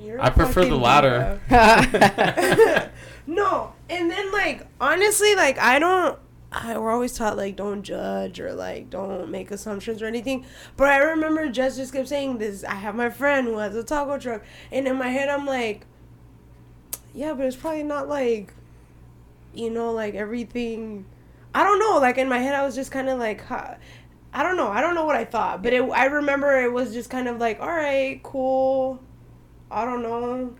You're 0.00 0.16
a 0.18 0.24
I 0.26 0.30
prefer 0.30 0.64
the 0.64 0.76
latter. 0.76 1.38
no, 3.26 3.72
and 3.90 4.10
then 4.10 4.32
like 4.32 4.66
honestly, 4.80 5.34
like 5.34 5.58
I 5.58 5.78
don't. 5.78 6.18
I, 6.52 6.76
we're 6.78 6.90
always 6.90 7.12
taught 7.12 7.36
like 7.36 7.54
don't 7.56 7.82
judge 7.82 8.40
or 8.40 8.52
like 8.52 8.90
don't 8.90 9.30
make 9.30 9.50
assumptions 9.50 10.02
or 10.02 10.06
anything. 10.06 10.44
But 10.76 10.88
I 10.88 10.98
remember 10.98 11.48
Jess 11.48 11.76
just 11.76 11.92
kept 11.92 12.08
saying 12.08 12.38
this. 12.38 12.64
I 12.64 12.74
have 12.74 12.94
my 12.94 13.08
friend 13.10 13.46
who 13.46 13.58
has 13.58 13.76
a 13.76 13.84
taco 13.84 14.18
truck, 14.18 14.42
and 14.72 14.88
in 14.88 14.96
my 14.96 15.08
head 15.08 15.28
I'm 15.28 15.46
like, 15.46 15.86
yeah, 17.14 17.34
but 17.34 17.46
it's 17.46 17.56
probably 17.56 17.84
not 17.84 18.08
like, 18.08 18.52
you 19.54 19.70
know, 19.70 19.92
like 19.92 20.14
everything. 20.14 21.06
I 21.54 21.62
don't 21.64 21.78
know. 21.78 21.98
Like 21.98 22.18
in 22.18 22.28
my 22.28 22.38
head, 22.38 22.54
I 22.54 22.64
was 22.64 22.74
just 22.74 22.90
kind 22.90 23.08
of 23.08 23.18
like, 23.18 23.44
huh, 23.44 23.74
I 24.32 24.42
don't 24.42 24.56
know. 24.56 24.68
I 24.68 24.80
don't 24.80 24.94
know 24.94 25.04
what 25.04 25.16
I 25.16 25.24
thought, 25.24 25.62
but 25.62 25.72
it, 25.72 25.82
I 25.82 26.06
remember 26.06 26.60
it 26.60 26.72
was 26.72 26.92
just 26.92 27.10
kind 27.10 27.28
of 27.28 27.38
like, 27.38 27.60
all 27.60 27.68
right, 27.68 28.20
cool. 28.22 29.00
I 29.70 29.84
don't 29.84 30.02
know. 30.02 30.54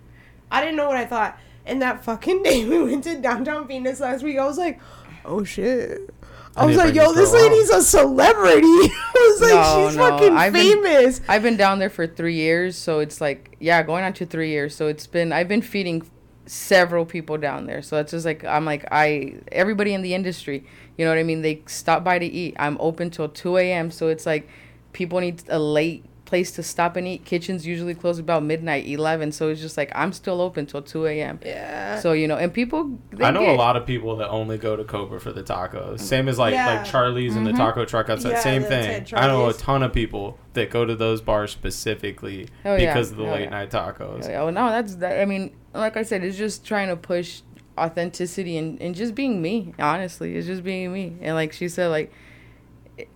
I 0.50 0.60
didn't 0.60 0.76
know 0.76 0.88
what 0.88 0.96
I 0.96 1.06
thought. 1.06 1.38
And 1.66 1.82
that 1.82 2.04
fucking 2.04 2.42
day 2.44 2.64
we 2.64 2.82
went 2.82 3.04
to 3.04 3.20
downtown 3.20 3.68
Phoenix 3.68 4.00
last 4.00 4.22
week, 4.22 4.38
I 4.38 4.44
was 4.44 4.58
like, 4.58 4.80
oh 5.30 5.44
shit. 5.44 6.10
I 6.56 6.62
I 6.64 6.66
was 6.66 6.76
like, 6.76 6.94
yo, 6.94 7.12
this 7.12 7.32
lady's 7.32 7.70
a 7.70 7.80
celebrity. 7.82 8.66
I 8.66 9.12
was 9.14 9.40
like, 9.40 9.54
No, 9.54 9.86
she's 9.88 9.96
no, 9.96 10.08
fucking 10.10 10.36
I've 10.36 10.52
been- 10.52 10.82
famous. 10.82 11.20
I've 11.28 11.42
been 11.42 11.56
down 11.56 11.78
there 11.78 11.90
for 11.90 12.06
three 12.06 12.34
years, 12.34 12.76
so 12.76 12.98
it's 12.98 13.20
like 13.20 13.56
yeah, 13.60 13.82
going 13.82 14.02
on 14.04 14.12
to 14.14 14.26
three 14.26 14.50
years. 14.50 14.74
So 14.74 14.88
it's 14.88 15.06
been 15.06 15.32
I've 15.32 15.48
been 15.48 15.62
feeding 15.62 16.02
several 16.46 17.06
people 17.06 17.38
down 17.38 17.66
there. 17.66 17.82
So 17.82 17.96
it's 17.98 18.10
just 18.10 18.26
like 18.26 18.44
I'm 18.44 18.64
like 18.64 18.84
I 18.90 19.34
everybody 19.52 19.94
in 19.94 20.02
the 20.02 20.12
industry, 20.14 20.66
you 20.98 21.04
know 21.04 21.12
what 21.12 21.18
I 21.18 21.22
mean? 21.22 21.42
They 21.42 21.62
stop 21.66 22.02
by 22.02 22.18
to 22.18 22.26
eat. 22.26 22.56
I'm 22.58 22.76
open 22.80 23.10
till 23.10 23.28
two 23.28 23.56
a.m. 23.56 23.90
So 23.92 24.08
it's 24.08 24.26
like 24.26 24.48
people 24.92 25.20
need 25.20 25.42
a 25.48 25.58
late 25.60 26.04
place 26.30 26.52
to 26.52 26.62
stop 26.62 26.94
and 26.96 27.06
eat. 27.08 27.24
Kitchens 27.24 27.66
usually 27.66 27.92
close 27.94 28.20
about 28.20 28.44
midnight, 28.44 28.86
eleven. 28.86 29.32
So 29.32 29.48
it's 29.48 29.60
just 29.60 29.76
like 29.76 29.90
I'm 29.96 30.12
still 30.12 30.40
open 30.40 30.64
till 30.64 30.80
two 30.80 31.04
a.m. 31.06 31.40
yeah. 31.44 31.98
So 31.98 32.12
you 32.12 32.28
know, 32.28 32.36
and 32.36 32.54
people 32.54 32.98
they 33.12 33.24
I 33.24 33.32
know 33.32 33.40
get- 33.40 33.54
a 33.56 33.58
lot 33.58 33.76
of 33.76 33.84
people 33.84 34.16
that 34.18 34.28
only 34.28 34.56
go 34.56 34.76
to 34.76 34.84
Cobra 34.84 35.20
for 35.20 35.32
the 35.32 35.42
tacos. 35.42 36.00
Same 36.00 36.28
as 36.28 36.38
like 36.38 36.54
Yeah. 36.54 36.66
like 36.76 36.86
Charlie's 36.86 37.34
and 37.34 37.44
the 37.44 37.50
mm-hmm. 37.50 37.58
taco 37.58 37.84
truck 37.84 38.08
outside. 38.08 38.30
Yeah, 38.30 38.40
Same 38.40 38.62
thing. 38.62 39.06
I 39.12 39.26
know 39.26 39.48
a 39.48 39.52
ton 39.52 39.82
of 39.82 39.92
people 39.92 40.38
that 40.54 40.70
go 40.70 40.84
to 40.84 40.94
those 40.94 41.20
bars 41.20 41.50
specifically 41.50 42.48
Oh, 42.64 42.76
yeah. 42.76 42.92
because 42.94 43.10
of 43.10 43.16
the 43.16 43.24
Oh, 43.26 43.32
late 43.32 43.42
yeah. 43.44 43.50
night 43.50 43.70
tacos. 43.70 44.28
Yeah, 44.28 44.44
well, 44.44 44.52
no, 44.52 44.70
that's 44.70 44.94
that. 44.96 45.20
I 45.20 45.24
mean, 45.24 45.54
like 45.74 45.96
I 45.96 46.04
said, 46.04 46.22
it's 46.22 46.38
just 46.38 46.64
trying 46.64 46.88
to 46.88 46.96
push 46.96 47.42
authenticity 47.76 48.56
and, 48.56 48.80
and 48.80 48.94
just 48.94 49.14
being 49.14 49.42
me. 49.42 49.74
Honestly, 49.78 50.36
it's 50.36 50.46
just 50.46 50.62
being 50.62 50.92
me. 50.92 51.16
And 51.22 51.34
like 51.34 51.52
she 51.52 51.68
said, 51.68 51.88
like 51.88 52.12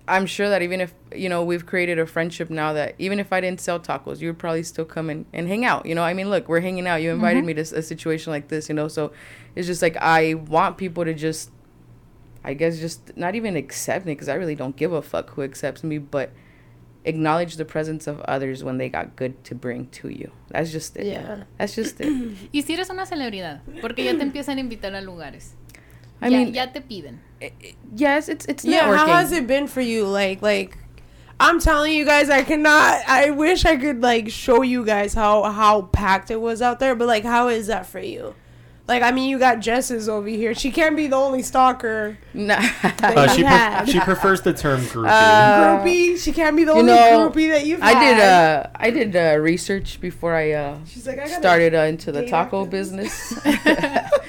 I'm 0.06 0.26
sure 0.26 0.48
that 0.48 0.62
even 0.62 0.80
if 0.80 0.94
you 1.14 1.28
know 1.28 1.44
we've 1.44 1.66
created 1.66 1.98
a 1.98 2.06
friendship 2.06 2.50
now, 2.50 2.72
that 2.72 2.94
even 2.98 3.18
if 3.18 3.32
I 3.32 3.40
didn't 3.40 3.60
sell 3.60 3.80
tacos, 3.80 4.20
you 4.20 4.28
would 4.28 4.38
probably 4.38 4.62
still 4.62 4.84
come 4.84 5.10
and, 5.10 5.26
and 5.32 5.48
hang 5.48 5.64
out. 5.64 5.86
You 5.86 5.94
know, 5.94 6.02
I 6.02 6.14
mean, 6.14 6.30
look, 6.30 6.48
we're 6.48 6.60
hanging 6.60 6.86
out. 6.86 6.96
You 7.02 7.10
invited 7.10 7.38
mm-hmm. 7.38 7.46
me 7.46 7.54
to 7.54 7.60
a 7.60 7.82
situation 7.82 8.32
like 8.32 8.48
this. 8.48 8.68
You 8.68 8.74
know, 8.74 8.88
so 8.88 9.12
it's 9.54 9.66
just 9.66 9.82
like 9.82 9.96
I 9.96 10.34
want 10.34 10.76
people 10.76 11.04
to 11.04 11.14
just, 11.14 11.50
I 12.42 12.54
guess, 12.54 12.78
just 12.78 13.16
not 13.16 13.34
even 13.34 13.56
accept 13.56 14.06
me 14.06 14.12
because 14.12 14.28
I 14.28 14.34
really 14.34 14.54
don't 14.54 14.76
give 14.76 14.92
a 14.92 15.02
fuck 15.02 15.30
who 15.30 15.42
accepts 15.42 15.82
me, 15.84 15.98
but 15.98 16.32
acknowledge 17.04 17.56
the 17.56 17.64
presence 17.64 18.06
of 18.06 18.20
others 18.20 18.64
when 18.64 18.78
they 18.78 18.88
got 18.88 19.16
good 19.16 19.42
to 19.44 19.54
bring 19.54 19.88
to 19.88 20.08
you. 20.08 20.32
That's 20.48 20.72
just 20.72 20.96
it. 20.96 21.06
Yeah. 21.06 21.44
That's 21.58 21.74
just 21.74 22.00
it. 22.00 22.08
Y 22.52 22.62
si 22.62 22.74
eres 22.74 22.90
una 22.90 23.06
celebridad, 23.06 23.62
porque 23.80 24.04
ya 24.04 24.12
te 24.14 24.22
empiezan 24.22 24.58
a 24.58 24.60
invitar 24.60 24.94
a 24.94 25.00
lugares. 25.00 25.54
I 26.24 26.28
ya, 26.28 26.38
mean, 26.38 26.54
ya 26.54 26.66
te 26.66 26.80
piden. 26.80 27.18
yes, 27.94 28.28
it's 28.28 28.46
it's 28.46 28.64
Yeah, 28.64 28.88
networking. 28.88 28.96
how 28.96 29.06
has 29.18 29.30
it 29.32 29.46
been 29.46 29.66
for 29.66 29.80
you? 29.82 30.06
Like, 30.06 30.40
like, 30.42 30.78
I'm 31.38 31.60
telling 31.60 31.92
you 31.92 32.04
guys, 32.04 32.30
I 32.30 32.42
cannot. 32.42 33.02
I 33.06 33.30
wish 33.30 33.64
I 33.64 33.76
could 33.76 34.00
like 34.02 34.30
show 34.30 34.62
you 34.62 34.84
guys 34.84 35.12
how 35.14 35.42
how 35.44 35.82
packed 35.92 36.30
it 36.30 36.40
was 36.40 36.62
out 36.62 36.78
there. 36.80 36.94
But 36.94 37.06
like, 37.08 37.24
how 37.24 37.48
is 37.48 37.66
that 37.66 37.86
for 37.86 38.00
you? 38.00 38.34
Like, 38.86 39.02
I 39.02 39.12
mean, 39.12 39.30
you 39.30 39.38
got 39.38 39.60
Jess's 39.60 40.10
over 40.10 40.28
here. 40.28 40.54
She 40.54 40.70
can't 40.70 40.94
be 40.94 41.06
the 41.06 41.16
only 41.16 41.40
stalker 41.42 42.18
Nah. 42.34 42.56
Uh, 42.82 43.26
she, 43.28 43.40
pre- 43.40 43.44
had. 43.44 43.88
she 43.88 43.98
prefers 43.98 44.42
the 44.42 44.52
term 44.52 44.80
groupie. 44.80 45.08
Uh, 45.08 45.78
groupie. 45.82 46.18
She 46.22 46.32
can't 46.32 46.54
be 46.54 46.64
the 46.64 46.72
only 46.72 46.92
know, 46.92 47.30
groupie 47.30 47.48
that 47.48 47.64
you've 47.64 47.80
I 47.82 47.94
did 47.94 48.16
had. 48.16 48.20
uh 48.20 48.68
I 48.76 48.90
did 48.90 49.16
uh, 49.16 49.38
research 49.40 50.02
before 50.02 50.34
I 50.34 50.52
uh 50.52 50.78
She's 50.84 51.06
like, 51.06 51.18
I 51.18 51.26
started 51.28 51.74
uh, 51.74 51.88
into 51.88 52.12
the 52.12 52.26
taco 52.26 52.60
after 52.60 52.70
business. 52.72 53.32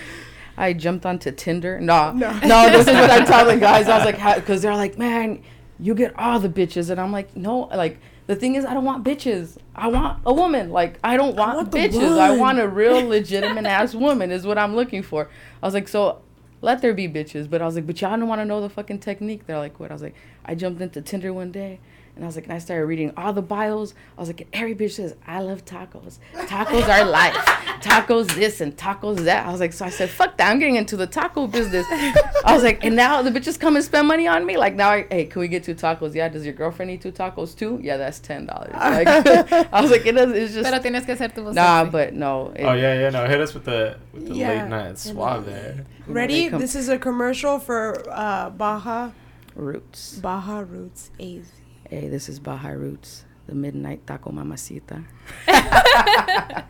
I 0.57 0.73
jumped 0.73 1.05
onto 1.05 1.31
Tinder. 1.31 1.79
No, 1.79 2.11
No. 2.13 2.31
no, 2.45 2.69
this 2.69 2.87
is 2.87 2.93
what 2.93 3.09
I 3.09 3.25
tell 3.25 3.45
the 3.45 3.57
guys. 3.57 3.87
I 3.87 3.97
was 3.97 4.05
like, 4.05 4.35
because 4.35 4.61
they're 4.61 4.75
like, 4.75 4.97
man, 4.97 5.43
you 5.79 5.93
get 5.93 6.17
all 6.17 6.39
the 6.39 6.49
bitches, 6.49 6.89
and 6.89 6.99
I'm 6.99 7.11
like, 7.11 7.35
no, 7.35 7.61
like 7.61 7.99
the 8.27 8.35
thing 8.35 8.55
is, 8.55 8.65
I 8.65 8.73
don't 8.73 8.85
want 8.85 9.03
bitches. 9.03 9.57
I 9.75 9.87
want 9.87 10.21
a 10.25 10.33
woman. 10.33 10.71
Like 10.71 10.99
I 11.03 11.17
don't 11.17 11.35
want, 11.35 11.57
want 11.57 11.71
bitches. 11.71 12.17
I 12.17 12.35
want 12.35 12.59
a 12.59 12.67
real 12.67 13.05
legitimate 13.07 13.65
ass 13.65 13.93
woman. 13.93 14.31
Is 14.31 14.47
what 14.47 14.57
I'm 14.57 14.75
looking 14.75 15.03
for. 15.03 15.29
I 15.61 15.67
was 15.67 15.73
like, 15.73 15.87
so 15.87 16.21
let 16.61 16.81
there 16.81 16.93
be 16.93 17.07
bitches. 17.07 17.49
But 17.49 17.61
I 17.61 17.65
was 17.65 17.75
like, 17.75 17.85
but 17.85 17.99
y'all 18.01 18.17
don't 18.17 18.27
want 18.27 18.41
to 18.41 18.45
know 18.45 18.61
the 18.61 18.69
fucking 18.69 18.99
technique. 18.99 19.45
They're 19.45 19.59
like, 19.59 19.79
what? 19.79 19.91
I 19.91 19.93
was 19.93 20.01
like, 20.01 20.15
I 20.45 20.55
jumped 20.55 20.81
into 20.81 21.01
Tinder 21.01 21.33
one 21.33 21.51
day. 21.51 21.79
And 22.15 22.23
I 22.23 22.27
was 22.27 22.35
like, 22.37 22.45
and 22.45 22.53
I 22.53 22.59
started 22.59 22.85
reading 22.85 23.11
all 23.17 23.33
the 23.33 23.41
bios. 23.41 23.93
I 24.17 24.21
was 24.21 24.29
like, 24.29 24.39
and 24.41 24.49
every 24.53 24.73
bitch 24.73 24.91
says, 24.91 25.15
I 25.27 25.41
love 25.41 25.65
tacos. 25.65 26.19
Tacos 26.33 26.87
are 26.87 27.03
life. 27.03 27.33
Tacos 27.81 28.33
this 28.35 28.61
and 28.61 28.75
tacos 28.77 29.25
that. 29.25 29.45
I 29.45 29.51
was 29.51 29.59
like, 29.59 29.73
so 29.73 29.83
I 29.85 29.89
said, 29.89 30.09
fuck 30.09 30.37
that. 30.37 30.49
I'm 30.49 30.57
getting 30.59 30.75
into 30.77 30.95
the 30.95 31.07
taco 31.07 31.45
business. 31.47 31.85
I 31.91 32.53
was 32.53 32.63
like, 32.63 32.85
and 32.85 32.95
now 32.95 33.21
the 33.21 33.31
bitches 33.31 33.59
come 33.59 33.75
and 33.75 33.83
spend 33.83 34.07
money 34.07 34.27
on 34.27 34.45
me. 34.45 34.55
Like 34.55 34.75
now, 34.75 34.91
I, 34.91 35.05
hey, 35.11 35.25
can 35.25 35.41
we 35.41 35.49
get 35.49 35.65
two 35.65 35.75
tacos? 35.75 36.15
Yeah. 36.15 36.29
Does 36.29 36.45
your 36.45 36.53
girlfriend 36.53 36.89
need 36.89 37.01
two 37.01 37.11
tacos 37.11 37.53
too? 37.57 37.79
Yeah, 37.83 37.97
that's 37.97 38.19
ten 38.19 38.45
dollars. 38.45 38.71
Like, 38.73 39.07
I 39.73 39.81
was 39.81 39.91
like, 39.91 40.05
it 40.05 40.13
does. 40.13 40.31
It's 40.31 40.53
just 40.53 40.69
Pero 40.69 40.81
tienes 40.81 41.05
que 41.05 41.15
hacer 41.15 41.33
tu 41.35 41.51
nah, 41.53 41.83
but 41.83 42.13
no. 42.13 42.53
It, 42.55 42.63
oh 42.63 42.73
yeah, 42.73 42.97
yeah. 42.97 43.09
No, 43.09 43.27
hit 43.27 43.41
us 43.41 43.53
with 43.53 43.65
the 43.65 43.97
with 44.13 44.29
the 44.29 44.35
Yeah. 44.35 44.61
late 44.63 44.69
night 44.69 44.97
suave 44.97 45.45
there. 45.45 45.85
Ready? 46.07 46.49
come- 46.49 46.61
This 46.61 46.75
is 46.75 46.87
a 46.87 46.97
commercial 46.97 47.59
for 47.59 48.01
uh, 48.09 48.51
Baja 48.51 49.11
Roots. 49.53 50.17
Baja 50.19 50.59
Roots 50.59 51.11
AZ. 51.19 51.51
Hey, 51.89 52.07
this 52.07 52.29
is 52.29 52.39
Baja 52.39 52.69
Roots, 52.69 53.25
the 53.47 53.55
midnight 53.55 54.05
taco 54.07 54.31
mamacita. 54.31 55.03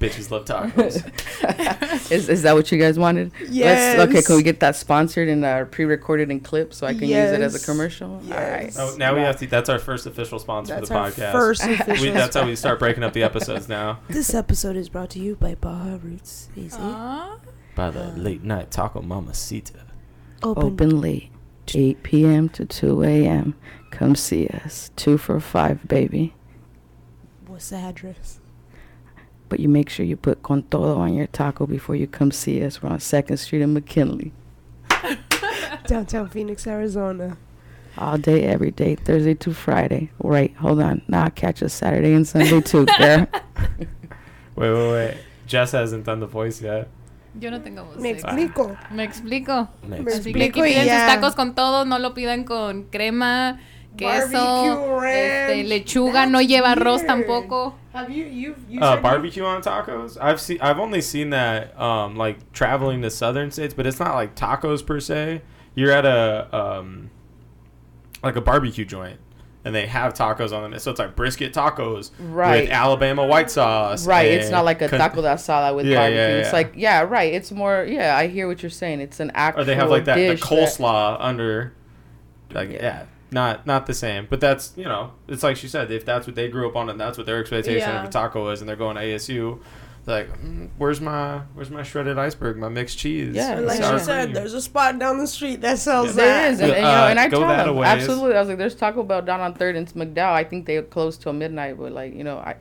Bitches 0.00 0.30
love 0.30 0.44
tacos. 0.44 1.02
Is 2.10 2.28
is 2.28 2.42
that 2.42 2.54
what 2.54 2.70
you 2.72 2.78
guys 2.78 2.98
wanted? 2.98 3.32
Yes. 3.50 3.98
Let's, 3.98 4.10
okay, 4.10 4.22
can 4.22 4.36
we 4.36 4.42
get 4.42 4.60
that 4.60 4.76
sponsored 4.76 5.28
and 5.28 5.44
uh, 5.44 5.64
pre-recorded 5.66 6.30
in 6.30 6.40
clips 6.40 6.78
so 6.78 6.86
I 6.86 6.92
can 6.94 7.02
use 7.08 7.12
it 7.32 7.40
as 7.40 7.54
a 7.60 7.64
commercial? 7.64 8.20
Yes. 8.24 8.32
All 8.78 8.84
right. 8.88 8.94
oh, 8.94 8.96
now 8.96 9.14
we 9.14 9.20
have 9.20 9.36
to. 9.40 9.46
That's 9.46 9.68
our 9.68 9.78
first 9.78 10.06
official 10.06 10.38
sponsor 10.38 10.74
That's 10.74 10.88
for 10.88 10.94
the 10.94 11.00
our 11.00 11.10
podcast. 11.10 11.32
first 11.32 11.66
We, 11.66 11.74
official. 11.74 12.14
that's 12.14 12.36
how 12.36 12.46
we 12.46 12.56
start 12.56 12.78
breaking 12.78 13.02
up 13.04 13.12
the 13.12 13.22
episodes 13.22 13.68
now. 13.68 14.00
This 14.08 14.32
episode 14.34 14.76
is 14.76 14.88
brought 14.88 15.10
to 15.10 15.18
you 15.18 15.36
by 15.36 15.54
Baja 15.56 15.98
Roots 16.02 16.48
AZ. 16.56 16.76
Ah. 16.78 17.38
By 17.74 17.90
the 17.90 18.06
late 18.16 18.42
night 18.44 18.70
taco 18.70 19.02
mamacita. 19.02 19.80
Open. 20.42 20.64
Open 20.64 21.00
late, 21.00 21.30
8 21.76 22.02
p.m. 22.02 22.48
to 22.50 22.64
2 22.64 23.02
a.m. 23.02 23.54
Come 23.90 24.14
see 24.14 24.46
us. 24.48 24.90
Two 24.96 25.18
for 25.18 25.40
five, 25.40 25.86
baby. 25.88 26.34
What's 27.46 27.70
the 27.70 27.76
address? 27.76 28.40
But 29.48 29.60
you 29.60 29.68
make 29.68 29.88
sure 29.88 30.04
you 30.04 30.16
put 30.16 30.42
con 30.42 30.62
todo 30.64 30.96
on 30.98 31.14
your 31.14 31.26
taco 31.26 31.66
before 31.66 31.96
you 31.96 32.06
come 32.06 32.30
see 32.30 32.62
us. 32.64 32.82
We're 32.82 32.90
on 32.90 33.00
Second 33.00 33.38
Street 33.38 33.62
in 33.62 33.72
McKinley. 33.72 34.32
Downtown 35.86 36.28
Phoenix, 36.28 36.66
Arizona. 36.66 37.36
All 37.96 38.18
day, 38.18 38.44
every 38.44 38.70
day, 38.70 38.94
Thursday 38.94 39.34
to 39.34 39.52
Friday. 39.52 40.10
Right, 40.22 40.54
hold 40.56 40.80
on. 40.80 41.02
Now 41.08 41.24
I 41.24 41.30
catch 41.30 41.62
us 41.62 41.72
Saturday 41.72 42.12
and 42.12 42.26
Sunday 42.28 42.60
too. 42.60 42.86
Girl. 42.86 43.26
Wait, 44.56 44.72
wait, 44.72 44.92
wait. 44.92 45.16
Jess 45.46 45.70
hasn't 45.70 46.04
done 46.04 46.18
the 46.18 46.26
voice 46.26 46.60
yet. 46.60 46.88
Yo 47.38 47.50
no 47.50 47.60
tengo 47.62 47.84
voz. 47.84 47.96
Me 47.96 48.10
sexy. 48.10 48.26
explico. 48.26 48.76
Me 48.90 49.04
explico. 49.04 49.68
Me 49.86 49.96
Así 49.96 50.04
que 50.04 50.10
aquí 50.10 50.16
explico 50.16 50.66
y 50.66 50.70
piden 50.70 50.88
sus 50.88 51.06
tacos 51.06 51.34
con 51.34 51.54
todo, 51.54 51.84
no 51.84 51.98
lo 51.98 52.14
pidan 52.14 52.44
con 52.44 52.84
crema, 52.84 53.58
queso, 53.96 54.32
Barbecue 54.32 55.10
este, 55.10 55.54
ranch. 55.54 55.66
lechuga, 55.68 56.26
no 56.26 56.38
That's 56.38 56.48
lleva 56.48 56.72
arroz 56.72 57.04
tampoco. 57.06 57.74
Have 57.94 58.12
you 58.12 58.24
you 58.26 58.54
you 58.68 58.80
Uh, 58.80 59.00
barbecue 59.00 59.44
on 59.44 59.60
tacos. 59.62 60.16
I've 60.20 60.40
seen. 60.40 60.58
I've 60.60 60.78
only 60.78 61.00
seen 61.00 61.30
that 61.30 61.78
um, 61.80 62.16
like 62.16 62.52
traveling 62.52 63.02
to 63.02 63.10
southern 63.10 63.50
states, 63.50 63.74
but 63.74 63.86
it's 63.86 63.98
not 63.98 64.14
like 64.14 64.34
tacos 64.36 64.84
per 64.84 65.00
se. 65.00 65.42
You're 65.74 65.92
at 65.92 66.04
a 66.06 66.48
um, 66.56 67.10
like 68.22 68.36
a 68.36 68.40
barbecue 68.40 68.84
joint, 68.84 69.18
and 69.64 69.74
they 69.74 69.86
have 69.86 70.14
tacos 70.14 70.52
on 70.52 70.70
them. 70.70 70.78
So 70.78 70.90
it's 70.90 71.00
like 71.00 71.16
brisket 71.16 71.52
tacos 71.52 72.10
Right. 72.18 72.62
with 72.64 72.70
Alabama 72.70 73.26
white 73.26 73.50
sauce. 73.50 74.06
Right, 74.06 74.28
it's 74.30 74.50
not 74.50 74.64
like 74.64 74.80
a 74.82 74.88
con- 74.88 74.98
taco 74.98 75.20
de 75.22 75.28
asada 75.28 75.74
with 75.74 75.86
Yeah, 75.86 75.96
barbecue. 75.98 76.16
yeah, 76.18 76.28
It's 76.38 76.48
yeah. 76.48 76.52
like 76.52 76.72
yeah, 76.76 77.00
right. 77.02 77.32
It's 77.34 77.50
more 77.52 77.84
yeah. 77.88 78.16
I 78.16 78.28
hear 78.28 78.46
what 78.48 78.62
you're 78.62 78.70
saying. 78.70 79.00
It's 79.00 79.20
an 79.20 79.30
actual 79.34 79.62
Or 79.62 79.64
they 79.64 79.74
have 79.74 79.90
like 79.90 80.04
that 80.06 80.14
the 80.16 80.28
dish 80.28 80.40
coleslaw 80.42 81.16
under. 81.20 81.72
Like 82.52 82.70
yeah. 82.70 82.82
Yeah. 82.82 83.02
Not 83.30 83.66
not 83.66 83.86
the 83.86 83.92
same, 83.92 84.26
but 84.30 84.40
that's 84.40 84.72
you 84.76 84.84
know 84.84 85.12
it's 85.28 85.42
like 85.42 85.56
she 85.56 85.68
said 85.68 85.90
if 85.90 86.06
that's 86.06 86.26
what 86.26 86.34
they 86.34 86.48
grew 86.48 86.66
up 86.68 86.76
on 86.76 86.88
and 86.88 86.98
that's 86.98 87.18
what 87.18 87.26
their 87.26 87.38
expectation 87.40 87.86
Yeah. 87.88 88.02
of 88.02 88.08
a 88.08 88.12
taco 88.12 88.48
is 88.48 88.60
and 88.60 88.68
they're 88.68 88.74
going 88.76 88.96
to 88.96 89.02
ASU, 89.02 89.58
like 90.08 90.28
mm, 90.40 90.68
where's 90.78 91.00
my 91.00 91.42
where's 91.54 91.70
my 91.70 91.82
shredded 91.82 92.18
iceberg, 92.18 92.56
my 92.56 92.68
mixed 92.68 92.98
cheese, 92.98 93.34
Yeah, 93.36 93.60
like 93.60 93.78
sour 93.78 93.98
she 93.98 94.04
said, 94.04 94.22
cream?" 94.24 94.34
there's 94.34 94.54
a 94.54 94.60
spot 94.62 94.98
down 94.98 95.18
the 95.18 95.26
street 95.26 95.60
that 95.60 95.78
sells 95.78 96.08
Yeah. 96.08 96.12
There 96.14 96.26
that. 96.26 96.50
is, 96.54 96.60
and, 96.60 96.70
and, 96.72 96.76
you 96.78 96.82
know, 96.82 96.88
Uh, 96.88 97.14
I 97.24 97.28
go 97.28 97.38
tell 97.40 97.48
that 97.48 97.60
a 97.60 97.70
them 97.70 97.76
ways. 97.76 97.88
absolutely. 97.88 98.34
I 98.36 98.40
was 98.40 98.48
like, 98.48 98.58
"There's 98.58 98.74
Taco 98.74 99.02
Bell 99.02 99.22
down 99.22 99.40
on 99.40 99.54
Third 99.54 99.76
in 99.76 99.86
McDowell. 99.86 100.32
I 100.32 100.44
think 100.44 100.66
they 100.66 100.80
close 100.82 101.16
till 101.18 101.32
midnight, 101.32 101.78
but 101.78 101.92
like, 101.92 102.14
you 102.14 102.24
know, 102.24 102.38
I 102.38 102.56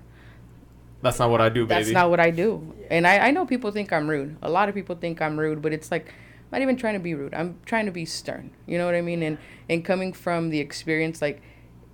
That's 1.01 1.19
not 1.19 1.29
what 1.29 1.41
I 1.41 1.49
do, 1.49 1.65
baby. 1.65 1.83
that's 1.83 1.93
not 1.93 2.09
what 2.09 2.19
I 2.19 2.31
do. 2.31 2.73
And 2.89 3.05
I, 3.07 3.27
I 3.27 3.31
know 3.31 3.45
people 3.45 3.71
think 3.71 3.93
I'm 3.93 4.07
rude. 4.09 4.35
A 4.41 4.49
lot 4.49 4.67
of 4.69 4.75
people 4.75 4.95
think 4.95 5.21
I'm 5.21 5.39
rude, 5.39 5.61
but 5.61 5.71
it's 5.71 5.89
like, 5.91 6.07
I'm 6.09 6.51
not 6.51 6.61
even 6.61 6.75
trying 6.75 6.95
to 6.95 6.99
be 6.99 7.13
rude. 7.13 7.33
I'm 7.33 7.59
trying 7.65 7.85
to 7.85 7.91
be 7.91 8.03
stern. 8.05 8.49
You 8.65 8.77
know 8.77 8.85
what 8.85 8.95
I 8.95 9.01
mean? 9.01 9.21
And 9.23 9.37
and 9.69 9.85
coming 9.85 10.11
from 10.11 10.49
the 10.49 10.59
experience, 10.59 11.21
like, 11.21 11.41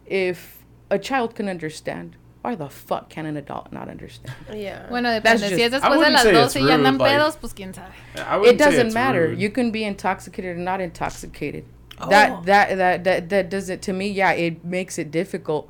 if 0.05 0.63
a 0.89 0.97
child 0.97 1.35
can 1.35 1.47
understand, 1.49 2.15
why 2.43 2.55
the 2.55 2.67
fuck 2.69 3.09
can 3.09 3.25
an 3.25 3.37
adult 3.37 3.71
not 3.71 3.87
understand? 3.89 4.35
Yeah. 4.53 4.87
Bueno, 4.89 5.19
That's 5.19 5.41
depende. 5.41 5.49
just- 5.49 5.55
si 5.55 5.63
es 5.63 5.73
I 5.73 5.79
después 5.79 5.91
de 5.91 5.97
wouldn't 5.97 6.13
las 6.13 6.23
say 6.23 6.29
it's 6.43 6.53
12 6.53 6.65
y 6.67 6.71
andan 6.71 6.97
pedos, 6.99 7.37
pues 7.39 7.53
quién 7.53 7.73
sabe. 7.73 8.45
It 8.45 8.57
doesn't 8.57 8.93
matter. 8.93 9.29
rude. 9.29 9.39
You 9.39 9.49
can 9.49 9.71
be 9.71 9.83
intoxicated 9.85 10.57
or 10.57 10.59
not 10.59 10.81
intoxicated. 10.81 11.63
Oh. 11.99 12.09
That, 12.09 12.45
that 12.45 12.75
that 12.77 13.03
that 13.05 13.29
that 13.29 13.49
doesn't 13.49 13.81
to 13.83 13.93
me. 13.93 14.09
Yeah, 14.09 14.31
it 14.33 14.65
makes 14.65 14.97
it 14.99 15.09
difficult, 15.09 15.69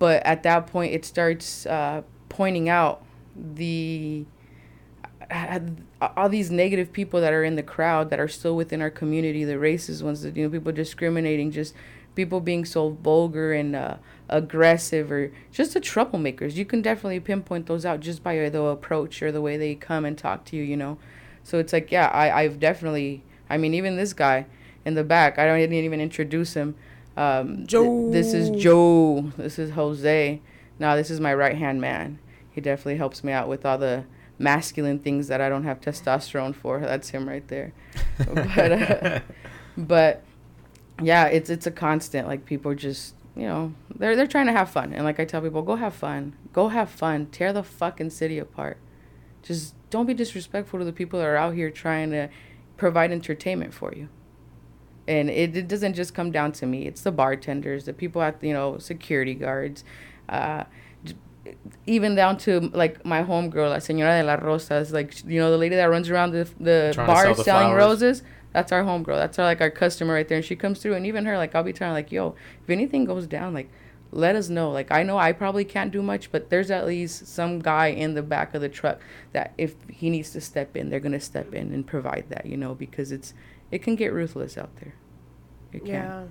but 0.00 0.24
at 0.26 0.42
that 0.42 0.66
point, 0.66 0.92
it 0.92 1.04
starts 1.04 1.66
uh, 1.66 2.02
pointing 2.28 2.68
out 2.68 3.02
the 3.36 4.24
uh, 5.30 5.60
all 6.16 6.28
these 6.28 6.50
negative 6.50 6.92
people 6.92 7.20
that 7.20 7.32
are 7.32 7.44
in 7.44 7.54
the 7.54 7.62
crowd 7.62 8.10
that 8.10 8.18
are 8.18 8.28
still 8.28 8.56
within 8.56 8.80
our 8.82 8.90
community, 8.90 9.44
the 9.44 9.54
racist 9.54 10.02
ones, 10.02 10.22
that 10.22 10.36
you 10.36 10.42
know, 10.44 10.50
people 10.50 10.72
discriminating, 10.72 11.52
just 11.52 11.74
people 12.14 12.40
being 12.40 12.64
so 12.64 12.90
vulgar 12.90 13.52
and 13.52 13.76
uh, 13.76 13.96
aggressive, 14.28 15.10
or 15.10 15.32
just 15.50 15.74
the 15.74 15.80
troublemakers. 15.80 16.54
You 16.54 16.64
can 16.64 16.82
definitely 16.82 17.20
pinpoint 17.20 17.66
those 17.66 17.84
out 17.84 18.00
just 18.00 18.22
by 18.22 18.48
the 18.48 18.62
approach 18.62 19.22
or 19.22 19.32
the 19.32 19.40
way 19.40 19.56
they 19.56 19.74
come 19.74 20.04
and 20.04 20.16
talk 20.16 20.44
to 20.46 20.56
you. 20.56 20.62
You 20.62 20.76
know, 20.76 20.98
so 21.42 21.58
it's 21.58 21.72
like, 21.72 21.90
yeah, 21.90 22.08
I 22.08 22.42
I've 22.42 22.60
definitely. 22.60 23.22
I 23.50 23.56
mean, 23.56 23.72
even 23.74 23.96
this 23.96 24.12
guy 24.12 24.46
in 24.84 24.94
the 24.94 25.04
back, 25.04 25.38
I 25.38 25.46
don't 25.46 25.56
I 25.56 25.60
didn't 25.60 25.84
even 25.84 26.00
introduce 26.00 26.54
him. 26.54 26.74
Um, 27.16 27.56
th- 27.56 27.68
Joe. 27.68 28.10
this 28.10 28.32
is 28.32 28.50
Joe. 28.50 29.32
This 29.36 29.58
is 29.58 29.70
Jose. 29.70 30.40
Now 30.78 30.96
this 30.96 31.10
is 31.10 31.20
my 31.20 31.34
right 31.34 31.56
hand 31.56 31.80
man. 31.80 32.18
He 32.50 32.60
definitely 32.60 32.96
helps 32.96 33.24
me 33.24 33.32
out 33.32 33.48
with 33.48 33.64
all 33.64 33.78
the 33.78 34.04
masculine 34.38 34.98
things 34.98 35.28
that 35.28 35.40
I 35.40 35.48
don't 35.48 35.64
have 35.64 35.80
testosterone 35.80 36.54
for. 36.54 36.80
That's 36.80 37.10
him 37.10 37.28
right 37.28 37.46
there. 37.48 37.72
but 38.18 38.72
uh, 38.72 39.20
but 39.76 40.22
yeah, 41.02 41.26
it's 41.26 41.50
it's 41.50 41.66
a 41.66 41.70
constant. 41.70 42.28
Like 42.28 42.44
people 42.44 42.74
just 42.74 43.14
you 43.38 43.46
know 43.46 43.72
they're 43.94 44.16
they're 44.16 44.26
trying 44.26 44.46
to 44.46 44.52
have 44.52 44.68
fun, 44.68 44.92
and 44.92 45.04
like 45.04 45.20
I 45.20 45.24
tell 45.24 45.40
people, 45.40 45.62
go 45.62 45.76
have 45.76 45.94
fun, 45.94 46.34
go 46.52 46.68
have 46.68 46.90
fun, 46.90 47.26
tear 47.26 47.52
the 47.52 47.62
fucking 47.62 48.10
city 48.10 48.38
apart. 48.38 48.78
Just 49.44 49.74
don't 49.90 50.06
be 50.06 50.12
disrespectful 50.14 50.80
to 50.80 50.84
the 50.84 50.92
people 50.92 51.20
that 51.20 51.26
are 51.26 51.36
out 51.36 51.54
here 51.54 51.70
trying 51.70 52.10
to 52.10 52.28
provide 52.76 53.12
entertainment 53.12 53.72
for 53.72 53.92
you. 53.94 54.08
And 55.06 55.30
it, 55.30 55.56
it 55.56 55.68
doesn't 55.68 55.94
just 55.94 56.14
come 56.14 56.30
down 56.32 56.52
to 56.52 56.66
me. 56.66 56.86
It's 56.86 57.02
the 57.02 57.12
bartenders, 57.12 57.84
the 57.84 57.92
people 57.94 58.20
at 58.22 58.42
you 58.42 58.52
know 58.52 58.78
security 58.78 59.34
guards, 59.34 59.84
uh, 60.28 60.64
even 61.86 62.14
down 62.14 62.36
to 62.38 62.60
like 62.74 63.04
my 63.04 63.22
homegirl, 63.22 63.70
La 63.70 63.76
Señora 63.78 64.20
de 64.20 64.24
las 64.24 64.42
Rosas, 64.42 64.92
like 64.92 65.24
you 65.24 65.40
know 65.40 65.50
the 65.50 65.56
lady 65.56 65.76
that 65.76 65.84
runs 65.86 66.10
around 66.10 66.32
the 66.32 66.48
the 66.58 66.90
Trying 66.92 67.06
bar 67.06 67.34
the 67.34 67.42
selling 67.44 67.68
flowers. 67.68 68.02
roses. 68.02 68.22
That's 68.52 68.72
our 68.72 68.82
homegirl. 68.82 69.16
That's 69.16 69.38
our 69.38 69.44
like 69.44 69.60
our 69.60 69.70
customer 69.70 70.14
right 70.14 70.26
there, 70.26 70.38
and 70.38 70.44
she 70.44 70.56
comes 70.56 70.80
through. 70.80 70.94
And 70.94 71.06
even 71.06 71.24
her, 71.26 71.36
like 71.36 71.54
I'll 71.54 71.62
be 71.62 71.72
telling 71.72 71.90
her, 71.90 71.98
like, 71.98 72.12
yo, 72.12 72.34
if 72.62 72.70
anything 72.70 73.04
goes 73.04 73.26
down, 73.26 73.54
like 73.54 73.70
let 74.10 74.36
us 74.36 74.48
know. 74.48 74.70
Like 74.70 74.90
I 74.90 75.02
know 75.02 75.18
I 75.18 75.32
probably 75.32 75.64
can't 75.64 75.90
do 75.90 76.02
much, 76.02 76.32
but 76.32 76.50
there's 76.50 76.70
at 76.70 76.86
least 76.86 77.26
some 77.26 77.58
guy 77.60 77.88
in 77.88 78.14
the 78.14 78.22
back 78.22 78.54
of 78.54 78.60
the 78.60 78.68
truck 78.68 79.00
that 79.32 79.52
if 79.58 79.74
he 79.90 80.10
needs 80.10 80.30
to 80.30 80.40
step 80.40 80.76
in, 80.76 80.90
they're 80.90 81.00
gonna 81.00 81.20
step 81.20 81.54
in 81.54 81.72
and 81.72 81.86
provide 81.86 82.26
that, 82.30 82.46
you 82.46 82.56
know, 82.56 82.74
because 82.74 83.12
it's 83.12 83.34
it 83.70 83.82
can 83.82 83.96
get 83.96 84.12
ruthless 84.12 84.56
out 84.56 84.74
there. 84.76 84.94
It 85.72 85.84
can. 85.84 85.94
Yeah. 85.94 86.24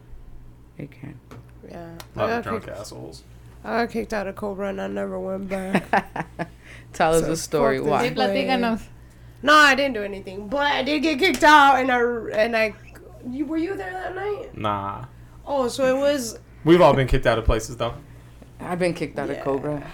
It 0.78 0.92
can. 0.92 1.20
Yeah. 1.70 1.98
A 2.16 2.20
lot 2.20 2.30
I 2.30 2.34
of 2.34 2.44
drunk 2.44 2.66
kicked, 2.66 2.78
assholes. 2.78 3.24
I 3.64 3.86
got 3.86 3.92
kicked 3.92 4.14
out 4.14 4.28
of 4.28 4.36
Cobra 4.36 4.70
and 4.70 4.82
I 4.82 4.88
never 4.88 5.20
went 5.20 5.50
back. 5.50 6.50
Tell 6.94 7.14
us 7.14 7.24
a 7.24 7.38
story. 7.38 7.80
fuck 7.80 7.88
Why? 7.88 8.10
Platícanos. 8.10 8.82
No, 9.44 9.54
I 9.54 9.76
didn't 9.76 9.94
do 9.94 10.04
anything, 10.04 10.48
but 10.48 10.66
I 10.68 10.84
did 10.84 11.02
get 11.02 11.20
kicked 11.20 11.44
out 11.44 11.80
and 11.80 11.92
I 11.92 12.00
and 12.44 12.56
I. 12.56 12.74
You, 13.30 13.46
were 13.46 13.58
you 13.58 13.76
there 13.76 13.92
that 13.92 14.16
night? 14.16 14.58
Nah, 14.58 15.06
Oh, 15.46 15.68
so 15.68 15.84
it 15.96 16.00
was 16.00 16.40
we've 16.64 16.82
all 16.82 16.94
been 16.94 17.08
kicked 17.08 17.26
out 17.28 17.38
of 17.38 17.46
places 17.46 17.78
though. 17.78 17.94
I've 18.60 18.80
been 18.80 18.94
kicked 18.94 19.18
out 19.20 19.30
Yeah. 19.30 19.36
of 19.36 19.44
Cobra. 19.44 19.92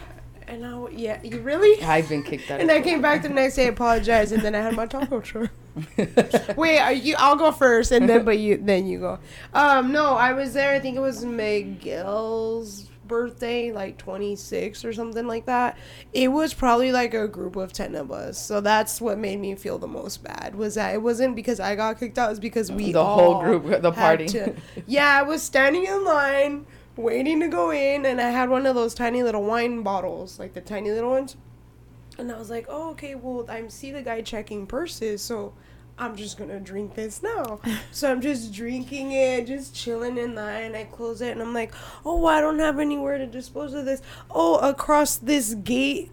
and 0.47 0.65
I 0.65 0.87
yeah 0.91 1.19
you 1.23 1.39
really. 1.41 1.81
I've 1.83 2.07
been 2.09 2.21
kicked 2.23 2.51
out. 2.51 2.59
And 2.61 2.69
of 2.69 2.77
I 2.77 2.81
came 2.81 3.01
back 3.01 3.23
the 3.23 3.29
next 3.29 3.55
day, 3.55 3.67
apologized, 3.67 4.31
and 4.33 4.43
then 4.43 4.53
I 4.55 4.59
had 4.61 4.75
my 4.75 4.85
taco 4.85 5.19
truck. 5.21 5.49
Wait, 6.57 6.79
are 6.79 6.93
you? 6.93 7.15
I'll 7.17 7.35
go 7.35 7.51
first, 7.51 7.91
and 7.91 8.07
then 8.07 8.23
but 8.23 8.37
you 8.37 8.57
then 8.57 8.85
you 8.85 8.99
go. 8.99 9.19
Um, 9.53 9.91
no, 9.91 10.15
I 10.15 10.33
was 10.33 10.53
there. 10.53 10.73
I 10.75 10.79
think 10.79 10.95
it 10.97 10.99
was 11.01 11.25
Miguel's 11.25 12.89
birthday, 13.13 13.71
like 13.71 13.97
twenty 13.99 14.35
six 14.35 14.83
or 14.83 14.91
something 14.91 15.27
like 15.27 15.45
that. 15.45 15.77
It 16.13 16.29
was 16.29 16.53
probably 16.53 16.91
like 16.91 17.13
a 17.13 17.27
group 17.27 17.55
of 17.55 17.71
ten 17.71 17.93
of 17.95 18.11
us. 18.11 18.43
So 18.43 18.59
that's 18.59 18.99
what 18.99 19.17
made 19.19 19.39
me 19.39 19.53
feel 19.55 19.77
the 19.77 19.87
most 19.87 20.23
bad. 20.23 20.55
Was 20.55 20.73
that 20.75 20.95
it 20.95 21.01
wasn't 21.01 21.35
because 21.35 21.59
I 21.59 21.75
got 21.75 21.99
kicked 21.99 22.17
out. 22.17 22.27
It 22.27 22.29
was 22.31 22.39
because 22.39 22.71
we 22.71 22.91
The 22.91 23.05
whole 23.05 23.39
group, 23.41 23.81
the 23.81 23.91
party. 23.91 24.25
to- 24.29 24.55
yeah, 24.87 25.19
I 25.19 25.21
was 25.21 25.43
standing 25.43 25.85
in 25.85 26.03
line 26.03 26.65
waiting 26.95 27.39
to 27.41 27.47
go 27.47 27.71
in, 27.71 28.05
and 28.05 28.19
I 28.19 28.29
had 28.31 28.49
one 28.49 28.65
of 28.65 28.73
those 28.75 28.93
tiny 28.95 29.21
little 29.23 29.43
wine 29.43 29.83
bottles, 29.83 30.39
like 30.39 30.53
the 30.53 30.61
tiny 30.61 30.89
little 30.91 31.11
ones. 31.11 31.35
And 32.17 32.31
I 32.31 32.37
was 32.37 32.49
like, 32.49 32.65
oh, 32.69 32.91
okay, 32.91 33.15
well, 33.15 33.45
I 33.49 33.67
see 33.67 33.91
the 33.91 34.01
guy 34.03 34.21
checking 34.21 34.67
purses, 34.67 35.21
so 35.21 35.53
I'm 35.97 36.15
just 36.15 36.37
gonna 36.37 36.59
drink 36.59 36.95
this 36.95 37.21
now. 37.21 37.59
so 37.91 38.11
I'm 38.11 38.21
just 38.21 38.53
drinking 38.53 39.11
it, 39.11 39.47
just 39.47 39.75
chilling 39.75 40.17
in 40.17 40.35
line. 40.35 40.75
I 40.75 40.85
close 40.85 41.21
it, 41.21 41.31
and 41.31 41.41
I'm 41.41 41.53
like, 41.53 41.73
oh, 42.05 42.25
I 42.25 42.41
don't 42.41 42.59
have 42.59 42.79
anywhere 42.79 43.17
to 43.17 43.27
dispose 43.27 43.73
of 43.73 43.85
this. 43.85 44.01
Oh, 44.31 44.57
across 44.57 45.17
this 45.17 45.53
gate 45.53 46.11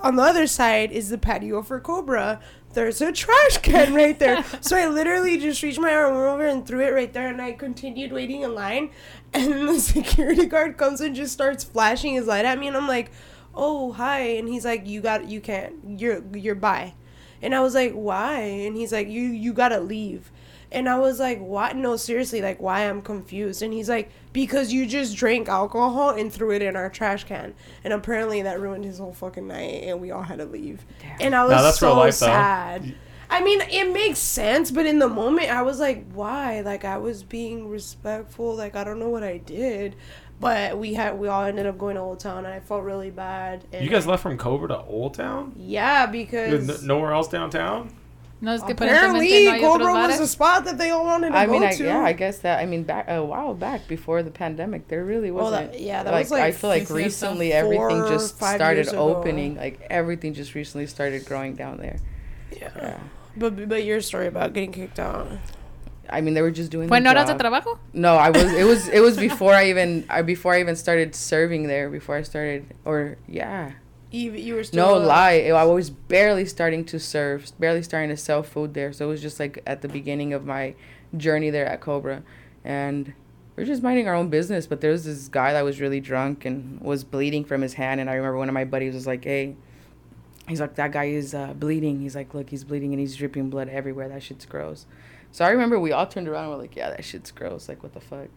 on 0.00 0.16
the 0.16 0.22
other 0.22 0.46
side 0.46 0.92
is 0.92 1.08
the 1.08 1.18
patio 1.18 1.62
for 1.62 1.80
Cobra. 1.80 2.40
There's 2.74 3.00
a 3.00 3.10
trash 3.10 3.58
can 3.58 3.94
right 3.94 4.18
there. 4.18 4.44
so 4.60 4.76
I 4.76 4.86
literally 4.86 5.38
just 5.38 5.62
reached 5.62 5.80
my 5.80 5.92
arm 5.92 6.14
over 6.14 6.46
and 6.46 6.66
threw 6.66 6.80
it 6.80 6.92
right 6.92 7.12
there, 7.12 7.28
and 7.28 7.40
I 7.42 7.52
continued 7.52 8.12
waiting 8.12 8.42
in 8.42 8.54
line. 8.54 8.90
And 9.32 9.52
the 9.68 9.80
security 9.80 10.46
guard 10.46 10.76
comes 10.76 11.00
and 11.00 11.16
just 11.16 11.32
starts 11.32 11.64
flashing 11.64 12.14
his 12.14 12.26
light 12.26 12.44
at 12.44 12.58
me, 12.58 12.68
and 12.68 12.76
I'm 12.76 12.88
like, 12.88 13.10
"Oh, 13.54 13.92
hi!" 13.92 14.20
And 14.20 14.48
he's 14.48 14.64
like, 14.64 14.86
"You 14.86 15.00
got, 15.00 15.28
you 15.28 15.40
can't, 15.40 15.74
you're, 15.98 16.22
you're 16.36 16.54
by." 16.54 16.94
And 17.42 17.54
I 17.54 17.60
was 17.60 17.74
like, 17.74 17.92
"Why?" 17.92 18.40
And 18.40 18.76
he's 18.76 18.92
like, 18.92 19.08
"You, 19.08 19.22
you 19.22 19.52
gotta 19.52 19.80
leave." 19.80 20.30
And 20.70 20.86
I 20.88 20.98
was 20.98 21.18
like, 21.18 21.40
"What? 21.40 21.76
No, 21.76 21.96
seriously, 21.96 22.42
like, 22.42 22.60
why?" 22.60 22.80
I'm 22.88 23.00
confused. 23.02 23.62
And 23.62 23.72
he's 23.72 23.88
like, 23.88 24.10
"Because 24.32 24.72
you 24.72 24.86
just 24.86 25.16
drank 25.16 25.48
alcohol 25.48 26.10
and 26.10 26.32
threw 26.32 26.50
it 26.52 26.62
in 26.62 26.76
our 26.76 26.90
trash 26.90 27.24
can." 27.24 27.54
And 27.84 27.92
apparently 27.92 28.42
that 28.42 28.60
ruined 28.60 28.84
his 28.84 28.98
whole 28.98 29.12
fucking 29.14 29.46
night, 29.46 29.84
and 29.84 30.00
we 30.00 30.10
all 30.10 30.22
had 30.22 30.38
to 30.38 30.44
leave. 30.44 30.84
And 31.20 31.34
I 31.34 31.44
was 31.44 31.52
Nah, 31.52 31.62
that's 31.62 31.78
so 31.78 31.88
real 31.88 31.96
life, 31.96 32.18
though. 32.18 32.26
sad. 32.26 32.94
I 33.30 33.42
mean, 33.42 33.60
it 33.70 33.92
makes 33.92 34.18
sense, 34.18 34.70
but 34.70 34.86
in 34.86 35.00
the 35.00 35.08
moment, 35.08 35.50
I 35.50 35.60
was 35.60 35.78
like, 35.78 36.10
why? 36.14 36.62
Like, 36.62 36.86
I 36.86 36.96
was 36.96 37.22
being 37.22 37.68
respectful. 37.68 38.54
Like, 38.56 38.74
I 38.74 38.84
don't 38.84 38.98
know 38.98 39.10
what 39.10 39.22
I 39.22 39.36
did. 39.36 39.96
But 40.40 40.78
we 40.78 40.94
had 40.94 41.18
we 41.18 41.28
all 41.28 41.44
ended 41.44 41.66
up 41.66 41.78
going 41.78 41.96
to 41.96 42.00
Old 42.02 42.20
Town, 42.20 42.44
and 42.44 42.54
I 42.54 42.60
felt 42.60 42.84
really 42.84 43.10
bad. 43.10 43.64
And 43.72 43.84
You 43.84 43.90
guys 43.90 44.06
left 44.06 44.22
from 44.22 44.36
Cobra 44.38 44.68
to 44.68 44.78
Old 44.82 45.14
Town? 45.14 45.52
Yeah, 45.56 46.06
because 46.06 46.68
n- 46.68 46.86
nowhere 46.86 47.12
else 47.12 47.28
downtown? 47.28 47.92
No, 48.40 48.52
es 48.52 48.62
que 48.62 48.70
apparently 48.70 49.28
aparentemente 49.28 49.60
no 49.60 49.68
Cobra 49.72 49.92
was 49.94 50.06
bares. 50.10 50.18
the 50.20 50.26
spot 50.28 50.64
that 50.66 50.78
they 50.78 50.90
all 50.90 51.04
wanted 51.04 51.30
to 51.30 51.36
I 51.36 51.46
go 51.46 51.52
mean, 51.52 51.64
I, 51.64 51.72
to. 51.74 51.82
yeah, 51.84 51.98
I 52.04 52.12
guess 52.12 52.38
that. 52.38 52.60
I 52.60 52.66
mean, 52.66 52.84
back 52.84 53.06
a 53.08 53.20
while 53.24 53.52
back 53.52 53.88
before 53.88 54.22
the 54.22 54.30
pandemic, 54.30 54.86
there 54.86 55.04
really 55.04 55.32
wasn't. 55.32 55.72
that- 55.72 55.80
yeah, 55.80 56.04
that 56.04 56.12
like, 56.12 56.26
was, 56.26 56.30
like, 56.30 56.42
I 56.42 56.52
feel 56.52 56.70
like 56.70 56.88
recently 56.88 57.50
ago. 57.50 57.66
everything 57.66 58.06
just 58.08 58.36
started 58.36 58.94
opening. 58.94 59.56
Like 59.56 59.80
everything 59.90 60.34
just 60.34 60.54
recently 60.54 60.86
started 60.86 61.24
growing 61.24 61.56
down 61.56 61.78
there. 61.78 61.96
yeah. 62.56 62.70
Yeah. 62.76 62.98
But 63.36 63.68
but 63.68 63.82
your 63.84 64.00
story 64.00 64.28
about 64.28 64.52
getting 64.52 64.70
kicked 64.72 65.00
out. 65.00 65.26
I 66.10 66.20
mean, 66.20 66.34
they 66.34 66.42
were 66.42 66.50
just 66.50 66.70
doing. 66.70 66.88
¿Fue 66.88 66.96
en 66.96 67.04
their 67.04 67.14
horas 67.14 67.26
de 67.26 67.34
trabajo? 67.34 67.78
No, 67.92 68.16
I 68.16 68.30
was. 68.30 68.52
It 68.52 68.64
was. 68.64 68.88
It 68.88 69.00
was 69.00 69.16
before 69.28 69.54
I 69.54 69.70
even. 69.70 70.06
I 70.08 70.22
before 70.22 70.54
I 70.54 70.60
even 70.60 70.76
started 70.76 71.14
serving 71.14 71.66
there. 71.66 71.90
Before 71.90 72.16
I 72.16 72.22
started, 72.22 72.74
or 72.84 73.16
yeah. 73.26 73.72
You, 74.10 74.32
you 74.32 74.54
were 74.54 74.64
still 74.64 74.86
No 74.86 75.02
uh, 75.02 75.06
lie. 75.06 75.52
I 75.54 75.64
was 75.64 75.90
barely 75.90 76.46
starting 76.46 76.82
to 76.86 76.98
serve, 76.98 77.52
barely 77.58 77.82
starting 77.82 78.08
to 78.08 78.16
sell 78.16 78.42
food 78.42 78.72
there. 78.72 78.90
So 78.92 79.04
it 79.04 79.08
was 79.08 79.20
just 79.20 79.38
like 79.38 79.62
at 79.66 79.82
the 79.82 79.88
beginning 79.88 80.32
of 80.32 80.46
my 80.46 80.74
journey 81.14 81.50
there 81.50 81.66
at 81.66 81.82
Cobra, 81.82 82.22
and 82.64 83.12
we 83.54 83.62
are 83.64 83.66
just 83.66 83.82
minding 83.82 84.08
our 84.08 84.14
own 84.14 84.30
business. 84.30 84.66
But 84.66 84.80
there 84.80 84.92
was 84.92 85.04
this 85.04 85.28
guy 85.28 85.52
that 85.52 85.62
was 85.62 85.78
really 85.78 86.00
drunk 86.00 86.46
and 86.46 86.80
was 86.80 87.04
bleeding 87.04 87.44
from 87.44 87.60
his 87.60 87.74
hand. 87.74 88.00
And 88.00 88.08
I 88.08 88.14
remember 88.14 88.38
one 88.38 88.48
of 88.48 88.54
my 88.54 88.64
buddies 88.64 88.94
was 88.94 89.06
like, 89.06 89.24
"Hey." 89.24 89.56
He's 90.48 90.62
like, 90.62 90.76
that 90.76 90.92
guy 90.92 91.04
is 91.04 91.34
uh, 91.34 91.52
bleeding. 91.52 92.00
He's 92.00 92.16
like, 92.16 92.32
look, 92.32 92.48
he's 92.48 92.64
bleeding 92.64 92.94
and 92.94 92.98
he's 92.98 93.14
dripping 93.14 93.50
blood 93.50 93.68
everywhere. 93.68 94.08
That 94.08 94.22
shit's 94.22 94.46
gross. 94.46 94.86
So 95.30 95.44
I 95.44 95.50
remember 95.50 95.78
we 95.78 95.92
all 95.92 96.06
turned 96.06 96.28
around 96.28 96.44
and 96.44 96.52
we're 96.52 96.60
like, 96.60 96.76
yeah, 96.76 96.90
that 96.90 97.04
shit's 97.04 97.30
gross. 97.30 97.68
Like, 97.68 97.82
what 97.82 97.92
the 97.92 98.00
fuck? 98.00 98.28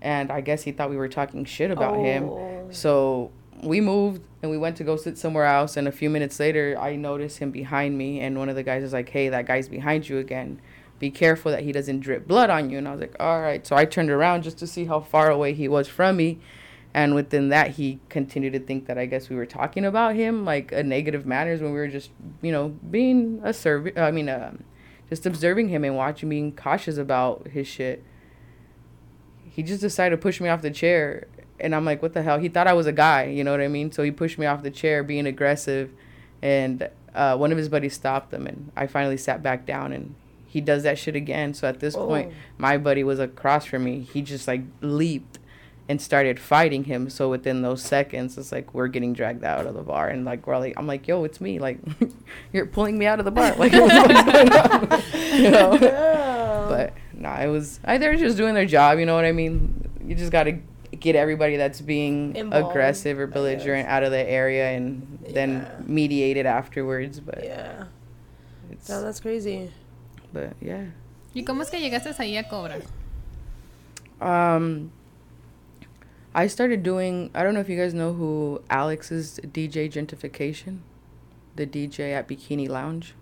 And 0.00 0.30
I 0.30 0.40
guess 0.40 0.62
he 0.62 0.72
thought 0.72 0.90
we 0.90 0.96
were 0.96 1.08
talking 1.08 1.44
shit 1.44 1.70
about 1.70 1.98
him. 1.98 2.24
Oh. 2.24 2.68
So 2.70 3.32
we 3.62 3.80
moved 3.80 4.22
and 4.42 4.50
we 4.50 4.58
went 4.58 4.76
to 4.76 4.84
go 4.84 4.96
sit 4.96 5.18
somewhere 5.18 5.46
else. 5.46 5.76
And 5.76 5.88
a 5.88 5.92
few 5.92 6.10
minutes 6.10 6.38
later, 6.38 6.76
I 6.78 6.96
noticed 6.96 7.38
him 7.38 7.50
behind 7.50 7.98
me. 7.98 8.20
And 8.20 8.38
one 8.38 8.48
of 8.48 8.56
the 8.56 8.62
guys 8.62 8.82
was 8.82 8.92
like, 8.92 9.08
hey, 9.08 9.28
that 9.30 9.46
guy's 9.46 9.68
behind 9.68 10.08
you 10.08 10.18
again. 10.18 10.60
Be 10.98 11.10
careful 11.10 11.50
that 11.52 11.62
he 11.62 11.72
doesn't 11.72 12.00
drip 12.00 12.26
blood 12.26 12.50
on 12.50 12.70
you. 12.70 12.78
And 12.78 12.86
I 12.86 12.92
was 12.92 13.00
like, 13.00 13.16
all 13.18 13.40
right. 13.40 13.66
So 13.66 13.76
I 13.76 13.84
turned 13.84 14.10
around 14.10 14.42
just 14.42 14.58
to 14.58 14.66
see 14.66 14.84
how 14.84 15.00
far 15.00 15.30
away 15.30 15.54
he 15.54 15.68
was 15.68 15.88
from 15.88 16.16
me. 16.16 16.38
And 16.94 17.14
within 17.14 17.50
that, 17.50 17.72
he 17.72 18.00
continued 18.08 18.54
to 18.54 18.60
think 18.60 18.86
that 18.86 18.98
I 18.98 19.06
guess 19.06 19.28
we 19.28 19.36
were 19.36 19.46
talking 19.46 19.84
about 19.84 20.14
him 20.14 20.44
like 20.44 20.72
a 20.72 20.82
negative 20.82 21.26
manners 21.26 21.60
when 21.60 21.72
we 21.72 21.78
were 21.78 21.88
just, 21.88 22.10
you 22.42 22.50
know, 22.50 22.68
being 22.90 23.40
a 23.44 23.52
serv. 23.52 23.96
I 23.96 24.10
mean, 24.10 24.28
um, 24.28 24.64
just 25.08 25.26
observing 25.26 25.68
him 25.68 25.84
and 25.84 25.96
watching, 25.96 26.28
being 26.28 26.52
cautious 26.54 26.96
about 26.98 27.48
his 27.48 27.66
shit. 27.66 28.02
He 29.50 29.62
just 29.62 29.80
decided 29.80 30.16
to 30.16 30.22
push 30.22 30.40
me 30.40 30.48
off 30.48 30.62
the 30.62 30.70
chair, 30.70 31.26
and 31.58 31.74
I'm 31.74 31.84
like, 31.84 32.00
what 32.02 32.12
the 32.14 32.22
hell? 32.22 32.38
He 32.38 32.48
thought 32.48 32.66
I 32.66 32.74
was 32.74 32.86
a 32.86 32.92
guy, 32.92 33.24
you 33.24 33.42
know 33.42 33.50
what 33.50 33.60
I 33.60 33.68
mean? 33.68 33.90
So 33.90 34.02
he 34.02 34.10
pushed 34.10 34.38
me 34.38 34.46
off 34.46 34.62
the 34.62 34.70
chair, 34.70 35.02
being 35.02 35.26
aggressive, 35.26 35.90
and 36.42 36.88
uh, 37.14 37.36
one 37.36 37.50
of 37.50 37.58
his 37.58 37.68
buddies 37.68 37.94
stopped 37.94 38.32
him, 38.32 38.46
and 38.46 38.70
I 38.76 38.86
finally 38.86 39.16
sat 39.16 39.42
back 39.42 39.66
down, 39.66 39.92
and 39.92 40.14
he 40.46 40.60
does 40.60 40.84
that 40.84 40.98
shit 40.98 41.16
again. 41.16 41.54
So 41.54 41.66
at 41.66 41.80
this 41.80 41.96
point, 41.96 42.30
Oh. 42.30 42.34
my 42.58 42.78
buddy 42.78 43.02
was 43.02 43.18
across 43.18 43.64
from 43.64 43.84
me. 43.84 44.00
He 44.00 44.22
just 44.22 44.46
like 44.46 44.62
leaped 44.80 45.38
and 45.88 46.00
started 46.02 46.38
fighting 46.38 46.84
him. 46.84 47.08
So 47.08 47.30
within 47.30 47.62
those 47.62 47.82
seconds, 47.82 48.36
it's 48.36 48.52
like 48.52 48.74
we're 48.74 48.88
getting 48.88 49.12
dragged 49.14 49.42
out 49.44 49.66
of 49.66 49.74
the 49.74 49.82
bar, 49.82 50.08
and 50.08 50.24
like 50.24 50.46
we're 50.46 50.58
like, 50.58 50.74
I'm 50.76 50.86
like, 50.86 51.08
yo, 51.08 51.24
it's 51.24 51.40
me. 51.40 51.58
Like, 51.58 51.78
you're 52.52 52.66
pulling 52.66 52.98
me 52.98 53.06
out 53.06 53.18
of 53.18 53.24
the 53.24 53.30
bar. 53.30 53.54
Like, 53.56 53.72
what's 53.74 54.24
going 54.24 54.52
on? 54.52 55.02
you 55.42 55.50
know. 55.50 55.74
Yeah. 55.80 56.66
But 56.68 56.92
nah, 57.14 57.40
it 57.40 57.48
was. 57.48 57.80
I, 57.84 57.98
they're 57.98 58.16
just 58.16 58.36
doing 58.36 58.54
their 58.54 58.66
job. 58.66 58.98
You 58.98 59.06
know 59.06 59.14
what 59.14 59.24
I 59.24 59.32
mean? 59.32 59.88
You 60.04 60.14
just 60.14 60.30
gotta 60.32 60.58
get 60.98 61.14
everybody 61.16 61.56
that's 61.56 61.80
being 61.80 62.34
Involved, 62.34 62.70
aggressive 62.70 63.18
or 63.18 63.26
belligerent 63.26 63.88
out 63.88 64.02
of 64.02 64.10
the 64.10 64.18
area, 64.28 64.70
and 64.70 65.18
then 65.30 65.50
Yeah. 65.60 65.80
mediate 65.86 66.36
it 66.36 66.46
afterwards. 66.46 67.20
But 67.20 67.44
yeah. 67.44 67.84
it's, 68.70 68.88
No, 68.88 69.02
that's 69.02 69.20
crazy. 69.20 69.70
but 70.32 70.54
yeah. 70.60 70.86
¿Y 71.34 71.42
cómo 71.44 71.62
es 71.62 71.70
que 71.70 71.78
llegaste 71.78 72.08
ahí 72.18 72.36
a 72.38 72.48
Cobra? 72.48 72.80
Um, 74.20 74.90
I 76.34 76.46
started 76.46 76.82
doing. 76.82 77.30
I 77.34 77.42
don't 77.42 77.54
know 77.54 77.60
if 77.60 77.68
you 77.68 77.78
guys 77.78 77.94
know 77.94 78.12
who 78.12 78.62
Alex 78.70 79.10
is. 79.10 79.40
DJ 79.42 79.90
Gentrification, 79.90 80.80
the 81.56 81.66
DJ 81.66 82.12
at 82.12 82.28
Bikini 82.28 82.68
Lounge. 82.68 83.14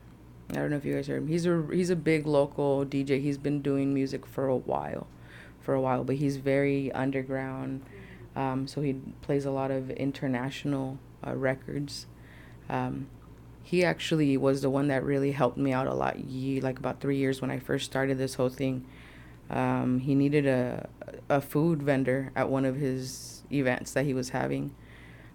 I 0.50 0.54
don't 0.54 0.70
know 0.70 0.76
if 0.76 0.84
you 0.84 0.94
guys 0.94 1.06
heard 1.06 1.18
him. 1.18 1.28
He's 1.28 1.46
a 1.46 1.66
he's 1.72 1.90
a 1.90 1.96
big 1.96 2.26
local 2.26 2.84
DJ. 2.84 3.20
He's 3.20 3.38
been 3.38 3.62
doing 3.62 3.94
music 3.94 4.26
for 4.26 4.48
a 4.48 4.56
while, 4.56 5.06
for 5.60 5.74
a 5.74 5.80
while, 5.80 6.04
but 6.04 6.16
he's 6.16 6.36
very 6.36 6.92
underground. 6.92 7.82
Um, 8.34 8.66
so 8.66 8.82
he 8.82 8.94
plays 9.22 9.44
a 9.44 9.50
lot 9.50 9.70
of 9.70 9.90
international 9.90 10.98
uh, 11.26 11.34
records. 11.34 12.06
Um, 12.68 13.06
he 13.62 13.84
actually 13.84 14.36
was 14.36 14.62
the 14.62 14.70
one 14.70 14.88
that 14.88 15.02
really 15.02 15.32
helped 15.32 15.56
me 15.56 15.72
out 15.72 15.86
a 15.86 15.94
lot. 15.94 16.20
Ye, 16.20 16.60
like 16.60 16.78
about 16.78 17.00
three 17.00 17.16
years 17.16 17.40
when 17.40 17.50
I 17.50 17.58
first 17.58 17.86
started 17.86 18.18
this 18.18 18.34
whole 18.34 18.48
thing. 18.48 18.86
Um, 19.50 20.00
he 20.00 20.14
needed 20.14 20.46
a 20.46 20.88
a 21.28 21.40
food 21.40 21.82
vendor 21.82 22.30
at 22.36 22.48
one 22.48 22.64
of 22.64 22.76
his 22.76 23.42
events 23.52 23.92
that 23.92 24.04
he 24.04 24.14
was 24.14 24.30
having. 24.30 24.74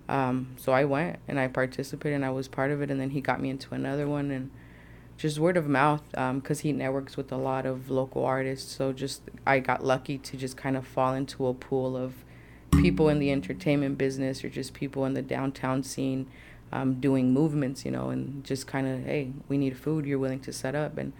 Um, 0.10 0.56
so 0.58 0.72
I 0.72 0.86
went 0.86 1.20
and 1.28 1.40
I 1.40 1.48
participated 1.48 2.16
and 2.16 2.26
I 2.26 2.30
was 2.30 2.48
part 2.48 2.72
of 2.72 2.82
it. 2.82 2.92
And 2.92 3.00
then 3.00 3.12
he 3.12 3.22
got 3.22 3.42
me 3.42 3.50
into 3.50 3.74
another 3.74 4.08
one 4.08 4.32
and 4.32 4.52
just 5.18 5.40
word 5.40 5.58
of 5.58 5.68
mouth 5.68 6.04
because 6.12 6.62
he 6.62 6.72
networks 6.72 7.16
with 7.16 7.32
a 7.32 7.38
lot 7.38 7.66
of 7.66 7.90
local 7.90 8.26
artists. 8.26 8.76
So 8.76 8.92
just 8.92 9.22
I 9.46 9.60
got 9.60 9.84
lucky 9.84 10.18
to 10.18 10.38
just 10.38 10.58
kind 10.58 10.76
of 10.76 10.86
fall 10.86 11.14
into 11.14 11.48
a 11.48 11.54
pool 11.54 11.96
of 11.96 12.14
people 12.82 13.10
in 13.10 13.20
the 13.20 13.32
entertainment 13.32 13.98
business 13.98 14.44
or 14.44 14.50
just 14.50 14.74
people 14.74 15.06
in 15.06 15.14
the 15.14 15.22
downtown 15.22 15.84
scene 15.84 16.28
um, 16.72 17.00
doing 17.00 17.34
movements, 17.34 17.84
you 17.86 17.92
know, 17.92 18.10
and 18.10 18.44
just 18.44 18.66
kind 18.66 18.88
of, 18.88 19.04
hey, 19.04 19.34
we 19.50 19.58
need 19.58 19.78
food. 19.78 20.06
You're 20.06 20.20
willing 20.20 20.40
to 20.42 20.54
set 20.54 20.74
up. 20.74 20.98
And 20.98 21.12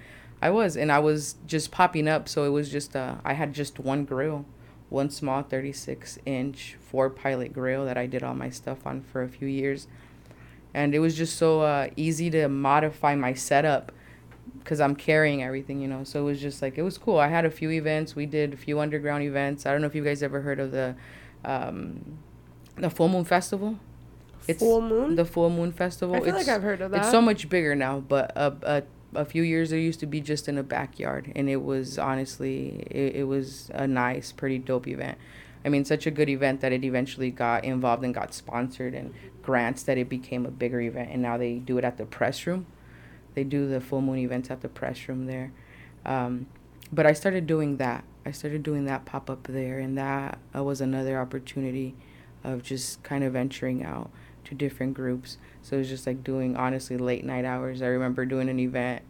I 0.42 0.50
was, 0.50 0.76
and 0.76 0.92
I 0.92 1.00
was 1.00 1.36
just 1.46 1.72
popping 1.72 2.08
up. 2.08 2.28
So 2.28 2.44
it 2.46 2.50
was 2.50 2.70
just, 2.72 2.96
uh, 2.96 3.16
I 3.24 3.34
had 3.34 3.54
just 3.54 3.80
one 3.80 4.06
grill, 4.06 4.46
one 4.90 5.10
small 5.10 5.44
36 5.44 6.18
inch 6.26 6.78
four 6.82 7.10
pilot 7.10 7.54
grill 7.54 7.86
that 7.86 7.98
I 7.98 8.08
did 8.08 8.24
all 8.24 8.34
my 8.34 8.50
stuff 8.50 8.86
on 8.86 9.02
for 9.02 9.22
a 9.24 9.30
few 9.30 9.48
years. 9.48 9.88
And 10.74 10.96
it 10.96 11.00
was 11.00 11.16
just 11.16 11.38
so 11.38 11.62
uh, 11.62 11.90
easy 11.96 12.30
to 12.32 12.48
modify 12.48 13.14
my 13.16 13.34
setup 13.34 13.92
because 14.60 14.80
I'm 14.80 14.96
carrying 14.96 15.44
everything, 15.44 15.82
you 15.82 15.88
know. 15.88 16.04
So 16.04 16.22
it 16.22 16.24
was 16.24 16.42
just 16.42 16.62
like, 16.62 16.78
it 16.78 16.82
was 16.82 16.98
cool. 16.98 17.18
I 17.20 17.28
had 17.28 17.46
a 17.46 17.52
few 17.52 17.70
events. 17.72 18.16
We 18.16 18.26
did 18.26 18.54
a 18.54 18.58
few 18.58 18.80
underground 18.80 19.24
events. 19.24 19.66
I 19.66 19.72
don't 19.72 19.82
know 19.82 19.88
if 19.88 19.96
you 19.96 20.04
guys 20.04 20.24
ever 20.24 20.42
heard 20.42 20.60
of 20.60 20.72
the, 20.72 20.96
um, 21.46 22.18
the 22.78 22.90
Full 22.90 23.10
Moon 23.10 23.26
Festival. 23.26 23.78
Full 24.58 24.82
Moon? 24.82 25.16
The 25.16 25.26
Full 25.26 25.50
Moon 25.50 25.72
Festival. 25.72 26.16
I 26.16 26.20
feel 26.20 26.30
It's- 26.30 26.48
like 26.48 26.56
I've 26.56 26.64
heard 26.64 26.82
of 26.82 26.92
that. 26.92 27.02
it's 27.02 27.12
so 27.12 27.22
much 27.22 27.48
bigger 27.50 27.76
now, 27.76 28.00
but 28.00 28.32
a, 28.36 28.54
a, 28.64 28.84
a 29.14 29.26
few 29.26 29.44
years 29.44 29.70
there 29.70 29.80
used 29.80 30.00
to 30.02 30.06
be 30.06 30.22
just 30.22 30.48
in 30.48 30.58
a 30.58 30.64
backyard, 30.64 31.32
and 31.36 31.50
it 31.50 31.64
was 31.64 31.98
honestly, 31.98 32.86
it, 32.90 33.16
it 33.18 33.24
was 33.24 33.70
a 33.74 33.88
nice, 33.88 34.32
pretty 34.32 34.58
dope 34.58 34.88
event. 34.88 35.18
I 35.64 35.70
mean, 35.70 35.86
such 35.86 36.08
a 36.08 36.12
good 36.12 36.30
event 36.30 36.62
that 36.62 36.72
it 36.72 36.84
eventually 36.84 37.30
got 37.30 37.64
involved 37.64 38.04
and 38.04 38.14
got 38.14 38.34
sponsored 38.34 38.96
and 38.96 39.14
grants 39.44 39.84
that 39.84 39.98
it 39.98 40.10
became 40.10 40.46
a 40.46 40.52
bigger 40.52 40.82
event, 40.82 41.10
and 41.12 41.22
now 41.22 41.38
they 41.38 41.56
do 41.56 41.78
it 41.78 41.84
at 41.84 41.98
the 41.98 42.06
press 42.06 42.48
room. 42.48 42.66
They 43.36 43.44
do 43.44 43.68
the 43.68 43.80
full 43.80 44.02
moon 44.02 44.18
events 44.20 44.50
at 44.50 44.62
the 44.62 44.70
press 44.70 45.08
room 45.08 45.26
there. 45.26 45.52
Um, 46.06 46.48
but 46.92 47.06
I 47.06 47.14
started 47.14 47.48
doing 47.48 47.78
that. 47.78 48.04
I 48.26 48.32
started 48.32 48.64
doing 48.64 48.86
that 48.86 49.06
pop 49.06 49.30
up 49.30 49.44
there, 49.44 49.80
and 49.80 49.98
that 49.98 50.40
uh, 50.56 50.64
was 50.64 50.82
another 50.82 51.20
opportunity 51.20 51.96
of 52.44 52.64
just 52.64 53.04
kind 53.04 53.24
of 53.24 53.34
venturing 53.34 53.84
out 53.84 54.10
to 54.46 54.56
different 54.56 54.94
groups. 54.94 55.38
So 55.62 55.76
it 55.76 55.80
was 55.80 55.90
just 55.90 56.08
like 56.08 56.24
doing 56.24 56.56
honestly 56.56 56.98
late 56.98 57.24
night 57.24 57.46
hours. 57.46 57.82
I 57.82 57.88
remember 57.88 58.26
doing 58.26 58.50
an 58.50 58.60
event. 58.60 59.04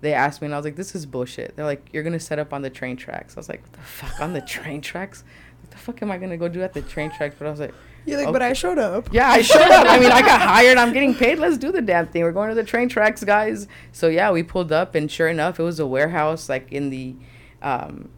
They 0.00 0.12
asked 0.14 0.42
me, 0.42 0.46
and 0.46 0.54
I 0.54 0.58
was 0.58 0.64
like, 0.64 0.76
"This 0.76 0.94
is 0.94 1.06
bullshit." 1.06 1.54
They're 1.56 1.64
like, 1.64 1.88
"You're 1.92 2.02
gonna 2.02 2.18
set 2.20 2.38
up 2.38 2.52
on 2.52 2.62
the 2.62 2.70
train 2.70 2.96
tracks." 2.96 3.36
I 3.36 3.40
was 3.40 3.48
like, 3.48 3.62
"What 3.62 3.72
the 3.72 3.80
fuck 3.80 4.20
on 4.20 4.32
the 4.32 4.40
train 4.54 4.80
tracks? 4.80 5.22
What 5.60 5.70
the 5.70 5.78
fuck 5.78 6.02
am 6.02 6.10
I 6.10 6.18
gonna 6.18 6.36
go 6.36 6.48
do 6.48 6.62
at 6.62 6.72
the 6.74 6.82
train 6.82 7.10
tracks?" 7.10 7.36
But 7.38 7.46
I 7.46 7.50
was 7.50 7.60
like, 7.60 7.72
You're 8.04 8.20
like, 8.24 8.32
but 8.32 8.42
I 8.42 8.52
showed 8.52 8.78
up. 8.78 9.08
yeah, 9.12 9.28
I 9.30 9.42
showed 9.42 9.60
up. 9.62 9.86
I 9.88 10.00
mean, 10.00 10.10
I 10.10 10.20
got 10.22 10.40
hired. 10.40 10.76
I'm 10.76 10.92
getting 10.92 11.14
paid. 11.14 11.38
Let's 11.38 11.56
do 11.56 11.70
the 11.70 11.80
damn 11.80 12.08
thing. 12.08 12.22
We're 12.24 12.32
going 12.32 12.48
to 12.48 12.54
the 12.56 12.64
train 12.64 12.88
tracks, 12.88 13.22
guys. 13.22 13.68
So 13.92 14.08
yeah, 14.08 14.32
we 14.32 14.42
pulled 14.42 14.72
up, 14.72 14.96
and 14.96 15.08
sure 15.10 15.28
enough, 15.28 15.60
it 15.60 15.62
was 15.62 15.78
a 15.78 15.86
warehouse 15.86 16.48
like 16.48 16.72
in 16.72 16.90
the 16.90 17.14
um, 17.62 18.08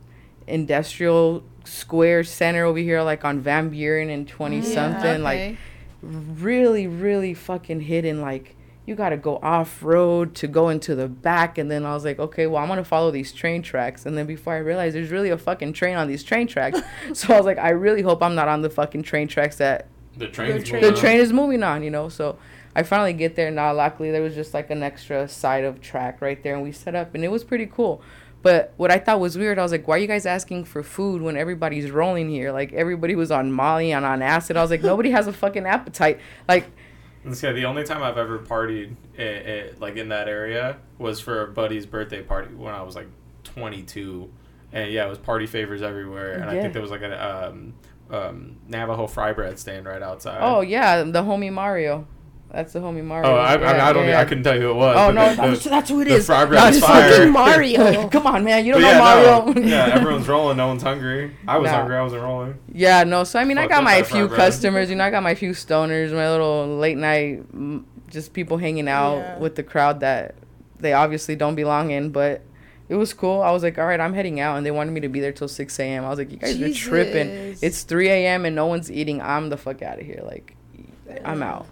industrial 0.47 1.43
square 1.65 2.25
center 2.25 2.65
over 2.65 2.79
here, 2.79 3.03
like 3.03 3.25
on 3.25 3.41
Van 3.41 3.69
Buren 3.69 4.11
and 4.11 4.27
twenty 4.27 4.63
something. 4.63 5.23
Like 5.23 5.39
Okay. 5.39 5.59
Really, 6.05 6.87
really 6.87 7.35
fucking 7.35 7.81
hidden. 7.83 8.21
Like 8.21 8.57
you 8.87 8.95
got 8.95 9.11
to 9.11 9.17
go 9.17 9.39
off 9.43 9.83
road 9.83 10.35
to 10.37 10.47
go 10.47 10.69
into 10.69 10.95
the 10.95 11.09
back, 11.09 11.57
and 11.59 11.71
then 11.71 11.85
I 11.87 11.95
was 11.95 12.05
like, 12.05 12.19
okay, 12.19 12.47
well, 12.47 12.63
I'm 12.63 12.69
gonna 12.69 12.85
follow 12.85 13.11
these 13.11 13.33
train 13.33 13.63
tracks. 13.63 14.05
And 14.07 14.17
then 14.17 14.27
before 14.27 14.53
I 14.55 14.59
realized 14.59 14.95
there's 14.95 15.11
really 15.11 15.31
a 15.31 15.39
fucking 15.39 15.73
train 15.73 15.97
on 15.97 16.07
these 16.09 16.23
train 16.23 16.47
tracks, 16.47 16.81
so 17.15 17.33
I 17.33 17.37
was 17.39 17.47
like, 17.47 17.59
I 17.59 17.71
really 17.71 18.03
hope 18.03 18.23
I'm 18.23 18.35
not 18.35 18.49
on 18.49 18.63
the 18.63 18.71
fucking 18.71 19.03
train 19.03 19.27
tracks 19.29 19.57
that 19.57 19.89
The 20.17 20.29
train's 20.29 20.69
train- 20.69 20.83
the 20.83 20.93
train 20.93 21.19
is 21.21 21.33
moving 21.33 21.63
on, 21.63 21.83
you 21.83 21.91
know. 21.91 22.09
So 22.11 22.37
I 22.77 22.83
finally 22.83 23.13
get 23.15 23.37
there. 23.37 23.51
Now, 23.51 23.73
luckily, 23.73 24.11
there 24.11 24.21
was 24.23 24.35
just 24.35 24.53
like 24.53 24.69
an 24.71 24.83
extra 24.83 25.29
side 25.29 25.65
of 25.65 25.81
track 25.81 26.21
right 26.21 26.43
there, 26.43 26.55
and 26.55 26.63
we 26.63 26.73
set 26.73 26.95
up, 26.95 27.15
and 27.15 27.25
it 27.25 27.29
was 27.29 27.43
pretty 27.45 27.67
cool. 27.67 28.03
But 28.45 28.75
what 28.77 28.91
I 28.91 28.99
thought 28.99 29.21
was 29.21 29.39
weird, 29.39 29.59
I 29.59 29.63
was 29.63 29.73
like, 29.73 29.89
why 29.89 29.97
are 29.97 29.99
you 29.99 30.07
guys 30.07 30.27
asking 30.27 30.67
for 30.67 30.83
food 30.83 31.23
when 31.23 31.35
everybody's 31.35 31.91
rolling 31.91 32.29
here? 32.29 32.53
Like 32.53 32.75
everybody 32.75 33.15
was 33.15 33.31
on 33.31 33.51
Molly 33.51 33.91
and 33.91 34.05
on 34.05 34.21
acid. 34.21 34.59
I 34.59 34.61
was 34.61 34.71
like, 34.71 34.83
nobody 34.83 35.11
has 35.13 35.27
a 35.27 35.33
fucking 35.33 35.65
appetite. 35.65 36.21
Like 36.47 36.71
Let's 37.25 37.41
say 37.41 37.55
the 37.55 37.65
only 37.65 37.85
time 37.85 38.03
I've 38.03 38.19
ever 38.19 38.39
partied, 38.39 38.97
i 39.19 39.23
i 39.23 39.71
like 39.81 39.97
in 39.97 40.11
that 40.11 40.29
area, 40.29 40.77
was 40.99 41.21
for 41.21 41.41
a 41.41 41.49
buddy's 41.49 41.87
birthday 41.87 42.21
party 42.21 42.55
when 42.55 42.75
I 42.75 42.83
was 42.83 42.95
like 42.95 43.09
22, 43.45 44.31
and 44.75 44.93
yeah, 44.93 45.07
it 45.07 45.09
was 45.09 45.17
party 45.17 45.47
favors 45.47 45.81
everywhere, 45.81 46.35
and 46.35 46.45
I 46.51 46.61
think 46.61 46.75
there 46.75 46.83
was 46.83 46.91
like 46.91 47.01
a 47.01 47.49
um, 47.49 47.73
um, 48.11 48.57
Navajo 48.69 49.07
fry 49.07 49.33
bread 49.33 49.59
stand 49.59 49.87
right 49.87 50.03
outside. 50.03 50.41
Oh 50.43 50.61
yeah, 50.61 51.03
the 51.03 51.23
homie 51.23 51.51
Mario. 51.51 52.07
That's 52.55 52.73
the 52.73 52.79
homie 52.79 53.03
Mario. 53.03 53.31
Oh, 53.31 53.35
I, 53.35 53.55
I, 53.55 53.61
Yeah, 53.77 53.89
I 53.89 53.93
don't. 53.93 54.07
yeah, 54.07 54.21
I 54.21 54.25
couldn't 54.25 54.45
tell 54.45 54.55
you 54.55 54.63
who 54.63 54.71
it 54.71 54.75
was. 54.75 54.97
Oh 54.97 55.11
no, 55.11 55.29
the- 55.31 55.37
that's, 55.43 55.65
that's 55.65 55.91
who 55.91 56.01
it 56.03 56.05
the 56.05 56.15
is. 56.15 56.27
fry 56.27 56.45
No, 56.45 56.67
it's 56.69 56.79
fire. 56.79 57.11
Fucking 57.11 57.33
Mario. 57.33 58.09
Come 58.11 58.27
on, 58.29 58.45
man. 58.45 58.65
You 58.65 58.75
don't 58.75 58.83
yeah, 58.83 58.93
know 58.99 59.45
no, 59.47 59.53
Mario. 59.53 59.67
yeah, 59.69 59.85
everyone's 59.95 60.29
rolling. 60.29 60.57
No 60.57 60.69
one's 60.69 60.83
hungry. 60.85 61.37
I 61.49 61.59
was 61.59 61.69
No. 61.71 61.77
hungry. 61.79 61.97
I 61.97 62.03
wasn't 62.03 62.23
rolling. 62.23 62.59
Yeah, 62.73 63.03
no. 63.03 63.25
So 63.25 63.41
I 63.41 63.45
mean, 63.45 63.59
I 63.59 63.67
got 63.67 63.83
my 63.83 64.03
few 64.05 64.29
customers. 64.29 64.89
You 64.89 64.95
know, 64.97 65.05
I 65.05 65.11
got 65.11 65.23
my 65.25 65.35
few 65.35 65.51
stoners, 65.51 66.13
my 66.13 66.31
little 66.31 66.79
late 66.79 66.97
night, 66.97 67.43
just 68.09 68.33
people 68.33 68.57
hanging 68.59 68.87
out 68.89 69.17
Yeah. 69.17 69.39
with 69.39 69.57
the 69.57 69.65
crowd 69.65 69.99
that 70.01 70.37
they 70.79 70.93
obviously 70.93 71.35
don't 71.35 71.57
belong 71.57 71.91
in. 71.91 72.11
But 72.11 72.43
it 72.89 72.95
was 72.95 73.13
cool. 73.15 73.43
I 73.43 73.51
was 73.51 73.65
like, 73.65 73.79
all 73.79 73.87
right, 73.87 73.99
I'm 73.99 74.15
heading 74.15 74.39
out, 74.39 74.59
and 74.59 74.65
they 74.65 74.71
wanted 74.71 74.93
me 74.93 75.01
to 75.01 75.09
be 75.09 75.19
there 75.19 75.33
till 75.33 75.49
six 75.49 75.77
a.m. 75.81 76.05
I 76.05 76.09
was 76.11 76.21
like, 76.21 76.31
you 76.31 76.37
guys 76.37 76.61
are 76.61 76.73
tripping. 76.73 77.57
It's 77.63 77.83
three 77.83 78.11
a.m. 78.11 78.45
and 78.45 78.55
no 78.55 78.67
one's 78.67 78.93
eating. 78.93 79.21
I'm 79.21 79.49
the 79.49 79.57
fuck 79.57 79.83
out 79.83 79.99
of 79.99 80.07
here. 80.07 80.21
Like, 80.25 80.55
I'm 81.25 81.43
out. 81.43 81.67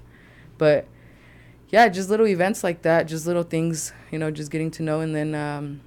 But 0.62 0.86
yeah, 1.70 1.88
just 1.88 2.08
little 2.08 2.28
events 2.28 2.62
like 2.62 2.82
that, 2.82 3.08
just 3.08 3.26
little 3.26 3.42
things, 3.42 3.92
you 4.12 4.18
know, 4.20 4.30
just 4.30 4.48
getting 4.48 4.70
to 4.72 4.82
know. 4.84 5.00
And 5.00 5.12
then 5.12 5.34
um, 5.34 5.80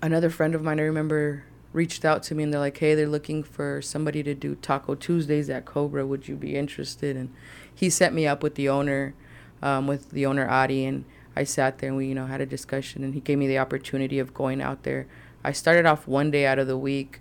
another 0.00 0.30
friend 0.30 0.54
of 0.54 0.62
mine, 0.62 0.80
I 0.80 0.84
remember, 0.84 1.44
reached 1.74 2.02
out 2.02 2.22
to 2.22 2.34
me 2.34 2.44
and 2.44 2.50
they're 2.50 2.60
like, 2.60 2.78
hey, 2.78 2.94
they're 2.94 3.06
looking 3.06 3.42
for 3.42 3.82
somebody 3.82 4.22
to 4.22 4.34
do 4.34 4.54
Taco 4.54 4.94
Tuesdays 4.94 5.50
at 5.50 5.66
Cobra. 5.66 6.06
Would 6.06 6.28
you 6.28 6.34
be 6.34 6.56
interested? 6.56 7.14
And 7.14 7.30
he 7.74 7.90
set 7.90 8.14
me 8.14 8.26
up 8.26 8.42
with 8.42 8.54
the 8.54 8.70
owner, 8.70 9.12
um, 9.60 9.86
with 9.86 10.12
the 10.12 10.24
owner 10.24 10.48
Adi, 10.48 10.86
and 10.86 11.04
I 11.36 11.44
sat 11.44 11.76
there 11.76 11.90
and 11.90 11.98
we, 11.98 12.06
you 12.06 12.14
know, 12.14 12.24
had 12.24 12.40
a 12.40 12.46
discussion. 12.46 13.04
And 13.04 13.12
he 13.12 13.20
gave 13.20 13.36
me 13.36 13.46
the 13.46 13.58
opportunity 13.58 14.18
of 14.18 14.32
going 14.32 14.62
out 14.62 14.84
there. 14.84 15.06
I 15.44 15.52
started 15.52 15.84
off 15.84 16.08
one 16.08 16.30
day 16.30 16.46
out 16.46 16.58
of 16.58 16.68
the 16.68 16.78
week. 16.78 17.20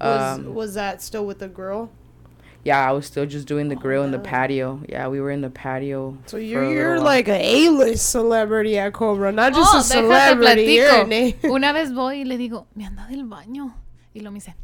Was, 0.00 0.38
Um, 0.40 0.52
was 0.52 0.74
that 0.74 1.00
still 1.00 1.24
with 1.24 1.38
the 1.38 1.46
girl? 1.46 1.92
Yeah, 2.66 2.88
I 2.88 2.92
was 2.92 3.06
still 3.06 3.26
just 3.26 3.46
doing 3.46 3.68
the 3.68 3.76
Oh, 3.76 3.84
grill 3.84 4.02
in 4.04 4.10
the 4.10 4.18
patio. 4.18 4.80
Yeah, 4.88 5.08
we 5.08 5.20
were 5.20 5.30
in 5.30 5.40
the 5.40 5.50
patio. 5.50 6.16
So 6.26 6.36
you're 6.36 6.68
you're 6.74 6.98
like 7.00 7.28
a 7.28 7.38
A-list 7.38 8.10
celebrity 8.10 8.76
at 8.78 8.92
Cobra, 8.92 9.30
not 9.32 9.54
just 9.54 9.72
Oh, 9.74 9.78
a 9.78 9.82
celebrity. 9.82 10.64
You're 10.74 10.90
platico. 10.90 11.04
an 11.04 11.12
A- 11.12 11.48
Una 11.56 11.72
vez 11.72 11.92
voy 11.92 12.22
y 12.22 12.24
le 12.24 12.36
digo, 12.36 12.66
me 12.74 12.84
anda 12.84 13.06
del 13.06 13.24
baño. 13.24 13.74
Y 14.14 14.20
lo 14.20 14.30
me 14.30 14.36
dice, 14.40 14.54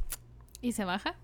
y 0.60 0.72
se 0.72 0.84
baja. 0.84 1.14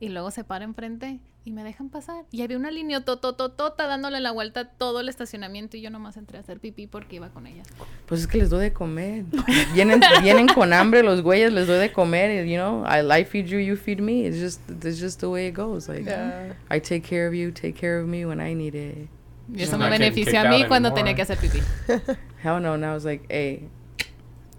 Y 0.00 0.08
luego 0.08 0.30
se 0.30 0.42
para 0.44 0.64
enfrente 0.64 1.20
y 1.46 1.52
me 1.52 1.62
dejan 1.62 1.90
pasar. 1.90 2.24
Y 2.30 2.42
había 2.42 2.56
una 2.56 2.70
línea 2.70 3.02
totototota 3.04 3.86
dándole 3.86 4.20
la 4.20 4.32
vuelta 4.32 4.60
a 4.60 4.64
todo 4.70 5.00
el 5.00 5.08
estacionamiento. 5.10 5.76
Y 5.76 5.82
yo 5.82 5.90
nomás 5.90 6.16
entré 6.16 6.38
a 6.38 6.40
hacer 6.40 6.58
pipí 6.58 6.86
porque 6.86 7.16
iba 7.16 7.28
con 7.28 7.46
ella. 7.46 7.62
Pues 8.06 8.22
es 8.22 8.26
que 8.26 8.38
les 8.38 8.48
doy 8.50 8.62
de 8.62 8.72
comer. 8.72 9.24
Vienen, 9.74 10.00
vienen 10.22 10.48
con 10.48 10.72
hambre 10.72 11.02
los 11.02 11.20
güeyes, 11.22 11.52
les 11.52 11.66
doy 11.66 11.78
de 11.78 11.92
comer. 11.92 12.40
and, 12.40 12.48
You 12.48 12.56
know, 12.56 12.84
I, 12.86 13.00
I 13.20 13.24
feed 13.24 13.46
you, 13.46 13.58
you 13.58 13.76
feed 13.76 14.00
me. 14.00 14.26
It's 14.26 14.38
just, 14.38 14.60
it's 14.82 14.98
just 14.98 15.20
the 15.20 15.28
way 15.28 15.46
it 15.48 15.54
goes. 15.54 15.88
Like, 15.88 16.04
Yeah. 16.06 16.54
I 16.70 16.78
take 16.80 17.02
care 17.02 17.26
of 17.28 17.34
you, 17.34 17.50
take 17.50 17.74
care 17.76 17.98
of 18.00 18.08
me 18.08 18.24
when 18.24 18.40
I 18.40 18.54
need 18.54 18.74
it. 18.74 19.08
Y 19.54 19.62
eso 19.62 19.76
me 19.76 19.90
benefició 19.90 20.40
a 20.40 20.44
mí 20.44 20.66
cuando 20.66 20.88
anymore. 20.88 20.94
tenía 20.94 21.14
que 21.14 21.22
hacer 21.22 21.36
pipí. 21.36 21.60
Hell 22.42 22.60
no. 22.60 22.76
Now 22.78 22.96
it's 22.96 23.04
like, 23.04 23.26
hey, 23.28 23.68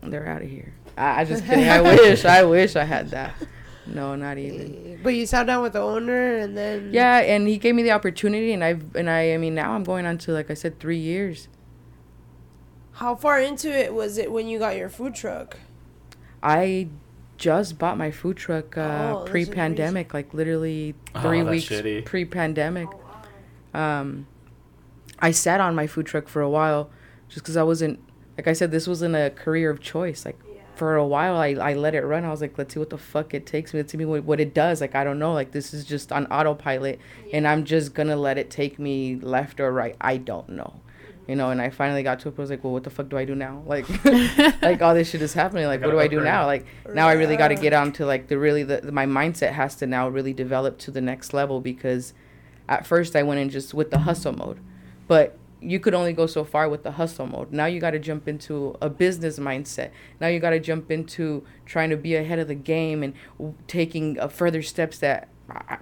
they're 0.04 0.28
out 0.28 0.44
of 0.44 0.50
here. 0.50 0.74
I, 0.96 1.22
I 1.22 1.26
just 1.26 1.44
kidding. 1.46 1.68
I 1.68 1.82
wish, 1.82 2.24
I 2.26 2.44
wish 2.44 2.76
I 2.76 2.84
had 2.86 3.10
that. 3.10 3.34
No, 3.88 4.16
not 4.16 4.38
even. 4.38 5.00
But 5.04 5.10
you 5.16 5.26
sat 5.26 5.46
down 5.46 5.62
with 5.62 5.74
the 5.74 5.82
owner 5.82 6.38
and 6.38 6.58
then 6.58 6.90
Yeah, 6.92 7.18
and 7.20 7.48
he 7.48 7.58
gave 7.58 7.76
me 7.76 7.84
the 7.84 7.92
opportunity, 7.92 8.52
and 8.52 8.64
I've, 8.64 8.96
and 8.96 9.10
I, 9.10 9.34
I 9.34 9.38
mean, 9.38 9.54
now 9.56 9.74
I'm 9.74 9.84
going 9.84 10.06
on 10.06 10.18
to, 10.20 10.32
like 10.32 10.50
I 10.50 10.56
said, 10.56 10.80
three 10.80 10.98
years. 10.98 11.48
How 12.94 13.16
far 13.16 13.40
into 13.40 13.70
it 13.70 13.94
was 13.94 14.18
it 14.18 14.32
when 14.32 14.48
you 14.48 14.58
got 14.58 14.76
your 14.78 14.90
food 14.90 15.14
truck? 15.16 15.58
I 16.42 16.88
just 17.38 17.78
bought 17.78 17.98
my 17.98 18.12
food 18.12 18.38
truck 18.38 18.78
Oh, 18.78 18.82
uh, 18.82 19.14
that's 19.20 19.30
pre-pandemic, 19.30 20.14
like 20.14 20.34
literally 20.34 20.96
Oh, 21.14 21.22
three 21.22 21.42
that's 21.42 21.52
weeks 21.52 21.66
shitty. 21.66 22.06
pre-pandemic. 22.06 22.88
Um, 23.74 24.28
I 25.20 25.32
sat 25.32 25.60
on 25.60 25.76
my 25.76 25.88
food 25.88 26.06
truck 26.06 26.28
for 26.28 26.42
a 26.42 26.50
while, 26.50 26.90
just 27.28 27.42
because 27.44 27.58
I 27.58 27.64
wasn't, 27.64 28.00
like 28.38 28.48
I 28.48 28.54
said, 28.54 28.72
this 28.72 28.88
wasn't 28.88 29.16
a 29.16 29.30
career 29.30 29.70
of 29.70 29.82
choice. 29.82 30.26
Like 30.26 30.40
for 30.78 30.96
a 30.96 31.06
while, 31.06 31.36
I, 31.38 31.50
I 31.50 31.74
let 31.74 31.96
it 31.96 32.02
run. 32.02 32.26
I 32.26 32.30
was 32.30 32.42
like, 32.42 32.58
let's 32.58 32.74
see 32.74 32.80
what 32.80 32.90
the 32.90 32.98
fuck 32.98 33.34
it 33.34 33.46
takes 33.46 33.74
me. 33.74 33.80
Let's 33.80 33.92
see 33.92 34.04
what, 34.04 34.24
what 34.24 34.40
it 34.40 34.54
does. 34.54 34.82
Like 34.82 34.96
I 34.96 35.04
don't 35.04 35.20
know. 35.20 35.34
Like 35.34 35.52
this 35.52 35.74
is 35.74 35.86
just 35.86 36.12
on 36.12 36.26
autopilot, 36.28 37.00
and 37.34 37.48
I'm 37.48 37.66
just 37.66 37.94
gonna 37.94 38.16
let 38.16 38.38
it 38.38 38.50
take 38.50 38.80
me 38.80 39.16
left 39.16 39.60
or 39.60 39.72
right. 39.72 39.96
I 40.02 40.18
don't 40.18 40.50
know. 40.50 40.82
You 41.28 41.36
know, 41.36 41.50
and 41.50 41.60
I 41.60 41.72
finally 41.72 42.04
got 42.04 42.20
to 42.20 42.30
a 42.30 42.32
point. 42.32 42.40
I 42.40 42.42
was 42.42 42.50
like, 42.52 42.64
"Well, 42.64 42.74
what 42.74 42.84
the 42.84 42.92
fuck 42.92 43.10
do 43.10 43.18
I 43.18 43.26
do 43.26 43.34
now? 43.36 43.64
Like, 43.68 43.88
like 44.62 44.82
all 44.82 44.94
this 44.94 45.10
shit 45.10 45.22
is 45.22 45.34
happening. 45.34 45.66
Like, 45.66 45.82
what 45.82 45.92
do 45.92 46.00
I 46.00 46.08
do 46.08 46.22
now? 46.22 46.46
Like, 46.46 46.66
now 46.94 47.08
I 47.08 47.14
really 47.14 47.36
got 47.36 47.48
to 47.48 47.56
get 47.56 47.74
on 47.74 47.92
to 47.94 48.06
like 48.06 48.28
the 48.28 48.38
really 48.38 48.64
the 48.64 48.92
my 48.92 49.06
mindset 49.06 49.54
has 49.54 49.76
to 49.78 49.88
now 49.88 50.08
really 50.08 50.34
develop 50.34 50.78
to 50.80 50.92
the 50.92 51.02
next 51.02 51.34
level 51.34 51.62
because 51.62 52.14
at 52.70 52.86
first 52.86 53.16
I 53.16 53.24
went 53.24 53.40
in 53.40 53.50
just 53.50 53.74
with 53.74 53.92
the 53.92 54.00
hustle 54.00 54.34
mode, 54.34 54.60
but 55.08 55.38
you 55.70 55.80
could 55.80 55.94
only 55.94 56.14
go 56.14 56.26
so 56.28 56.44
far 56.44 56.70
with 56.70 56.84
the 56.84 56.92
hustle 56.92 57.28
mode. 57.28 57.52
Now 57.52 57.66
you 57.66 57.80
got 57.80 57.92
to 57.92 58.00
jump 58.00 58.28
into 58.28 58.76
a 58.82 58.90
business 58.90 59.40
mindset. 59.40 59.92
Now 60.20 60.28
you 60.28 60.40
got 60.40 60.52
to 60.52 60.60
jump 60.60 60.92
into 60.92 61.44
trying 61.66 61.90
to 61.90 61.98
be 61.98 62.16
ahead 62.16 62.40
of 62.40 62.48
the 62.48 62.56
game 62.56 63.04
and 63.04 63.14
w- 63.38 63.56
taking 63.68 64.20
uh, 64.20 64.28
further 64.28 64.62
steps 64.62 65.00
that 65.00 65.28
I, 65.50 65.78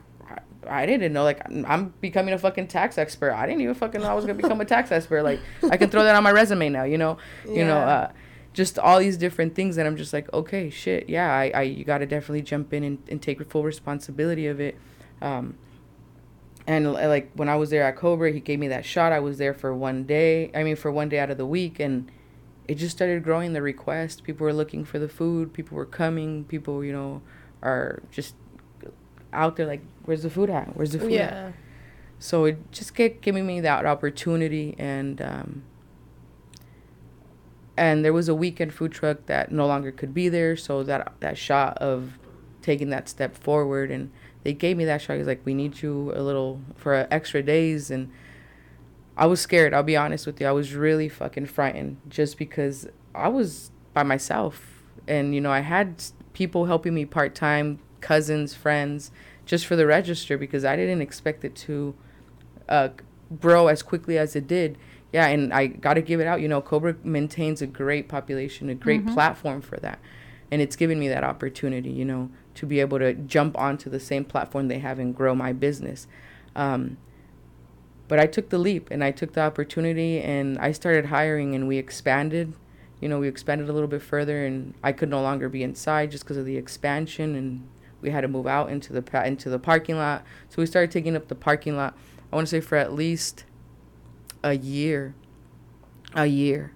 I, 0.67 0.81
I 0.81 0.86
didn't 0.86 1.13
know. 1.13 1.23
Like 1.23 1.41
I'm- 1.49 1.93
becoming 2.01 2.34
a 2.34 2.38
fucking 2.38 2.67
tax 2.67 2.97
expert. 2.97 3.34
I 3.34 3.45
didn't 3.45 3.61
even 3.61 3.75
fucking 3.75 4.01
know 4.01 4.07
I 4.09 4.13
was 4.13 4.25
gonna 4.25 4.41
become 4.41 4.61
a 4.61 4.65
tax 4.65 4.91
expert. 4.91 5.23
Like 5.23 5.39
I 5.69 5.77
can 5.77 5.89
throw 5.89 6.03
that 6.03 6.15
on 6.15 6.23
my 6.23 6.31
resume 6.31 6.69
now. 6.69 6.84
You 6.84 6.97
know, 6.97 7.17
you 7.47 7.65
know. 7.65 7.77
Uh, 7.77 8.11
just 8.53 8.77
all 8.77 8.99
these 8.99 9.17
different 9.17 9.55
things 9.55 9.75
that 9.77 9.88
I'm 9.88 9.97
just 9.97 10.13
like, 10.13 10.31
okay, 10.31 10.69
shit, 10.69 11.09
yeah, 11.09 11.34
I, 11.34 11.51
I 11.55 11.61
you 11.63 11.84
got 11.84 11.97
to 11.97 12.05
definitely 12.05 12.43
jump 12.43 12.71
in 12.71 12.84
and, 12.84 12.99
and 13.09 13.19
take 13.19 13.43
full 13.49 13.63
responsibility 13.63 14.45
of 14.45 14.59
it. 14.59 14.77
Um, 15.23 15.57
and 16.66 16.93
like 16.93 17.32
when 17.34 17.49
I 17.49 17.55
was 17.55 17.70
there 17.70 17.84
at 17.84 17.95
Cobra, 17.95 18.32
he 18.32 18.39
gave 18.39 18.59
me 18.59 18.70
that 18.70 18.86
shot. 18.86 19.11
I 19.11 19.20
was 19.20 19.38
there 19.38 19.53
for 19.53 19.74
one 19.74 20.03
day. 20.05 20.51
I 20.55 20.64
mean, 20.64 20.76
for 20.76 20.91
one 20.91 21.09
day 21.09 21.20
out 21.20 21.30
of 21.30 21.38
the 21.38 21.45
week, 21.45 21.80
and 21.80 22.09
it 22.68 22.76
just 22.76 22.95
started 22.95 23.24
growing. 23.24 23.53
The 23.53 23.61
request, 23.61 24.24
people 24.24 24.45
were 24.45 24.53
looking 24.53 24.86
for 24.86 24.99
the 24.99 25.09
food. 25.09 25.53
People 25.53 25.76
were 25.76 25.86
coming. 25.86 26.45
People, 26.45 26.84
you 26.84 26.93
know, 26.93 27.22
are 27.61 28.01
just 28.11 28.36
out 29.34 29.55
there 29.57 29.66
like, 29.66 29.82
where's 30.05 30.24
the 30.24 30.30
food 30.30 30.49
at? 30.49 30.76
Where's 30.76 30.91
the 30.91 30.99
food 30.99 31.14
at? 31.14 31.34
Yeah. 31.34 31.51
So 32.20 32.45
it 32.45 32.72
just 32.72 32.95
kept 32.95 33.22
giving 33.22 33.45
me 33.45 33.59
that 33.59 33.86
opportunity, 33.86 34.76
and 34.78 35.22
um, 35.22 35.64
and 37.76 38.05
there 38.05 38.14
was 38.14 38.30
a 38.30 38.36
weekend 38.36 38.74
food 38.74 38.93
truck 38.93 39.26
that 39.26 39.51
no 39.51 39.68
longer 39.68 39.91
could 39.91 40.14
be 40.14 40.30
there. 40.30 40.55
So 40.55 40.84
that 40.84 41.11
that 41.20 41.38
shot 41.38 41.78
of 41.80 42.18
taking 42.61 42.89
that 42.91 43.09
step 43.09 43.36
forward, 43.36 43.91
and 43.91 44.11
they 44.44 44.54
gave 44.54 44.78
me 44.78 44.86
that 44.86 45.02
shot. 45.02 45.18
He's 45.18 45.28
like, 45.28 45.41
"We 45.46 45.54
need 45.54 45.82
you 45.82 46.12
a 46.16 46.22
little 46.22 46.62
for 46.76 47.08
extra 47.10 47.41
days," 47.41 47.89
and 47.89 48.12
I 49.18 49.26
was 49.26 49.41
scared. 49.41 49.74
I'll 49.74 49.84
be 49.84 49.98
honest 49.98 50.26
with 50.26 50.39
you. 50.41 50.48
I 50.48 50.52
was 50.52 50.74
really 50.74 51.10
fucking 51.10 51.48
frightened, 51.48 51.98
just 52.10 52.38
because 52.38 52.88
I 53.16 53.28
was 53.28 53.72
by 53.94 54.04
myself, 54.04 54.84
and 55.08 55.34
you 55.34 55.41
know 55.41 55.52
I 55.52 55.60
had 55.60 56.04
people 56.34 56.66
helping 56.66 56.94
me 56.94 57.06
part 57.06 57.36
time, 57.36 57.80
cousins, 58.02 58.54
friends, 58.54 59.12
just 59.46 59.66
for 59.66 59.76
the 59.76 59.86
register 59.86 60.38
because 60.38 60.66
I 60.66 60.76
didn't 60.76 61.02
expect 61.02 61.46
it 61.46 61.56
to 61.56 61.96
uh, 62.68 62.89
grow 63.39 63.68
as 63.68 63.84
quickly 63.84 64.18
as 64.18 64.36
it 64.36 64.48
did. 64.48 64.78
Yeah, 65.12 65.28
and 65.28 65.54
I 65.54 65.68
got 65.68 65.94
to 65.94 66.02
give 66.02 66.20
it 66.20 66.26
out. 66.26 66.41
You 66.41 66.48
know, 66.48 66.60
Cobra 66.60 66.96
maintains 67.04 67.62
a 67.62 67.68
great 67.68 68.08
population, 68.10 68.70
a 68.70 68.76
great 68.76 69.06
platform 69.14 69.62
for 69.62 69.78
that. 69.78 70.00
And 70.50 70.62
it's 70.62 70.76
given 70.76 71.00
me 71.00 71.08
that 71.10 71.24
opportunity, 71.24 71.91
you 71.91 72.06
know, 72.06 72.32
to 72.56 72.66
be 72.66 72.80
able 72.80 72.99
to 72.99 73.14
jump 73.14 73.58
onto 73.58 73.89
the 73.89 73.99
same 73.99 74.26
platform 74.26 74.68
they 74.68 74.80
have 74.80 74.99
and 74.99 75.16
grow 75.16 75.34
my 75.34 75.54
business. 75.54 76.08
Um, 76.56 76.97
but 78.08 78.20
I 78.20 78.28
took 78.28 78.49
the 78.49 78.58
leap 78.58 78.89
and 78.91 79.04
I 79.04 79.12
took 79.12 79.34
the 79.34 79.41
opportunity 79.41 80.20
and 80.20 80.58
I 80.60 80.72
started 80.72 81.06
hiring 81.06 81.56
and 81.56 81.68
we 81.68 81.78
expanded. 81.78 82.54
You 82.99 83.10
know, 83.10 83.20
we 83.20 83.28
expanded 83.28 83.70
a 83.70 83.74
little 83.74 83.88
bit 83.88 84.01
further 84.01 84.45
and 84.45 84.74
I 84.84 84.91
could 84.91 85.10
no 85.10 85.22
longer 85.22 85.49
be 85.49 85.64
inside 85.64 86.12
just 86.12 86.24
because 86.24 86.38
of 86.38 86.45
the 86.45 86.58
expansion 86.58 87.36
and 87.36 87.68
we 88.01 88.12
had 88.12 88.22
to 88.22 88.28
move 88.28 88.45
out 88.45 88.70
into 88.70 88.93
the 88.93 89.01
pa- 89.01 89.24
into 89.24 89.49
the 89.49 89.60
parking 89.60 89.97
lot. 89.97 90.24
So 90.49 90.62
we 90.62 90.66
started 90.66 90.91
taking 90.91 91.16
up 91.16 91.28
the 91.28 91.36
parking 91.36 91.76
lot. 91.76 91.97
I 92.32 92.36
want 92.36 92.47
to 92.47 92.51
say 92.51 92.60
for 92.60 92.78
at 92.78 92.93
least 92.93 93.45
a 94.43 94.54
year. 94.54 95.16
A 96.14 96.26
year. 96.26 96.74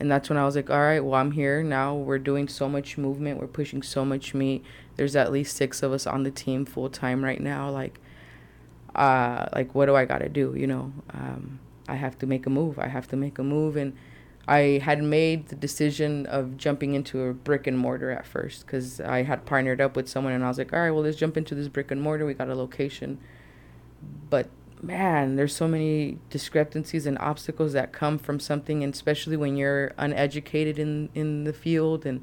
And 0.00 0.10
that's 0.10 0.28
when 0.28 0.38
I 0.38 0.44
was 0.44 0.54
like, 0.54 0.70
all 0.70 0.78
right, 0.80 1.00
well, 1.00 1.14
I'm 1.14 1.32
here 1.32 1.62
now. 1.62 1.94
We're 1.94 2.18
doing 2.18 2.46
so 2.46 2.68
much 2.68 2.98
movement. 2.98 3.40
We're 3.40 3.46
pushing 3.46 3.82
so 3.82 4.04
much 4.04 4.34
meat. 4.34 4.64
There's 4.98 5.16
at 5.16 5.32
least 5.32 5.56
six 5.56 5.82
of 5.82 5.92
us 5.92 6.06
on 6.06 6.24
the 6.24 6.30
team 6.30 6.66
full 6.66 6.90
time 6.90 7.24
right 7.24 7.40
now. 7.40 7.70
Like, 7.70 7.98
uh, 8.94 9.46
like 9.54 9.74
what 9.74 9.86
do 9.86 9.96
I 9.96 10.04
got 10.04 10.18
to 10.18 10.28
do? 10.28 10.54
You 10.54 10.66
know, 10.66 10.92
um, 11.14 11.60
I 11.88 11.94
have 11.94 12.18
to 12.18 12.26
make 12.26 12.44
a 12.46 12.50
move. 12.50 12.78
I 12.78 12.88
have 12.88 13.08
to 13.08 13.16
make 13.16 13.38
a 13.38 13.44
move. 13.44 13.76
And 13.76 13.96
I 14.46 14.80
had 14.82 15.02
made 15.02 15.48
the 15.48 15.54
decision 15.54 16.26
of 16.26 16.56
jumping 16.56 16.94
into 16.94 17.22
a 17.22 17.32
brick 17.32 17.66
and 17.66 17.78
mortar 17.78 18.10
at 18.10 18.26
first 18.26 18.66
because 18.66 19.00
I 19.00 19.22
had 19.22 19.46
partnered 19.46 19.80
up 19.80 19.94
with 19.94 20.08
someone 20.08 20.32
and 20.32 20.44
I 20.44 20.48
was 20.48 20.58
like, 20.58 20.72
all 20.72 20.80
right, 20.80 20.90
well, 20.90 21.04
let's 21.04 21.16
jump 21.16 21.36
into 21.36 21.54
this 21.54 21.68
brick 21.68 21.90
and 21.90 22.02
mortar. 22.02 22.26
We 22.26 22.34
got 22.34 22.48
a 22.48 22.54
location. 22.54 23.18
But 24.28 24.48
man, 24.82 25.36
there's 25.36 25.54
so 25.54 25.68
many 25.68 26.18
discrepancies 26.30 27.06
and 27.06 27.18
obstacles 27.18 27.72
that 27.72 27.92
come 27.92 28.18
from 28.18 28.40
something, 28.40 28.82
and 28.82 28.92
especially 28.92 29.36
when 29.36 29.56
you're 29.56 29.92
uneducated 29.98 30.78
in, 30.78 31.08
in 31.14 31.44
the 31.44 31.52
field 31.52 32.06
and 32.06 32.22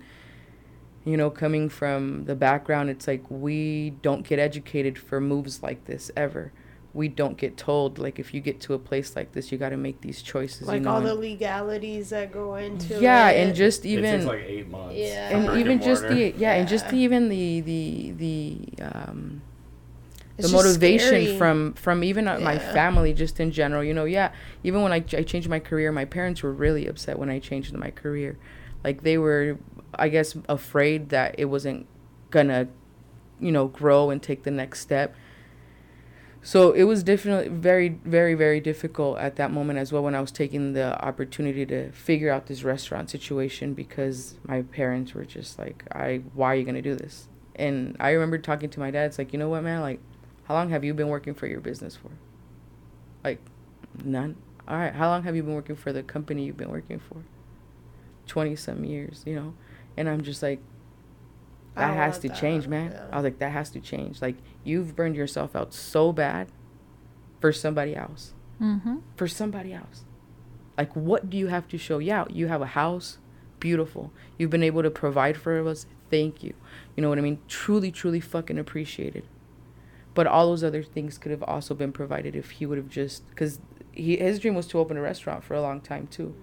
you 1.06 1.18
know, 1.18 1.30
coming 1.30 1.70
from 1.70 2.26
the 2.26 2.36
background, 2.36 2.90
it's 2.90 3.08
like 3.08 3.24
we 3.30 3.92
don't 4.02 4.28
get 4.28 4.40
educated 4.40 4.98
for 4.98 5.22
moves 5.22 5.62
like 5.62 5.86
this 5.86 6.10
ever. 6.18 6.52
We 6.96 7.10
don't 7.10 7.38
get 7.38 7.58
told 7.58 8.00
like 8.00 8.20
if 8.20 8.34
you 8.34 8.42
get 8.42 8.60
to 8.62 8.74
a 8.74 8.80
place 8.80 9.16
like 9.16 9.34
this, 9.34 9.52
you 9.52 9.58
got 9.58 9.70
to 9.70 9.78
make 9.78 10.02
these 10.02 10.22
choices. 10.22 10.68
Like 10.68 10.76
you 10.76 10.80
know? 10.82 10.92
all 10.92 11.02
the 11.02 11.14
legalities 11.14 12.10
that 12.10 12.32
go 12.32 12.56
into 12.56 13.00
yeah, 13.00 13.30
it. 13.30 13.46
and 13.46 13.56
just 13.56 13.86
it 13.86 13.90
even 13.90 14.20
takes 14.20 14.26
like 14.26 14.44
eight 14.48 14.68
months. 14.68 14.96
Yeah. 14.96 15.38
and 15.38 15.46
brick 15.46 15.60
even 15.60 15.82
just 15.82 16.04
the 16.04 16.34
yeah, 16.38 16.54
and 16.54 16.68
just 16.68 16.90
the, 16.90 16.98
even 16.98 17.30
the 17.30 17.62
the 17.62 18.12
the 18.12 18.84
um 18.84 19.42
It's 20.38 20.50
the 20.50 20.56
motivation 20.58 21.08
scary. 21.08 21.38
from 21.38 21.74
from 21.74 22.04
even 22.04 22.28
uh, 22.28 22.40
my 22.40 22.58
family 22.58 23.14
just 23.14 23.40
in 23.40 23.52
general 23.52 23.84
you 23.84 23.94
know 23.94 24.06
yeah 24.06 24.32
even 24.64 24.82
when 24.82 24.92
I, 24.92 25.04
I 25.14 25.24
changed 25.24 25.50
my 25.50 25.60
career 25.60 25.92
my 25.92 26.06
parents 26.06 26.44
were 26.44 26.52
really 26.52 26.88
upset 26.88 27.20
when 27.20 27.30
i 27.30 27.40
changed 27.40 27.74
my 27.74 27.92
career 27.92 28.38
like 28.84 29.04
they 29.04 29.18
were 29.18 29.58
i 29.98 30.10
guess 30.10 30.36
afraid 30.48 31.10
that 31.10 31.36
it 31.38 31.46
wasn't 31.46 31.86
gonna 32.32 32.68
you 33.40 33.52
know 33.52 33.68
grow 33.68 34.10
and 34.10 34.22
take 34.22 34.44
the 34.44 34.52
next 34.52 34.80
step 34.80 35.16
so 36.42 36.72
it 36.74 36.84
was 36.84 37.04
definitely 37.04 37.50
very 37.50 37.90
very 37.90 38.34
very 38.34 38.60
difficult 38.60 39.18
at 39.18 39.36
that 39.36 39.52
moment 39.52 39.80
as 39.80 39.92
well 39.92 40.04
when 40.04 40.16
i 40.16 40.22
was 40.22 40.32
taking 40.32 40.74
the 40.74 41.04
opportunity 41.04 41.66
to 41.66 41.92
figure 41.92 42.32
out 42.32 42.48
this 42.48 42.64
restaurant 42.64 43.10
situation 43.10 43.74
because 43.74 44.36
my 44.48 44.62
parents 44.62 45.14
were 45.14 45.26
just 45.26 45.58
like 45.58 45.84
i 45.92 46.22
why 46.34 46.54
are 46.54 46.56
you 46.56 46.64
gonna 46.64 46.82
do 46.82 46.96
this 46.96 47.28
and 47.56 47.96
i 48.00 48.12
remember 48.12 48.38
talking 48.38 48.70
to 48.70 48.80
my 48.80 48.92
dad 48.92 49.06
it's 49.06 49.18
like 49.18 49.34
you 49.34 49.40
know 49.40 49.50
what 49.50 49.64
man 49.64 49.82
like 49.82 50.00
how 50.46 50.54
long 50.54 50.70
have 50.70 50.84
you 50.84 50.94
been 50.94 51.08
working 51.08 51.34
for 51.34 51.48
your 51.48 51.60
business 51.60 51.96
for? 51.96 52.12
Like, 53.24 53.40
none. 54.04 54.36
All 54.68 54.78
right. 54.78 54.94
How 54.94 55.10
long 55.10 55.24
have 55.24 55.36
you 55.36 55.44
been 55.44 55.56
working 55.56 55.76
for 55.76 55.92
the 55.92 56.04
company 56.04 56.46
you've 56.46 56.58
been 56.58 56.70
working 56.72 57.00
for? 57.00 57.18
20 58.28 58.56
some 58.56 58.86
years, 58.86 59.24
you 59.26 59.36
know? 59.36 59.54
And 59.98 60.10
I'm 60.10 60.24
just 60.24 60.42
like, 60.42 60.60
that 61.76 61.94
has 61.94 62.20
to 62.20 62.30
that, 62.30 62.38
change, 62.38 62.68
man. 62.68 62.92
yeah. 62.92 63.06
I 63.12 63.16
was 63.18 63.24
like, 63.24 63.40
that 63.40 63.52
has 63.52 63.70
to 63.72 63.80
change. 63.80 64.22
Like, 64.22 64.36
you've 64.64 64.96
burned 64.96 65.16
yourself 65.16 65.56
out 65.56 65.74
so 65.74 66.14
bad 66.14 66.48
for 67.42 67.52
somebody 67.52 67.96
else. 67.96 68.34
Mm-hmm. 68.62 68.98
For 69.18 69.28
somebody 69.28 69.74
else. 69.74 70.06
Like, 70.78 70.96
what 70.96 71.30
do 71.30 71.38
you 71.38 71.48
have 71.48 71.68
to 71.70 71.78
show? 71.78 72.00
Yeah, 72.00 72.26
you 72.30 72.48
have 72.48 72.62
a 72.62 72.68
house. 72.68 73.18
Beautiful. 73.60 74.12
You've 74.38 74.50
been 74.50 74.64
able 74.64 74.84
to 74.84 74.90
provide 74.92 75.38
for 75.38 75.66
us. 75.68 75.86
Thank 76.10 76.44
you. 76.44 76.54
You 76.96 77.02
know 77.02 77.10
what 77.10 77.18
I 77.18 77.22
mean? 77.22 77.40
Truly, 77.48 77.92
truly 77.92 78.20
fucking 78.20 78.58
appreciated. 78.58 79.26
But 80.14 80.28
all 80.28 80.48
those 80.48 80.64
other 80.64 80.84
things 80.84 81.18
could 81.18 81.32
have 81.32 81.44
also 81.44 81.74
been 81.74 81.92
provided 81.92 82.36
if 82.36 82.52
he 82.52 82.66
would 82.66 82.78
have 82.78 82.90
just 82.90 83.28
because 83.30 83.60
he 83.92 84.18
his 84.18 84.40
dream 84.40 84.56
was 84.56 84.68
to 84.68 84.80
open 84.80 84.98
a 84.98 85.02
restaurant 85.02 85.44
for 85.44 85.56
a 85.56 85.62
long 85.62 85.82
time 85.82 86.08
too, 86.08 86.36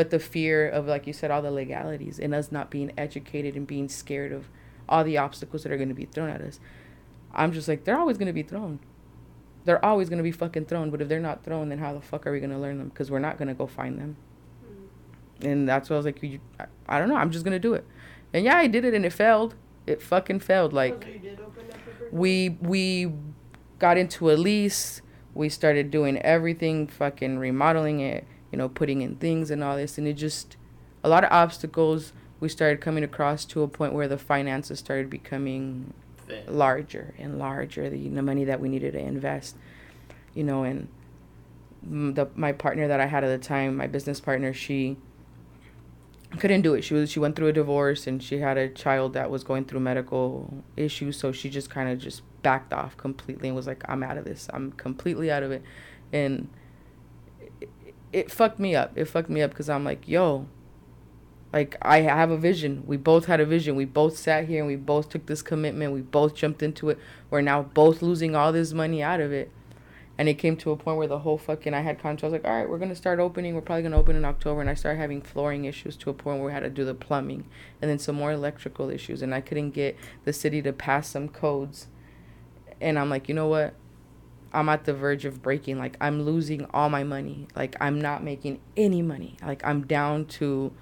but 0.00 0.08
the 0.08 0.18
fear 0.18 0.66
of 0.66 0.86
like 0.86 1.06
you 1.06 1.12
said 1.12 1.30
all 1.30 1.42
the 1.42 1.50
legalities 1.50 2.18
and 2.18 2.34
us 2.34 2.50
not 2.50 2.70
being 2.70 2.90
educated 2.96 3.54
and 3.54 3.66
being 3.66 3.86
scared 3.86 4.32
of 4.32 4.48
all 4.88 5.04
the 5.04 5.18
obstacles 5.18 5.62
that 5.62 5.70
are 5.70 5.76
going 5.76 5.90
to 5.90 5.94
be 5.94 6.06
thrown 6.06 6.30
at 6.30 6.40
us. 6.40 6.58
I'm 7.34 7.52
just 7.52 7.68
like 7.68 7.84
they're 7.84 7.98
always 7.98 8.16
going 8.16 8.28
to 8.28 8.32
be 8.32 8.42
thrown. 8.42 8.78
They're 9.66 9.84
always 9.84 10.08
going 10.08 10.16
to 10.16 10.22
be 10.22 10.32
fucking 10.32 10.64
thrown. 10.64 10.90
But 10.90 11.02
if 11.02 11.08
they're 11.08 11.20
not 11.20 11.44
thrown, 11.44 11.68
then 11.68 11.80
how 11.80 11.92
the 11.92 12.00
fuck 12.00 12.26
are 12.26 12.32
we 12.32 12.40
going 12.40 12.48
to 12.48 12.56
learn 12.56 12.78
them? 12.78 12.88
Because 12.88 13.10
we're 13.10 13.18
not 13.18 13.36
going 13.36 13.48
to 13.48 13.54
go 13.54 13.66
find 13.66 13.98
them. 13.98 14.16
And 15.42 15.68
that's 15.68 15.90
what 15.90 15.96
I 15.96 15.98
was 15.98 16.06
like. 16.06 16.22
You, 16.22 16.40
I, 16.58 16.64
I 16.88 16.98
don't 16.98 17.10
know. 17.10 17.16
I'm 17.16 17.30
just 17.30 17.44
going 17.44 17.52
to 17.52 17.58
do 17.58 17.74
it. 17.74 17.84
And 18.32 18.42
yeah, 18.42 18.56
I 18.56 18.68
did 18.68 18.86
it 18.86 18.94
and 18.94 19.04
it 19.04 19.12
failed. 19.12 19.54
It 19.86 20.00
fucking 20.00 20.40
failed. 20.40 20.72
Like 20.72 21.06
we 22.10 22.56
we 22.62 23.12
got 23.78 23.98
into 23.98 24.30
a 24.30 24.32
lease 24.32 25.02
we 25.34 25.50
started 25.50 25.90
doing 25.90 26.16
everything 26.22 26.86
fucking 26.86 27.38
remodeling 27.38 28.00
it 28.00 28.26
you 28.50 28.58
know 28.58 28.68
putting 28.68 29.02
in 29.02 29.16
things 29.16 29.50
and 29.50 29.62
all 29.62 29.76
this. 29.76 29.98
And 29.98 30.06
it 30.06 30.14
just 30.14 30.56
a 31.02 31.08
lot 31.08 31.24
of 31.24 31.32
obstacles 31.32 32.12
we 32.40 32.48
started 32.48 32.80
coming 32.80 33.04
across 33.04 33.44
to 33.46 33.62
a 33.62 33.68
point 33.68 33.92
where 33.92 34.08
the 34.08 34.18
finances 34.18 34.78
started 34.78 35.10
becoming 35.10 35.92
Thin. 36.26 36.44
larger 36.46 37.14
and 37.18 37.38
larger 37.38 37.90
the, 37.90 38.08
the 38.08 38.22
money 38.22 38.44
that 38.44 38.60
we 38.60 38.68
needed 38.68 38.92
to 38.92 38.98
invest 38.98 39.56
you 40.34 40.44
know 40.44 40.62
and 40.62 40.88
the 41.82 42.28
my 42.34 42.52
partner 42.52 42.86
that 42.88 43.00
I 43.00 43.06
had 43.06 43.24
at 43.24 43.28
the 43.28 43.44
time 43.44 43.76
my 43.76 43.86
business 43.86 44.20
partner 44.20 44.52
she 44.52 44.96
couldn't 46.38 46.62
do 46.62 46.74
it. 46.74 46.82
She 46.82 46.94
was 46.94 47.10
she 47.10 47.18
went 47.18 47.34
through 47.36 47.48
a 47.48 47.52
divorce 47.52 48.06
and 48.06 48.22
she 48.22 48.38
had 48.38 48.56
a 48.56 48.68
child 48.68 49.14
that 49.14 49.30
was 49.30 49.42
going 49.42 49.64
through 49.64 49.80
medical 49.80 50.62
issues. 50.76 51.18
So 51.18 51.32
she 51.32 51.50
just 51.50 51.70
kind 51.70 51.88
of 51.88 51.98
just 51.98 52.22
backed 52.42 52.72
off 52.72 52.96
completely 52.96 53.48
and 53.48 53.56
was 53.56 53.66
like 53.66 53.82
I'm 53.88 54.02
out 54.02 54.16
of 54.16 54.24
this. 54.24 54.48
I'm 54.52 54.72
completely 54.72 55.30
out 55.30 55.42
of 55.42 55.50
it. 55.50 55.62
And 56.12 56.48
it, 58.12 58.30
fucked 58.30 58.58
me 58.58 58.74
up 58.74 58.92
it 58.96 59.06
fucked 59.06 59.30
me 59.30 59.42
up 59.42 59.50
because 59.50 59.68
I'm 59.68 59.84
like 59.84 60.08
yo 60.08 60.46
like 61.52 61.76
I 61.82 62.02
have 62.02 62.30
a 62.30 62.36
vision. 62.36 62.84
We 62.86 62.96
both 62.96 63.26
had 63.26 63.40
a 63.40 63.46
vision. 63.46 63.74
We 63.74 63.84
both 63.84 64.16
sat 64.16 64.46
here 64.46 64.58
and 64.60 64.68
we 64.68 64.76
both 64.76 65.08
took 65.08 65.26
this 65.26 65.42
commitment. 65.42 65.92
We 65.92 66.00
both 66.00 66.34
jumped 66.34 66.62
into 66.62 66.90
it. 66.90 66.98
We're 67.28 67.40
now 67.40 67.62
both 67.62 68.02
losing 68.02 68.36
all 68.36 68.52
this 68.52 68.72
money 68.72 69.02
out 69.02 69.20
of 69.20 69.32
it. 69.32 69.50
And 70.16 70.28
it 70.28 70.34
came 70.34 70.56
to 70.58 70.70
a 70.70 70.76
point 70.76 70.98
where 70.98 71.08
the 71.08 71.20
whole 71.20 71.38
fucking 71.38 71.72
I 71.72 71.80
had 71.80 71.98
contract. 71.98 72.24
I 72.24 72.26
was 72.26 72.32
like, 72.32 72.44
all 72.44 72.56
right, 72.56 72.68
we're 72.68 72.78
gonna 72.78 72.94
start 72.94 73.18
opening. 73.18 73.54
We're 73.54 73.62
probably 73.62 73.82
gonna 73.82 73.98
open 73.98 74.16
in 74.16 74.24
October. 74.24 74.60
And 74.60 74.70
I 74.70 74.74
started 74.74 74.98
having 74.98 75.22
flooring 75.22 75.64
issues 75.64 75.96
to 75.96 76.10
a 76.10 76.14
point 76.14 76.38
where 76.38 76.46
we 76.46 76.52
had 76.52 76.60
to 76.60 76.70
do 76.70 76.84
the 76.84 76.94
plumbing, 76.94 77.46
and 77.80 77.90
then 77.90 77.98
some 77.98 78.16
more 78.16 78.30
electrical 78.30 78.90
issues. 78.90 79.22
And 79.22 79.34
I 79.34 79.40
couldn't 79.40 79.70
get 79.70 79.96
the 80.24 80.32
city 80.32 80.62
to 80.62 80.72
pass 80.72 81.08
some 81.08 81.28
codes. 81.28 81.88
And 82.80 82.98
I'm 82.98 83.10
like, 83.10 83.28
you 83.28 83.34
know 83.34 83.48
what? 83.48 83.74
I'm 84.52 84.68
at 84.68 84.84
the 84.84 84.94
verge 84.94 85.24
of 85.24 85.42
breaking. 85.42 85.78
Like 85.78 85.96
I'm 86.00 86.22
losing 86.22 86.66
all 86.72 86.88
my 86.88 87.04
money. 87.04 87.48
Like 87.54 87.76
I'm 87.80 88.00
not 88.00 88.22
making 88.22 88.60
any 88.76 89.02
money. 89.02 89.36
Like 89.42 89.64
I'm 89.64 89.86
down 89.86 90.26
to 90.26 90.72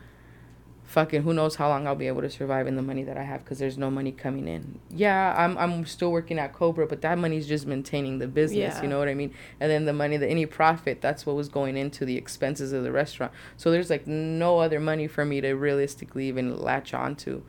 fucking 0.89 1.23
who 1.23 1.35
knows 1.35 1.57
how 1.57 1.69
long 1.69 1.87
I'll 1.87 1.95
be 1.95 2.07
able 2.07 2.23
to 2.23 2.31
survive 2.31 2.67
in 2.67 2.75
the 2.75 2.83
money 2.83 3.03
that 3.05 3.19
I 3.19 3.23
have 3.23 3.45
because 3.45 3.59
there's 3.59 3.77
no 3.77 3.91
money 3.91 4.11
coming 4.11 4.49
in. 4.49 4.81
Yeah, 4.91 5.35
I'm 5.37 5.57
I'm 5.59 5.85
still 5.85 6.11
working 6.11 6.39
at 6.39 6.55
Cobra, 6.55 6.87
but 6.87 7.03
that 7.03 7.19
money's 7.19 7.47
just 7.47 7.67
maintaining 7.67 8.19
the 8.19 8.27
business. 8.27 8.77
Yeah. 8.77 8.83
You 8.83 8.89
know 8.89 8.99
what 8.99 9.09
I 9.09 9.15
mean? 9.15 9.35
And 9.61 9.71
then 9.71 9.85
the 9.85 9.93
money, 9.93 10.17
the 10.17 10.27
any 10.27 10.47
profit, 10.47 11.03
that's 11.03 11.27
what 11.27 11.37
was 11.37 11.51
going 11.51 11.77
into 11.77 12.07
the 12.07 12.17
expenses 12.17 12.73
of 12.73 12.85
the 12.85 12.91
restaurant. 12.91 13.33
So 13.59 13.71
there's 13.71 13.91
like 13.91 14.07
no 14.07 14.61
other 14.61 14.81
money 14.81 15.07
for 15.07 15.27
me 15.27 15.43
to 15.43 15.53
realistically 15.53 16.27
even 16.27 16.57
latch 16.59 16.95
onto. 16.95 17.43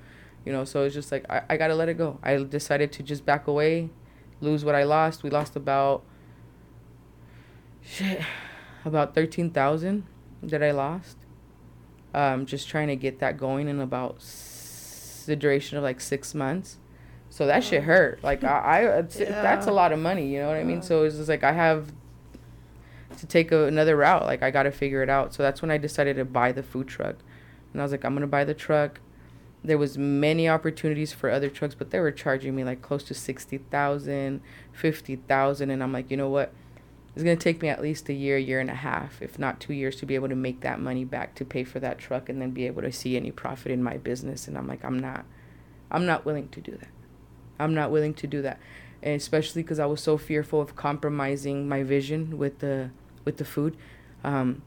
You 0.46 0.52
know, 0.52 0.66
so 0.66 0.84
it's 0.84 0.94
just 0.94 1.12
like 1.12 1.26
I, 1.30 1.44
I 1.50 1.58
gotta 1.58 1.76
let 1.76 1.88
it 1.88 1.98
go. 1.98 2.20
I 2.22 2.36
decided 2.44 2.92
to 2.94 3.04
just 3.04 3.26
back 3.26 3.48
away, 3.48 3.90
lose 4.42 4.66
what 4.66 4.76
I 4.76 4.84
lost. 4.84 5.24
We 5.24 5.30
lost 5.30 5.56
about 5.56 6.04
shit, 7.90 8.22
about 8.86 9.16
thirteen 9.16 9.50
thousand 9.50 10.06
that 10.44 10.64
I 10.64 10.72
lost 10.72 11.18
um, 12.14 12.46
just 12.46 12.68
trying 12.68 12.88
to 12.88 12.96
get 12.96 13.20
that 13.20 13.38
going 13.38 13.68
in 13.68 13.80
about 13.80 14.16
s- 14.18 15.24
the 15.28 15.36
duration 15.36 15.78
of 15.78 15.84
like 15.84 16.02
six 16.02 16.34
months. 16.34 16.78
So 17.30 17.46
that 17.46 17.64
shit 17.64 17.84
hurt. 17.84 18.24
Like 18.24 18.44
I, 18.44 18.58
I 18.58 18.80
it's, 19.00 19.18
that's 19.18 19.68
a 19.68 19.72
lot 19.72 19.92
of 19.92 20.00
money. 20.00 20.28
You 20.34 20.40
know 20.40 20.48
what 20.48 20.58
I 20.58 20.64
mean? 20.64 20.82
So 20.82 21.04
it's 21.04 21.18
just 21.18 21.30
like 21.30 21.44
I 21.44 21.52
have 21.52 21.92
to 23.18 23.28
take 23.28 23.52
a, 23.52 23.66
another 23.66 23.96
route. 23.96 24.26
Like 24.26 24.42
I 24.42 24.50
got 24.52 24.64
to 24.64 24.72
figure 24.72 25.04
it 25.04 25.10
out. 25.10 25.34
So 25.34 25.44
that's 25.44 25.62
when 25.62 25.70
I 25.72 25.78
decided 25.78 26.16
to 26.16 26.26
buy 26.26 26.52
the 26.52 26.64
food 26.64 26.88
truck, 26.88 27.18
and 27.74 27.82
I 27.82 27.86
was 27.86 27.92
like, 27.92 28.04
I'm 28.04 28.14
gonna 28.16 28.28
buy 28.28 28.44
the 28.44 28.56
truck. 28.56 29.00
There 29.64 29.78
was 29.78 29.98
many 29.98 30.48
opportunities 30.48 31.12
for 31.12 31.30
other 31.30 31.50
trucks, 31.50 31.76
but 31.76 31.92
they 31.92 32.00
were 32.00 32.14
charging 32.14 32.56
me 32.56 32.64
like 32.64 32.82
close 32.82 33.04
to 33.04 33.14
60,000, 33.14 34.42
50,000 34.72 35.70
and 35.70 35.84
I'm 35.84 35.92
like, 35.92 36.10
you 36.10 36.16
know 36.16 36.30
what? 36.30 36.54
It's 37.20 37.26
going 37.26 37.38
to 37.38 37.44
take 37.44 37.62
me 37.62 37.68
at 37.68 37.82
least 37.82 38.08
a 38.08 38.14
year, 38.14 38.38
year 38.38 38.62
and 38.62 38.70
a 38.70 38.76
half, 38.76 39.22
if 39.22 39.38
not 39.38 39.60
2 39.60 39.74
years 39.74 39.98
to 39.98 40.06
be 40.06 40.16
able 40.16 40.30
to 40.30 40.38
make 40.38 40.62
that 40.62 40.80
money 40.80 41.04
back 41.04 41.36
to 41.36 41.44
pay 41.44 41.66
for 41.66 41.82
that 41.82 41.98
truck 41.98 42.30
and 42.30 42.42
then 42.42 42.52
be 42.52 42.66
able 42.66 42.82
to 42.82 42.94
see 42.94 43.18
any 43.18 43.30
profit 43.30 43.74
in 43.74 43.84
my 43.84 43.98
business 43.98 44.48
and 44.48 44.58
I'm 44.58 44.70
like, 44.70 44.86
I'm 44.86 44.98
not 44.98 45.26
I'm 45.92 46.06
not 46.06 46.24
willing 46.24 46.48
to 46.48 46.62
do 46.62 46.72
that. 46.72 46.88
I'm 47.60 47.74
not 47.74 47.92
willing 47.92 48.14
to 48.14 48.26
do 48.26 48.42
that. 48.44 48.58
And 49.04 49.16
especially 49.16 49.64
cuz 49.64 49.80
I 49.80 49.86
was 49.86 50.00
so 50.00 50.18
fearful 50.18 50.62
of 50.62 50.78
compromising 50.78 51.68
my 51.68 51.84
vision 51.84 52.38
with 52.38 52.60
the 52.60 52.92
with 53.26 53.36
the 53.36 53.44
food. 53.44 53.76
Um 54.24 54.62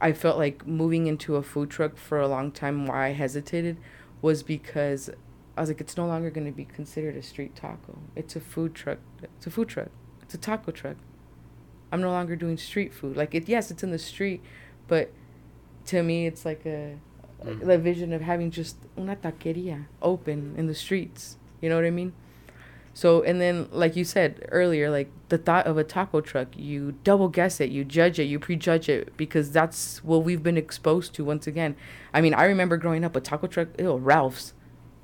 I 0.00 0.12
felt 0.12 0.38
like 0.38 0.66
moving 0.66 1.06
into 1.06 1.36
a 1.36 1.42
food 1.44 1.70
truck 1.70 1.96
for 1.96 2.20
a 2.20 2.26
long 2.26 2.50
time 2.50 2.86
why 2.86 3.06
I 3.06 3.12
hesitated 3.12 3.76
was 4.22 4.42
because 4.42 5.08
I 5.56 5.60
was 5.60 5.70
like, 5.70 5.80
it's 5.80 5.96
no 5.96 6.08
longer 6.08 6.30
going 6.30 6.48
to 6.48 6.52
be 6.52 6.64
considered 6.64 7.14
a 7.14 7.22
street 7.22 7.54
taco. 7.54 8.00
It's 8.16 8.34
a 8.34 8.40
food 8.40 8.74
truck. 8.74 8.98
It's 9.22 9.46
a 9.46 9.50
food 9.50 9.68
truck. 9.68 9.90
It's 10.22 10.34
a 10.34 10.38
taco 10.38 10.72
truck. 10.72 10.96
I'm 11.92 12.00
no 12.00 12.10
longer 12.10 12.36
doing 12.36 12.56
street 12.56 12.92
food. 12.92 13.16
Like 13.16 13.34
it, 13.34 13.48
yes, 13.48 13.70
it's 13.70 13.82
in 13.82 13.90
the 13.90 13.98
street, 13.98 14.42
but 14.88 15.10
to 15.86 16.02
me, 16.02 16.26
it's 16.26 16.44
like 16.44 16.64
a 16.66 16.96
Mhm. 17.44 17.66
the 17.66 17.76
vision 17.78 18.12
of 18.14 18.22
having 18.22 18.50
just 18.50 18.76
una 18.98 19.14
taqueria 19.14 19.84
open 20.00 20.54
in 20.56 20.66
the 20.66 20.74
streets. 20.74 21.36
You 21.60 21.68
know 21.68 21.76
what 21.76 21.84
I 21.84 21.90
mean? 21.90 22.12
So 22.94 23.22
and 23.22 23.40
then 23.40 23.68
like 23.70 23.94
you 23.94 24.04
said 24.04 24.46
earlier, 24.50 24.88
like 24.90 25.10
the 25.28 25.36
thought 25.38 25.66
of 25.66 25.76
a 25.76 25.84
taco 25.84 26.20
truck, 26.22 26.48
you 26.56 26.94
double 27.04 27.28
guess 27.28 27.60
it, 27.60 27.70
you 27.70 27.84
judge 27.84 28.18
it, 28.18 28.24
you 28.24 28.38
prejudge 28.38 28.88
it 28.88 29.14
because 29.18 29.50
that's 29.52 30.02
what 30.02 30.24
we've 30.24 30.42
been 30.42 30.56
exposed 30.56 31.12
to 31.14 31.24
once 31.24 31.46
again. 31.46 31.76
I 32.14 32.20
mean, 32.22 32.32
I 32.32 32.46
remember 32.46 32.78
growing 32.78 33.04
up 33.04 33.14
a 33.14 33.20
taco 33.20 33.46
truck, 33.48 33.68
ew, 33.78 33.96
Ralph's. 33.96 34.54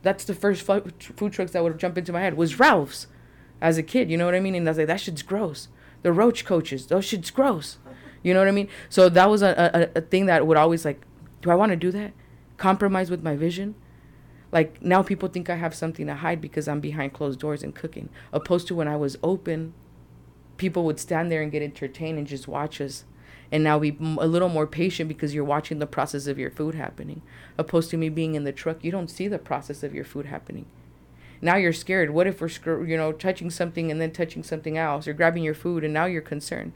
That's 0.03 0.25
the 0.25 0.35
first 0.35 0.63
food 0.63 1.33
trucks 1.33 1.53
that 1.53 1.63
would 1.63 1.79
jump 1.79 1.99
into 1.99 2.13
my 2.15 2.21
head 2.21 2.35
was 2.37 2.59
Ralph's 2.59 3.07
as 3.61 3.77
a 3.79 3.83
kid, 3.83 4.11
you 4.11 4.17
know 4.17 4.25
what 4.25 4.35
I 4.35 4.41
mean? 4.41 4.55
And 4.55 4.67
I 4.67 4.71
was 4.71 4.79
like, 4.79 4.87
that 4.89 5.01
shit's 5.01 5.23
gross. 5.23 5.69
The 6.03 6.13
roach 6.13 6.45
coaches, 6.45 6.87
those 6.87 7.05
shit's 7.05 7.31
gross. 7.31 7.79
You 8.23 8.35
know 8.35 8.41
what 8.41 8.49
I 8.49 8.53
mean? 8.53 8.69
So 8.89 9.09
that 9.09 9.31
was 9.31 9.43
a, 9.43 9.91
a, 9.95 9.99
a 9.99 10.01
thing 10.01 10.27
that 10.27 10.47
would 10.47 10.57
always 10.57 10.85
like, 10.85 11.03
do 11.41 11.51
I 11.51 11.55
want 11.55 11.71
to 11.71 11.77
do 11.77 11.91
that? 11.93 12.13
Compromise 12.57 13.11
with 13.11 13.23
my 13.23 13.37
vision? 13.37 13.75
Like 14.53 14.83
now 14.83 15.03
people 15.03 15.29
think 15.29 15.49
I 15.49 15.57
have 15.57 15.75
something 15.75 16.07
to 16.07 16.15
hide 16.15 16.41
because 16.41 16.69
I'm 16.69 16.81
behind 16.81 17.15
closed 17.15 17.41
doors 17.41 17.63
and 17.63 17.75
cooking. 17.75 18.11
Opposed 18.33 18.69
to 18.69 18.75
when 18.75 18.87
I 18.87 18.97
was 18.97 19.17
open, 19.23 19.75
people 20.57 20.85
would 20.85 21.01
stand 21.01 21.33
there 21.33 21.43
and 21.43 21.51
get 21.51 21.63
entertained 21.63 22.19
and 22.19 22.27
just 22.27 22.47
watch 22.47 22.81
us. 22.81 23.05
And 23.51 23.65
now 23.65 23.79
be 23.79 23.97
a 24.01 24.27
little 24.27 24.49
more 24.49 24.67
patient 24.67 25.09
because 25.09 25.35
you're 25.35 25.45
watching 25.45 25.79
the 25.79 25.87
process 25.87 26.27
of 26.27 26.39
your 26.39 26.51
food 26.51 26.75
happening. 26.75 27.21
Opposed 27.59 27.91
to 27.91 27.99
me 27.99 28.09
being 28.09 28.35
in 28.35 28.45
the 28.45 28.53
truck, 28.53 28.83
you 28.83 28.91
don't 28.91 29.11
see 29.11 29.29
the 29.29 29.39
process 29.39 29.83
of 29.83 29.95
your 29.95 30.05
food 30.05 30.27
happening. 30.27 30.67
Now 31.45 31.57
you're 31.57 31.73
scared. 31.73 32.11
What 32.11 32.29
if 32.29 32.41
we're, 32.41 32.85
you 32.87 32.97
know, 32.97 33.11
touching 33.11 33.51
something 33.51 33.91
and 33.91 34.01
then 34.01 34.13
touching 34.13 34.45
something 34.45 34.79
else, 34.79 35.09
or 35.09 35.13
grabbing 35.13 35.43
your 35.43 35.55
food, 35.55 35.83
and 35.83 35.93
now 35.93 36.05
you're 36.05 36.23
concerned. 36.23 36.73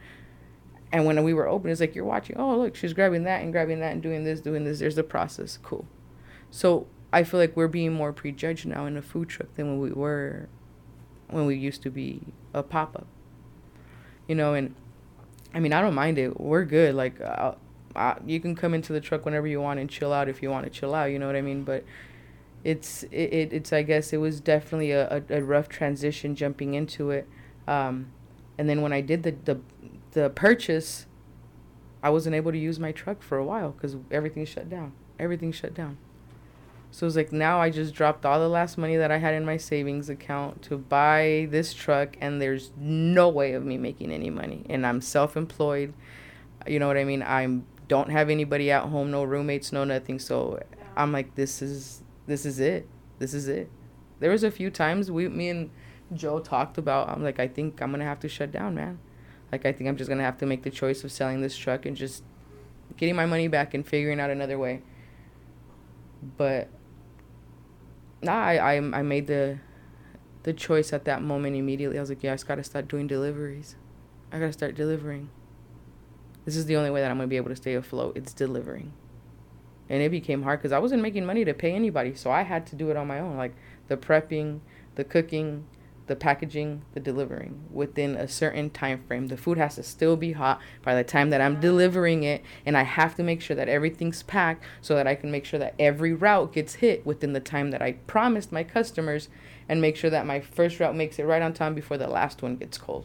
And 0.93 1.07
when 1.07 1.23
we 1.23 1.33
were 1.33 1.49
open, 1.49 1.71
it's 1.71 1.81
like 1.81 1.95
you're 1.95 2.05
watching. 2.05 2.37
Oh, 2.37 2.59
look, 2.59 2.75
she's 2.75 2.93
grabbing 2.93 3.23
that 3.25 3.43
and 3.43 3.53
grabbing 3.53 3.81
that 3.81 3.93
and 3.93 4.03
doing 4.03 4.25
this, 4.25 4.41
doing 4.41 4.65
this. 4.65 4.81
There's 4.81 4.97
the 4.97 5.05
process. 5.05 5.59
Cool. 5.63 5.87
So 6.51 6.89
I 7.13 7.23
feel 7.23 7.39
like 7.39 7.57
we're 7.57 7.69
being 7.69 7.93
more 7.93 8.13
prejudged 8.13 8.67
now 8.67 8.87
in 8.87 8.97
a 8.97 9.03
food 9.03 9.29
truck 9.29 9.55
than 9.55 9.69
when 9.69 9.81
we 9.81 9.93
were, 9.93 10.49
when 11.29 11.47
we 11.47 11.55
used 11.55 11.83
to 11.83 11.91
be 11.91 12.23
a 12.53 12.63
pop 12.63 12.97
up. 12.97 13.07
You 14.27 14.35
know, 14.35 14.55
and 14.55 14.75
I 15.55 15.61
mean, 15.61 15.73
I 15.73 15.81
don't 15.81 15.95
mind 15.95 16.19
it. 16.19 16.41
We're 16.41 16.65
good. 16.65 16.95
Like, 16.95 17.21
uh, 17.21 17.55
uh, 17.95 18.15
you 18.27 18.41
can 18.41 18.57
come 18.57 18.75
into 18.75 18.93
the 18.93 19.01
truck 19.01 19.25
whenever 19.25 19.47
you 19.47 19.61
want 19.61 19.79
and 19.79 19.89
chill 19.89 20.13
out 20.13 20.29
if 20.29 20.43
you 20.43 20.51
want 20.51 20.65
to 20.65 20.71
chill 20.71 20.95
out. 20.95 21.07
You 21.07 21.19
know 21.21 21.27
what 21.27 21.37
I 21.37 21.41
mean? 21.41 21.63
But 21.63 21.85
it's 22.67 23.05
it, 23.05 23.33
it 23.33 23.53
it's 23.53 23.73
I 23.73 23.83
guess 23.83 24.13
it 24.13 24.17
was 24.17 24.41
definitely 24.41 24.91
a, 24.91 25.23
a, 25.31 25.39
a 25.39 25.43
rough 25.43 25.69
transition 25.69 26.35
jumping 26.35 26.75
into 26.75 27.11
it. 27.11 27.29
Um, 27.69 28.09
and 28.59 28.69
then 28.69 28.83
when 28.83 28.93
I 28.93 29.01
did 29.01 29.23
the 29.23 29.37
the 29.45 29.61
the 30.11 30.31
purchase, 30.31 31.07
I 32.03 32.11
wasn't 32.11 32.35
able 32.35 32.51
to 32.51 32.59
use 32.59 32.81
my 32.81 32.91
truck 32.91 33.23
for 33.23 33.39
a 33.39 33.45
while 33.45 33.71
because 33.71 33.97
everything 34.11 34.45
shut 34.45 34.69
down. 34.69 34.95
Everything 35.17 35.53
shut 35.53 35.75
down. 35.75 35.97
So 36.91 37.07
it's 37.07 37.15
like 37.15 37.31
now 37.31 37.61
I 37.61 37.71
just 37.71 37.95
dropped 37.95 38.27
all 38.27 38.41
the 38.41 38.49
last 38.49 38.77
money 38.79 38.97
that 38.97 39.13
I 39.13 39.19
had 39.19 39.35
in 39.35 39.45
my 39.45 39.59
savings 39.59 40.09
account 40.09 40.63
to 40.63 40.77
buy 40.77 41.47
this 41.51 41.73
truck, 41.73 42.17
and 42.21 42.43
there's 42.43 42.73
no 42.77 43.29
way 43.29 43.53
of 43.53 43.65
me 43.65 43.79
making 43.79 44.11
any 44.11 44.31
money. 44.31 44.67
And 44.69 44.85
I'm 44.85 45.01
self-employed. 45.01 45.95
You 46.67 46.81
know 46.81 46.89
what 46.89 46.97
I 46.97 47.05
mean? 47.05 47.23
I 47.23 47.61
don't 47.87 48.11
have 48.11 48.29
anybody 48.29 48.73
at 48.73 48.85
home, 48.85 49.13
no 49.13 49.23
roommates, 49.23 49.73
no 49.73 49.85
nothing. 49.85 50.19
So 50.19 50.61
I'm 50.97 51.13
like, 51.13 51.37
this 51.37 51.63
is 51.63 52.03
this 52.27 52.45
is 52.45 52.59
it. 52.61 52.89
This 53.19 53.35
is 53.35 53.49
it. 53.49 53.71
There 54.21 54.31
was 54.31 54.43
a 54.43 54.51
few 54.51 54.71
times 54.71 55.11
we, 55.11 55.29
me 55.29 55.49
and 55.49 55.71
Joe 56.15 56.39
talked 56.39 56.79
about. 56.79 57.09
I'm 57.09 57.23
like, 57.23 57.39
I 57.41 57.49
think 57.49 57.81
I'm 57.81 57.91
gonna 57.91 58.05
have 58.05 58.21
to 58.21 58.29
shut 58.29 58.53
down, 58.53 58.75
man. 58.75 58.99
Like 59.53 59.65
I 59.65 59.73
think 59.73 59.89
I'm 59.89 59.97
just 59.97 60.09
gonna 60.09 60.23
have 60.23 60.39
to 60.39 60.47
make 60.47 60.63
the 60.63 60.71
choice 60.71 61.05
of 61.05 61.13
selling 61.13 61.41
this 61.41 61.57
truck 61.57 61.87
and 61.87 61.97
just 61.97 62.25
getting 62.97 63.17
my 63.17 63.27
money 63.27 63.49
back 63.49 63.75
and 63.75 63.87
figuring 63.87 64.21
out 64.21 64.31
another 64.31 64.59
way. 64.59 64.83
But 66.37 66.69
nah, 68.23 68.33
I 68.33 68.57
I, 68.57 68.77
I 68.77 69.03
made 69.03 69.27
the 69.27 69.59
the 70.43 70.53
choice 70.53 70.93
at 70.93 71.05
that 71.05 71.23
moment 71.23 71.57
immediately. 71.57 71.99
I 71.99 72.01
was 72.01 72.09
like, 72.09 72.23
yeah, 72.23 72.33
I 72.33 72.35
just 72.35 72.49
gotta 72.49 72.65
start 72.65 72.89
doing 72.89 73.07
deliveries. 73.07 73.77
I 74.33 74.39
gotta 74.39 74.53
start 74.53 74.75
delivering. 74.75 75.31
This 76.45 76.57
is 76.57 76.67
the 76.67 76.77
only 76.77 76.91
way 76.91 77.01
that 77.01 77.11
I'm 77.11 77.17
gonna 77.17 77.27
be 77.29 77.37
able 77.37 77.51
to 77.51 77.57
stay 77.57 77.75
afloat. 77.75 78.17
It's 78.17 78.33
delivering. 78.33 78.93
And 79.89 80.03
it 80.03 80.11
became 80.11 80.43
hard 80.43 80.59
because 80.61 80.73
I 80.73 80.79
wasn't 80.79 81.03
making 81.03 81.25
money 81.27 81.45
to 81.45 81.55
pay 81.55 81.73
anybody, 81.73 82.15
so 82.15 82.31
I 82.31 82.43
had 82.43 82.67
to 82.69 82.77
do 82.77 82.91
it 82.91 82.97
on 82.97 83.07
my 83.07 83.21
own, 83.21 83.37
like 83.37 83.55
the 83.89 83.97
prepping, 83.97 84.61
the 84.97 85.05
cooking, 85.05 85.65
the 86.09 86.17
packaging, 86.17 86.83
the 86.95 87.01
delivering 87.01 87.65
within 87.73 88.15
a 88.17 88.29
certain 88.29 88.71
time 88.71 89.03
frame. 89.07 89.27
The 89.29 89.37
food 89.37 89.59
has 89.59 89.75
to 89.77 89.83
still 89.83 90.17
be 90.17 90.33
hot 90.33 90.61
by 90.83 90.95
the 90.95 91.03
time 91.05 91.31
that 91.31 91.41
I'm 91.41 91.61
delivering 91.61 92.23
it, 92.23 92.43
and 92.65 92.77
I 92.77 92.83
have 92.83 93.15
to 93.17 93.23
make 93.23 93.41
sure 93.41 93.57
that 93.57 93.69
everything's 93.69 94.23
packed 94.23 94.63
so 94.81 94.95
that 94.95 95.07
I 95.07 95.15
can 95.17 95.31
make 95.31 95.45
sure 95.45 95.59
that 95.61 95.75
every 95.79 96.13
route 96.13 96.53
gets 96.53 96.75
hit 96.75 97.05
within 97.05 97.33
the 97.33 97.41
time 97.41 97.71
that 97.73 97.83
I 97.83 97.93
promised 97.93 98.53
my 98.53 98.63
customers, 98.65 99.29
and 99.69 99.81
make 99.81 99.97
sure 99.97 100.11
that 100.11 100.27
my 100.27 100.39
first 100.41 100.79
route 100.79 100.95
makes 100.95 101.19
it 101.19 101.25
right 101.25 101.43
on 101.43 101.53
time 101.53 101.75
before 101.75 101.99
the 101.99 102.07
last 102.09 102.41
one 102.43 102.55
gets 102.57 102.79
cold. 102.79 103.05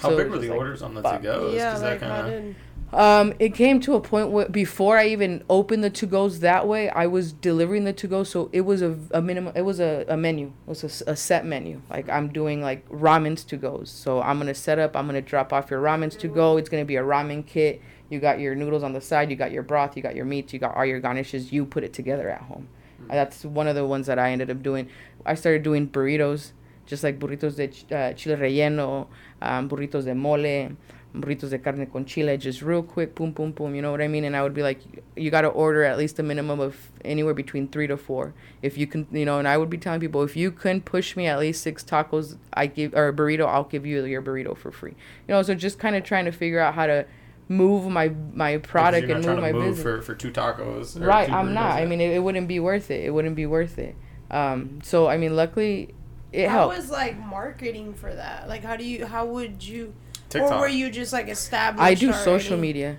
How 0.00 0.08
So 0.08 0.16
big 0.16 0.30
were 0.30 0.38
the 0.38 0.48
like, 0.48 0.58
orders 0.58 0.80
on 0.82 0.94
the 0.94 1.02
fuck. 1.02 1.18
to 1.20 1.22
goes? 1.22 1.54
yeah, 1.54 1.78
that 1.78 1.82
like 1.82 2.00
how 2.00 2.22
kinda- 2.22 2.40
did 2.40 2.56
Um, 2.92 3.32
it 3.38 3.54
came 3.54 3.80
to 3.80 3.94
a 3.94 4.00
point 4.02 4.30
where 4.30 4.48
before 4.48 4.98
I 4.98 5.06
even 5.08 5.44
opened 5.48 5.82
the 5.82 5.88
to 5.90 6.06
goes 6.06 6.40
that 6.40 6.68
way, 6.68 6.90
I 6.90 7.06
was 7.06 7.32
delivering 7.32 7.84
the 7.84 7.92
to 7.94 8.06
go, 8.06 8.22
so 8.22 8.50
it 8.52 8.62
was 8.62 8.82
a, 8.82 8.98
a 9.12 9.22
minimum. 9.22 9.54
It 9.56 9.62
was 9.62 9.80
a, 9.80 10.04
a 10.08 10.16
menu. 10.16 10.48
It 10.48 10.68
was 10.68 10.84
a 10.84 11.10
a, 11.12 11.16
set 11.16 11.46
menu. 11.46 11.80
Like 11.88 12.10
I'm 12.10 12.28
doing 12.28 12.60
like 12.60 12.86
ramens 12.90 13.46
to 13.46 13.56
goes. 13.56 13.90
So 13.90 14.20
I'm 14.20 14.36
gonna 14.38 14.54
set 14.54 14.78
up. 14.78 14.94
I'm 14.94 15.06
gonna 15.06 15.22
drop 15.22 15.54
off 15.54 15.70
your 15.70 15.82
ramens 15.82 16.18
to 16.18 16.28
go. 16.28 16.58
It's 16.58 16.68
gonna 16.68 16.84
be 16.84 16.96
a 16.96 17.02
ramen 17.02 17.46
kit. 17.46 17.80
You 18.10 18.20
got 18.20 18.40
your 18.40 18.54
noodles 18.54 18.82
on 18.82 18.92
the 18.92 19.00
side. 19.00 19.30
You 19.30 19.36
got 19.36 19.52
your 19.52 19.62
broth. 19.62 19.96
You 19.96 20.02
got 20.02 20.14
your 20.14 20.26
meats. 20.26 20.52
You 20.52 20.58
got 20.58 20.76
all 20.76 20.84
your 20.84 21.00
garnishes. 21.00 21.50
You 21.50 21.64
put 21.64 21.84
it 21.84 21.94
together 21.94 22.28
at 22.28 22.42
home. 22.42 22.68
Uh, 23.08 23.14
That's 23.14 23.42
one 23.42 23.68
of 23.68 23.74
the 23.74 23.86
ones 23.86 24.06
that 24.06 24.18
I 24.18 24.32
ended 24.32 24.50
up 24.50 24.62
doing. 24.62 24.90
I 25.24 25.34
started 25.34 25.62
doing 25.62 25.88
burritos, 25.88 26.52
just 26.84 27.02
like 27.02 27.18
burritos 27.18 27.56
de 27.56 27.68
ch- 27.68 27.90
uh, 27.90 28.12
chile 28.12 28.36
relleno, 28.36 29.06
um, 29.40 29.66
burritos 29.66 30.04
de 30.04 30.14
mole 30.14 30.76
burritos 31.14 31.50
de 31.50 31.58
carne 31.58 31.86
con 31.86 32.04
chile, 32.06 32.36
just 32.38 32.62
real 32.62 32.82
quick, 32.82 33.14
boom, 33.14 33.32
boom, 33.32 33.52
boom. 33.52 33.74
You 33.74 33.82
know 33.82 33.90
what 33.90 34.00
I 34.00 34.08
mean? 34.08 34.24
And 34.24 34.34
I 34.36 34.42
would 34.42 34.54
be 34.54 34.62
like, 34.62 34.80
you 35.16 35.30
got 35.30 35.42
to 35.42 35.48
order 35.48 35.84
at 35.84 35.98
least 35.98 36.18
a 36.18 36.22
minimum 36.22 36.58
of 36.60 36.90
anywhere 37.04 37.34
between 37.34 37.68
three 37.68 37.86
to 37.86 37.96
four. 37.96 38.32
If 38.62 38.78
you 38.78 38.86
can, 38.86 39.06
you 39.12 39.24
know, 39.24 39.38
and 39.38 39.46
I 39.46 39.58
would 39.58 39.68
be 39.70 39.76
telling 39.78 40.00
people, 40.00 40.22
if 40.22 40.36
you 40.36 40.50
can 40.50 40.80
push 40.80 41.14
me 41.16 41.26
at 41.26 41.38
least 41.38 41.62
six 41.62 41.84
tacos, 41.84 42.36
I 42.54 42.66
give 42.66 42.94
or 42.94 43.08
a 43.08 43.12
burrito, 43.12 43.46
I'll 43.46 43.64
give 43.64 43.84
you 43.84 44.04
your 44.04 44.22
burrito 44.22 44.56
for 44.56 44.70
free. 44.72 44.94
You 45.28 45.34
know, 45.34 45.42
so 45.42 45.54
just 45.54 45.78
kind 45.78 45.96
of 45.96 46.02
trying 46.04 46.24
to 46.24 46.32
figure 46.32 46.60
out 46.60 46.74
how 46.74 46.86
to 46.86 47.04
move 47.48 47.90
my 47.90 48.08
my 48.32 48.56
product 48.56 49.06
you're 49.08 49.16
and 49.16 49.26
not 49.26 49.32
move 49.36 49.40
trying 49.40 49.52
my 49.54 49.58
to 49.58 49.64
move 49.66 49.76
business. 49.76 49.82
for, 49.82 50.00
for 50.02 50.14
two 50.14 50.30
tacos. 50.30 50.98
or 50.98 51.04
Right, 51.04 51.28
two 51.28 51.34
I'm 51.34 51.52
not. 51.52 51.76
burritos, 51.76 51.82
I 51.82 51.86
mean, 51.86 52.00
it, 52.00 52.12
it 52.14 52.18
wouldn't 52.20 52.48
be 52.48 52.60
worth 52.60 52.90
it. 52.90 53.04
It 53.04 53.10
wouldn't 53.10 53.36
be 53.36 53.44
worth 53.46 53.78
it. 53.78 53.94
Um, 54.30 54.78
so 54.82 55.08
I 55.08 55.18
mean, 55.18 55.36
luckily, 55.36 55.94
it 56.32 56.48
how 56.48 56.60
helped. 56.70 56.76
was 56.78 56.90
like 56.90 57.18
marketing 57.18 57.92
for 57.92 58.14
that? 58.14 58.48
Like, 58.48 58.64
how 58.64 58.76
do 58.76 58.84
you? 58.84 59.04
How 59.04 59.26
would 59.26 59.62
you? 59.62 59.92
TikTok. 60.32 60.52
Or 60.52 60.60
were 60.60 60.68
you 60.68 60.90
just 60.90 61.12
like 61.12 61.28
established? 61.28 61.82
I 61.82 61.94
do 61.94 62.12
social 62.12 62.56
media. 62.56 62.98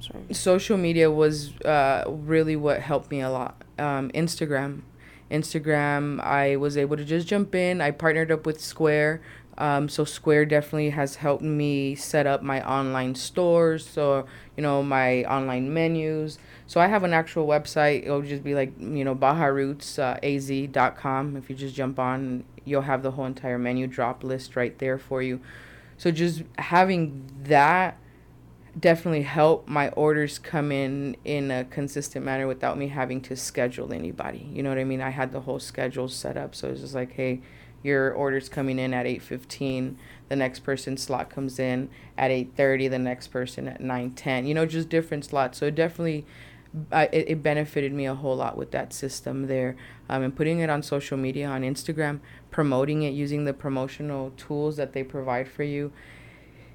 Sorry. 0.00 0.34
social 0.34 0.76
media 0.76 1.10
was 1.10 1.58
uh, 1.62 2.04
really 2.06 2.54
what 2.54 2.80
helped 2.80 3.10
me 3.10 3.22
a 3.22 3.30
lot. 3.30 3.64
Um, 3.78 4.10
Instagram, 4.10 4.82
Instagram, 5.30 6.22
I 6.22 6.56
was 6.56 6.76
able 6.76 6.96
to 6.96 7.04
just 7.04 7.26
jump 7.26 7.54
in. 7.54 7.80
I 7.80 7.90
partnered 7.90 8.30
up 8.30 8.46
with 8.46 8.60
Square, 8.60 9.22
um, 9.58 9.88
so 9.88 10.04
Square 10.04 10.46
definitely 10.46 10.90
has 10.90 11.16
helped 11.16 11.42
me 11.42 11.94
set 11.94 12.26
up 12.26 12.42
my 12.42 12.66
online 12.68 13.14
stores. 13.14 13.86
So 13.86 14.26
you 14.56 14.62
know 14.62 14.82
my 14.82 15.24
online 15.24 15.72
menus. 15.72 16.38
So 16.66 16.78
I 16.80 16.88
have 16.88 17.04
an 17.04 17.14
actual 17.14 17.46
website. 17.46 18.02
It'll 18.04 18.20
just 18.22 18.42
be 18.44 18.54
like 18.54 18.72
you 18.78 19.04
know 19.04 19.14
bajarootsaz.com. 19.14 21.36
If 21.36 21.48
you 21.48 21.56
just 21.56 21.74
jump 21.74 21.98
on, 21.98 22.44
you'll 22.64 22.82
have 22.82 23.02
the 23.02 23.12
whole 23.12 23.24
entire 23.24 23.58
menu 23.58 23.86
drop 23.86 24.22
list 24.22 24.56
right 24.56 24.78
there 24.78 24.98
for 24.98 25.22
you. 25.22 25.40
So 25.98 26.10
just 26.10 26.42
having 26.58 27.30
that 27.44 27.98
definitely 28.78 29.22
helped 29.22 29.68
my 29.68 29.88
orders 29.90 30.38
come 30.38 30.70
in 30.70 31.16
in 31.24 31.50
a 31.50 31.64
consistent 31.64 32.24
manner 32.24 32.46
without 32.46 32.76
me 32.76 32.88
having 32.88 33.20
to 33.22 33.36
schedule 33.36 33.92
anybody. 33.92 34.48
You 34.52 34.62
know 34.62 34.68
what 34.68 34.78
I 34.78 34.84
mean? 34.84 35.00
I 35.00 35.10
had 35.10 35.32
the 35.32 35.40
whole 35.40 35.58
schedule 35.58 36.08
set 36.08 36.36
up, 36.36 36.54
so 36.54 36.68
it's 36.68 36.80
just 36.80 36.94
like, 36.94 37.12
hey, 37.12 37.40
your 37.82 38.12
order's 38.12 38.48
coming 38.48 38.78
in 38.78 38.92
at 38.92 39.06
8:15, 39.06 39.96
the 40.28 40.36
next 40.36 40.60
person's 40.60 41.02
slot 41.02 41.30
comes 41.30 41.58
in 41.58 41.88
at 42.18 42.30
8:30, 42.30 42.90
the 42.90 42.98
next 42.98 43.28
person 43.28 43.68
at 43.68 43.80
9:10. 43.80 44.46
You 44.46 44.54
know, 44.54 44.66
just 44.66 44.88
different 44.88 45.24
slots. 45.24 45.58
So 45.58 45.66
it 45.66 45.74
definitely 45.74 46.26
I, 46.92 47.04
it, 47.12 47.28
it 47.28 47.42
benefited 47.42 47.92
me 47.92 48.06
a 48.06 48.14
whole 48.14 48.36
lot 48.36 48.56
with 48.58 48.70
that 48.72 48.92
system 48.92 49.46
there 49.46 49.76
um, 50.08 50.22
and 50.22 50.36
putting 50.36 50.60
it 50.60 50.68
on 50.68 50.82
social 50.82 51.16
media 51.16 51.46
on 51.46 51.62
instagram 51.62 52.20
promoting 52.56 53.02
it 53.02 53.10
using 53.10 53.44
the 53.44 53.52
promotional 53.52 54.32
tools 54.38 54.78
that 54.78 54.94
they 54.94 55.02
provide 55.02 55.46
for 55.46 55.62
you. 55.62 55.92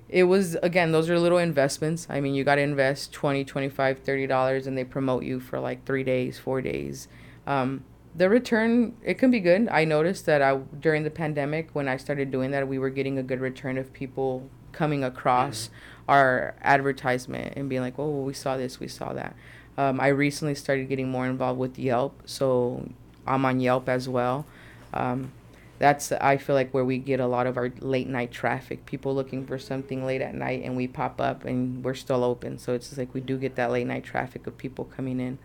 It 0.09 0.25
was 0.25 0.53
again 0.61 0.91
those 0.91 1.09
are 1.09 1.17
little 1.17 1.39
investments. 1.39 2.05
I 2.07 2.21
mean 2.21 2.35
you 2.35 2.43
got 2.43 2.55
to 2.55 2.61
invest 2.61 3.11
20 3.13 3.43
25 3.45 3.97
30 3.97 4.27
dollars 4.27 4.67
and 4.67 4.77
they 4.77 4.83
promote 4.83 5.23
you 5.23 5.39
for 5.39 5.59
like 5.59 5.83
three 5.83 6.03
days 6.03 6.37
four 6.37 6.61
days. 6.61 7.07
Um, 7.47 7.83
the 8.15 8.29
return 8.29 8.93
it 9.03 9.15
can 9.15 9.31
be 9.31 9.39
good. 9.39 9.69
I 9.71 9.85
noticed 9.85 10.27
that 10.27 10.43
i 10.43 10.57
during 10.79 11.01
the 11.01 11.09
pandemic 11.09 11.69
when 11.73 11.87
i 11.87 11.97
started 11.97 12.29
doing 12.29 12.51
that 12.51 12.67
we 12.67 12.77
were 12.77 12.91
getting 12.91 13.17
a 13.17 13.23
good 13.23 13.41
return 13.41 13.79
of 13.79 13.91
people 13.91 14.47
coming 14.73 15.03
across 15.03 15.71
our 16.07 16.53
advertisement 16.61 17.53
and 17.57 17.67
being 17.69 17.81
like 17.81 17.97
oh 17.97 18.21
we 18.21 18.33
saw 18.33 18.55
this 18.55 18.79
we 18.79 18.87
saw 18.87 19.13
that. 19.13 19.35
Um, 19.79 19.99
i 19.99 20.09
recently 20.09 20.53
started 20.53 20.87
getting 20.89 21.09
more 21.09 21.25
involved 21.25 21.59
with 21.59 21.79
yelp 21.79 22.21
so 22.25 22.87
i'm 23.25 23.45
on 23.45 23.59
yelp 23.59 23.89
as 23.89 24.07
well. 24.07 24.45
Um, 24.93 25.31
that's 25.81 26.11
I 26.11 26.37
feel 26.37 26.53
like 26.53 26.75
where 26.75 26.85
we 26.85 26.99
get 26.99 27.19
a 27.19 27.25
lot 27.25 27.47
of 27.47 27.57
our 27.57 27.73
late 27.79 28.07
night 28.07 28.31
traffic. 28.31 28.85
People 28.85 29.15
looking 29.15 29.47
for 29.47 29.57
something 29.57 30.05
late 30.05 30.21
at 30.21 30.35
night, 30.35 30.61
and 30.63 30.77
we 30.77 30.87
pop 30.87 31.19
up, 31.19 31.43
and 31.43 31.83
we're 31.83 31.95
still 31.95 32.23
open. 32.23 32.59
So 32.59 32.75
it's 32.75 32.89
just 32.89 32.99
like 32.99 33.15
we 33.15 33.19
do 33.19 33.35
get 33.35 33.55
that 33.55 33.71
late 33.71 33.87
night 33.87 34.03
traffic 34.03 34.45
of 34.45 34.59
people 34.59 34.85
coming 34.85 35.19
in. 35.19 35.39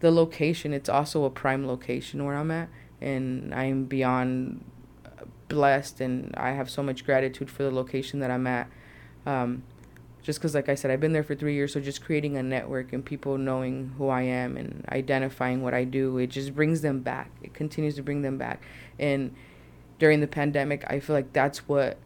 The 0.00 0.10
location, 0.10 0.72
it's 0.72 0.88
also 0.88 1.24
a 1.24 1.30
prime 1.30 1.68
location 1.68 2.24
where 2.24 2.34
I'm 2.34 2.50
at, 2.50 2.68
and 3.00 3.54
I'm 3.54 3.84
beyond 3.84 4.64
blessed, 5.46 6.00
and 6.00 6.34
I 6.36 6.50
have 6.50 6.68
so 6.68 6.82
much 6.82 7.06
gratitude 7.06 7.48
for 7.48 7.62
the 7.62 7.70
location 7.70 8.18
that 8.18 8.32
I'm 8.32 8.48
at. 8.48 8.68
Um, 9.24 9.62
just 10.24 10.40
because 10.40 10.54
like 10.54 10.68
i 10.68 10.74
said 10.74 10.90
i've 10.90 10.98
been 10.98 11.12
there 11.12 11.22
for 11.22 11.36
three 11.36 11.54
years 11.54 11.72
so 11.72 11.80
just 11.80 12.04
creating 12.04 12.36
a 12.36 12.42
network 12.42 12.92
and 12.92 13.04
people 13.04 13.38
knowing 13.38 13.92
who 13.96 14.08
i 14.08 14.22
am 14.22 14.56
and 14.56 14.84
identifying 14.88 15.62
what 15.62 15.74
i 15.74 15.84
do 15.84 16.18
it 16.18 16.26
just 16.28 16.54
brings 16.54 16.80
them 16.80 17.00
back. 17.00 17.30
It 17.42 17.54
continues 17.54 17.94
to 17.96 18.02
bring 18.02 18.22
them 18.22 18.38
back. 18.38 18.62
And 18.98 19.34
during 19.98 20.20
the 20.20 20.26
pandemic 20.26 20.84
i 20.88 20.98
feel 20.98 21.14
like 21.14 21.32
that's 21.32 21.68
what 21.68 21.98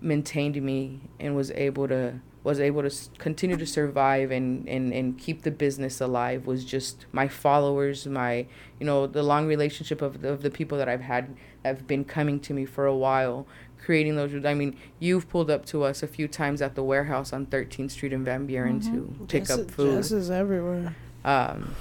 maintained 0.00 0.60
me 0.60 1.00
and 1.18 1.34
was 1.34 1.50
able 1.52 1.88
to 1.88 2.20
was 2.44 2.58
able 2.58 2.82
to 2.82 2.90
continue 3.18 3.56
to 3.56 3.66
survive 3.66 4.32
and, 4.32 4.68
and, 4.68 4.92
and 4.92 5.16
keep 5.16 5.42
the 5.42 5.50
business 5.50 6.00
alive 6.00 6.44
was 6.44 6.64
just 6.64 7.06
my 7.12 7.28
followers 7.28 8.06
my 8.06 8.44
you 8.80 8.86
know 8.86 9.06
the 9.06 9.22
long 9.22 9.46
relationship 9.46 10.02
of 10.02 10.22
the, 10.22 10.28
of 10.28 10.42
the 10.42 10.50
people 10.50 10.76
that 10.76 10.88
i've 10.88 11.00
had 11.00 11.36
have 11.64 11.86
been 11.86 12.04
coming 12.04 12.40
to 12.40 12.52
me 12.52 12.64
for 12.64 12.84
a 12.84 12.96
while 12.96 13.46
creating 13.82 14.14
those 14.16 14.32
i 14.46 14.54
mean 14.54 14.76
you've 15.00 15.28
pulled 15.28 15.50
up 15.50 15.64
to 15.66 15.82
us 15.82 16.02
a 16.02 16.06
few 16.06 16.28
times 16.28 16.62
at 16.62 16.74
the 16.76 16.82
warehouse 16.82 17.32
on 17.32 17.44
13th 17.46 17.90
street 17.90 18.12
in 18.12 18.24
van 18.24 18.46
buren 18.46 18.80
to 18.80 19.12
pick 19.28 19.42
Jess- 19.44 19.58
up 19.58 19.70
food 19.70 19.96
Jess 19.96 20.12
is 20.12 20.30
everywhere. 20.30 20.94
um, 21.24 21.74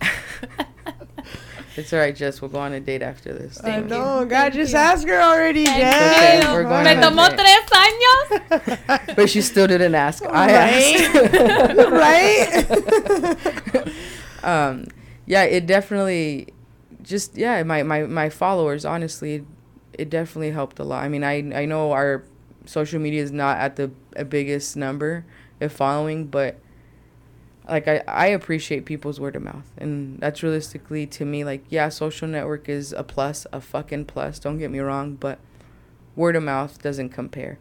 it's 1.76 1.92
all 1.92 1.98
right 1.98 2.14
jess 2.16 2.40
we'll 2.40 2.48
go 2.50 2.58
on 2.60 2.72
a 2.72 2.80
date 2.80 3.02
after 3.02 3.32
this 3.34 3.58
I 3.60 3.62
Thank 3.62 3.84
you. 3.84 3.90
know. 3.90 4.24
God, 4.24 4.52
just 4.52 4.74
ask 4.74 5.06
her 5.06 5.20
already, 5.20 5.64
Thank 5.66 5.78
Jess. 5.78 6.44
Okay, 6.44 6.52
we're 6.52 6.62
going 6.62 6.84
Me 6.84 6.90
on 6.92 6.98
a 6.98 7.06
tomó 7.06 7.28
tres 7.36 7.66
años. 7.84 9.16
but 9.16 9.28
she 9.28 9.42
still 9.42 9.66
didn't 9.66 9.94
ask 9.94 10.24
i 10.24 10.50
asked 10.52 11.14
right? 13.74 13.92
um 14.44 14.86
yeah 15.26 15.42
it 15.42 15.66
definitely 15.66 16.48
just 17.02 17.36
yeah 17.36 17.62
my 17.64 17.82
my, 17.82 18.04
my 18.04 18.28
followers 18.30 18.84
honestly 18.84 19.44
it 19.98 20.10
definitely 20.10 20.50
helped 20.50 20.78
a 20.78 20.84
lot. 20.84 21.02
I 21.02 21.08
mean 21.08 21.24
i 21.24 21.36
i 21.54 21.64
know 21.64 21.92
our 21.92 22.24
social 22.64 23.00
media 23.00 23.22
is 23.22 23.32
not 23.32 23.58
at 23.58 23.76
the 23.76 23.88
biggest 24.24 24.76
number 24.76 25.24
of 25.60 25.72
following 25.72 26.26
but 26.26 26.58
like 27.68 27.88
I, 27.88 28.02
I 28.06 28.26
appreciate 28.28 28.84
people's 28.84 29.18
word 29.18 29.36
of 29.36 29.42
mouth 29.42 29.70
and 29.78 30.18
that's 30.20 30.42
realistically 30.42 31.06
to 31.06 31.24
me 31.24 31.44
like 31.44 31.64
yeah 31.68 31.88
social 31.88 32.28
network 32.28 32.68
is 32.68 32.92
a 32.92 33.02
plus 33.02 33.46
a 33.52 33.60
fucking 33.60 34.06
plus 34.06 34.38
don't 34.38 34.58
get 34.58 34.70
me 34.70 34.78
wrong 34.78 35.14
but 35.14 35.38
word 36.14 36.36
of 36.36 36.42
mouth 36.42 36.80
doesn't 36.82 37.10
compare 37.10 37.58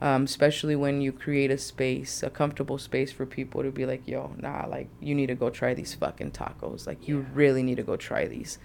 um, 0.00 0.24
especially 0.24 0.76
when 0.76 1.00
you 1.00 1.10
create 1.10 1.50
a 1.50 1.58
space 1.58 2.22
a 2.22 2.30
comfortable 2.30 2.78
space 2.78 3.10
for 3.10 3.26
people 3.26 3.62
to 3.62 3.70
be 3.70 3.84
like 3.84 4.06
yo 4.06 4.32
nah 4.38 4.66
like 4.66 4.88
you 5.00 5.14
need 5.14 5.26
to 5.26 5.34
go 5.34 5.50
try 5.50 5.74
these 5.74 5.94
fucking 5.94 6.30
tacos 6.30 6.86
like 6.86 7.08
you 7.08 7.26
really 7.34 7.62
need 7.62 7.76
to 7.76 7.82
go 7.82 7.96
try 7.96 8.26
these 8.26 8.58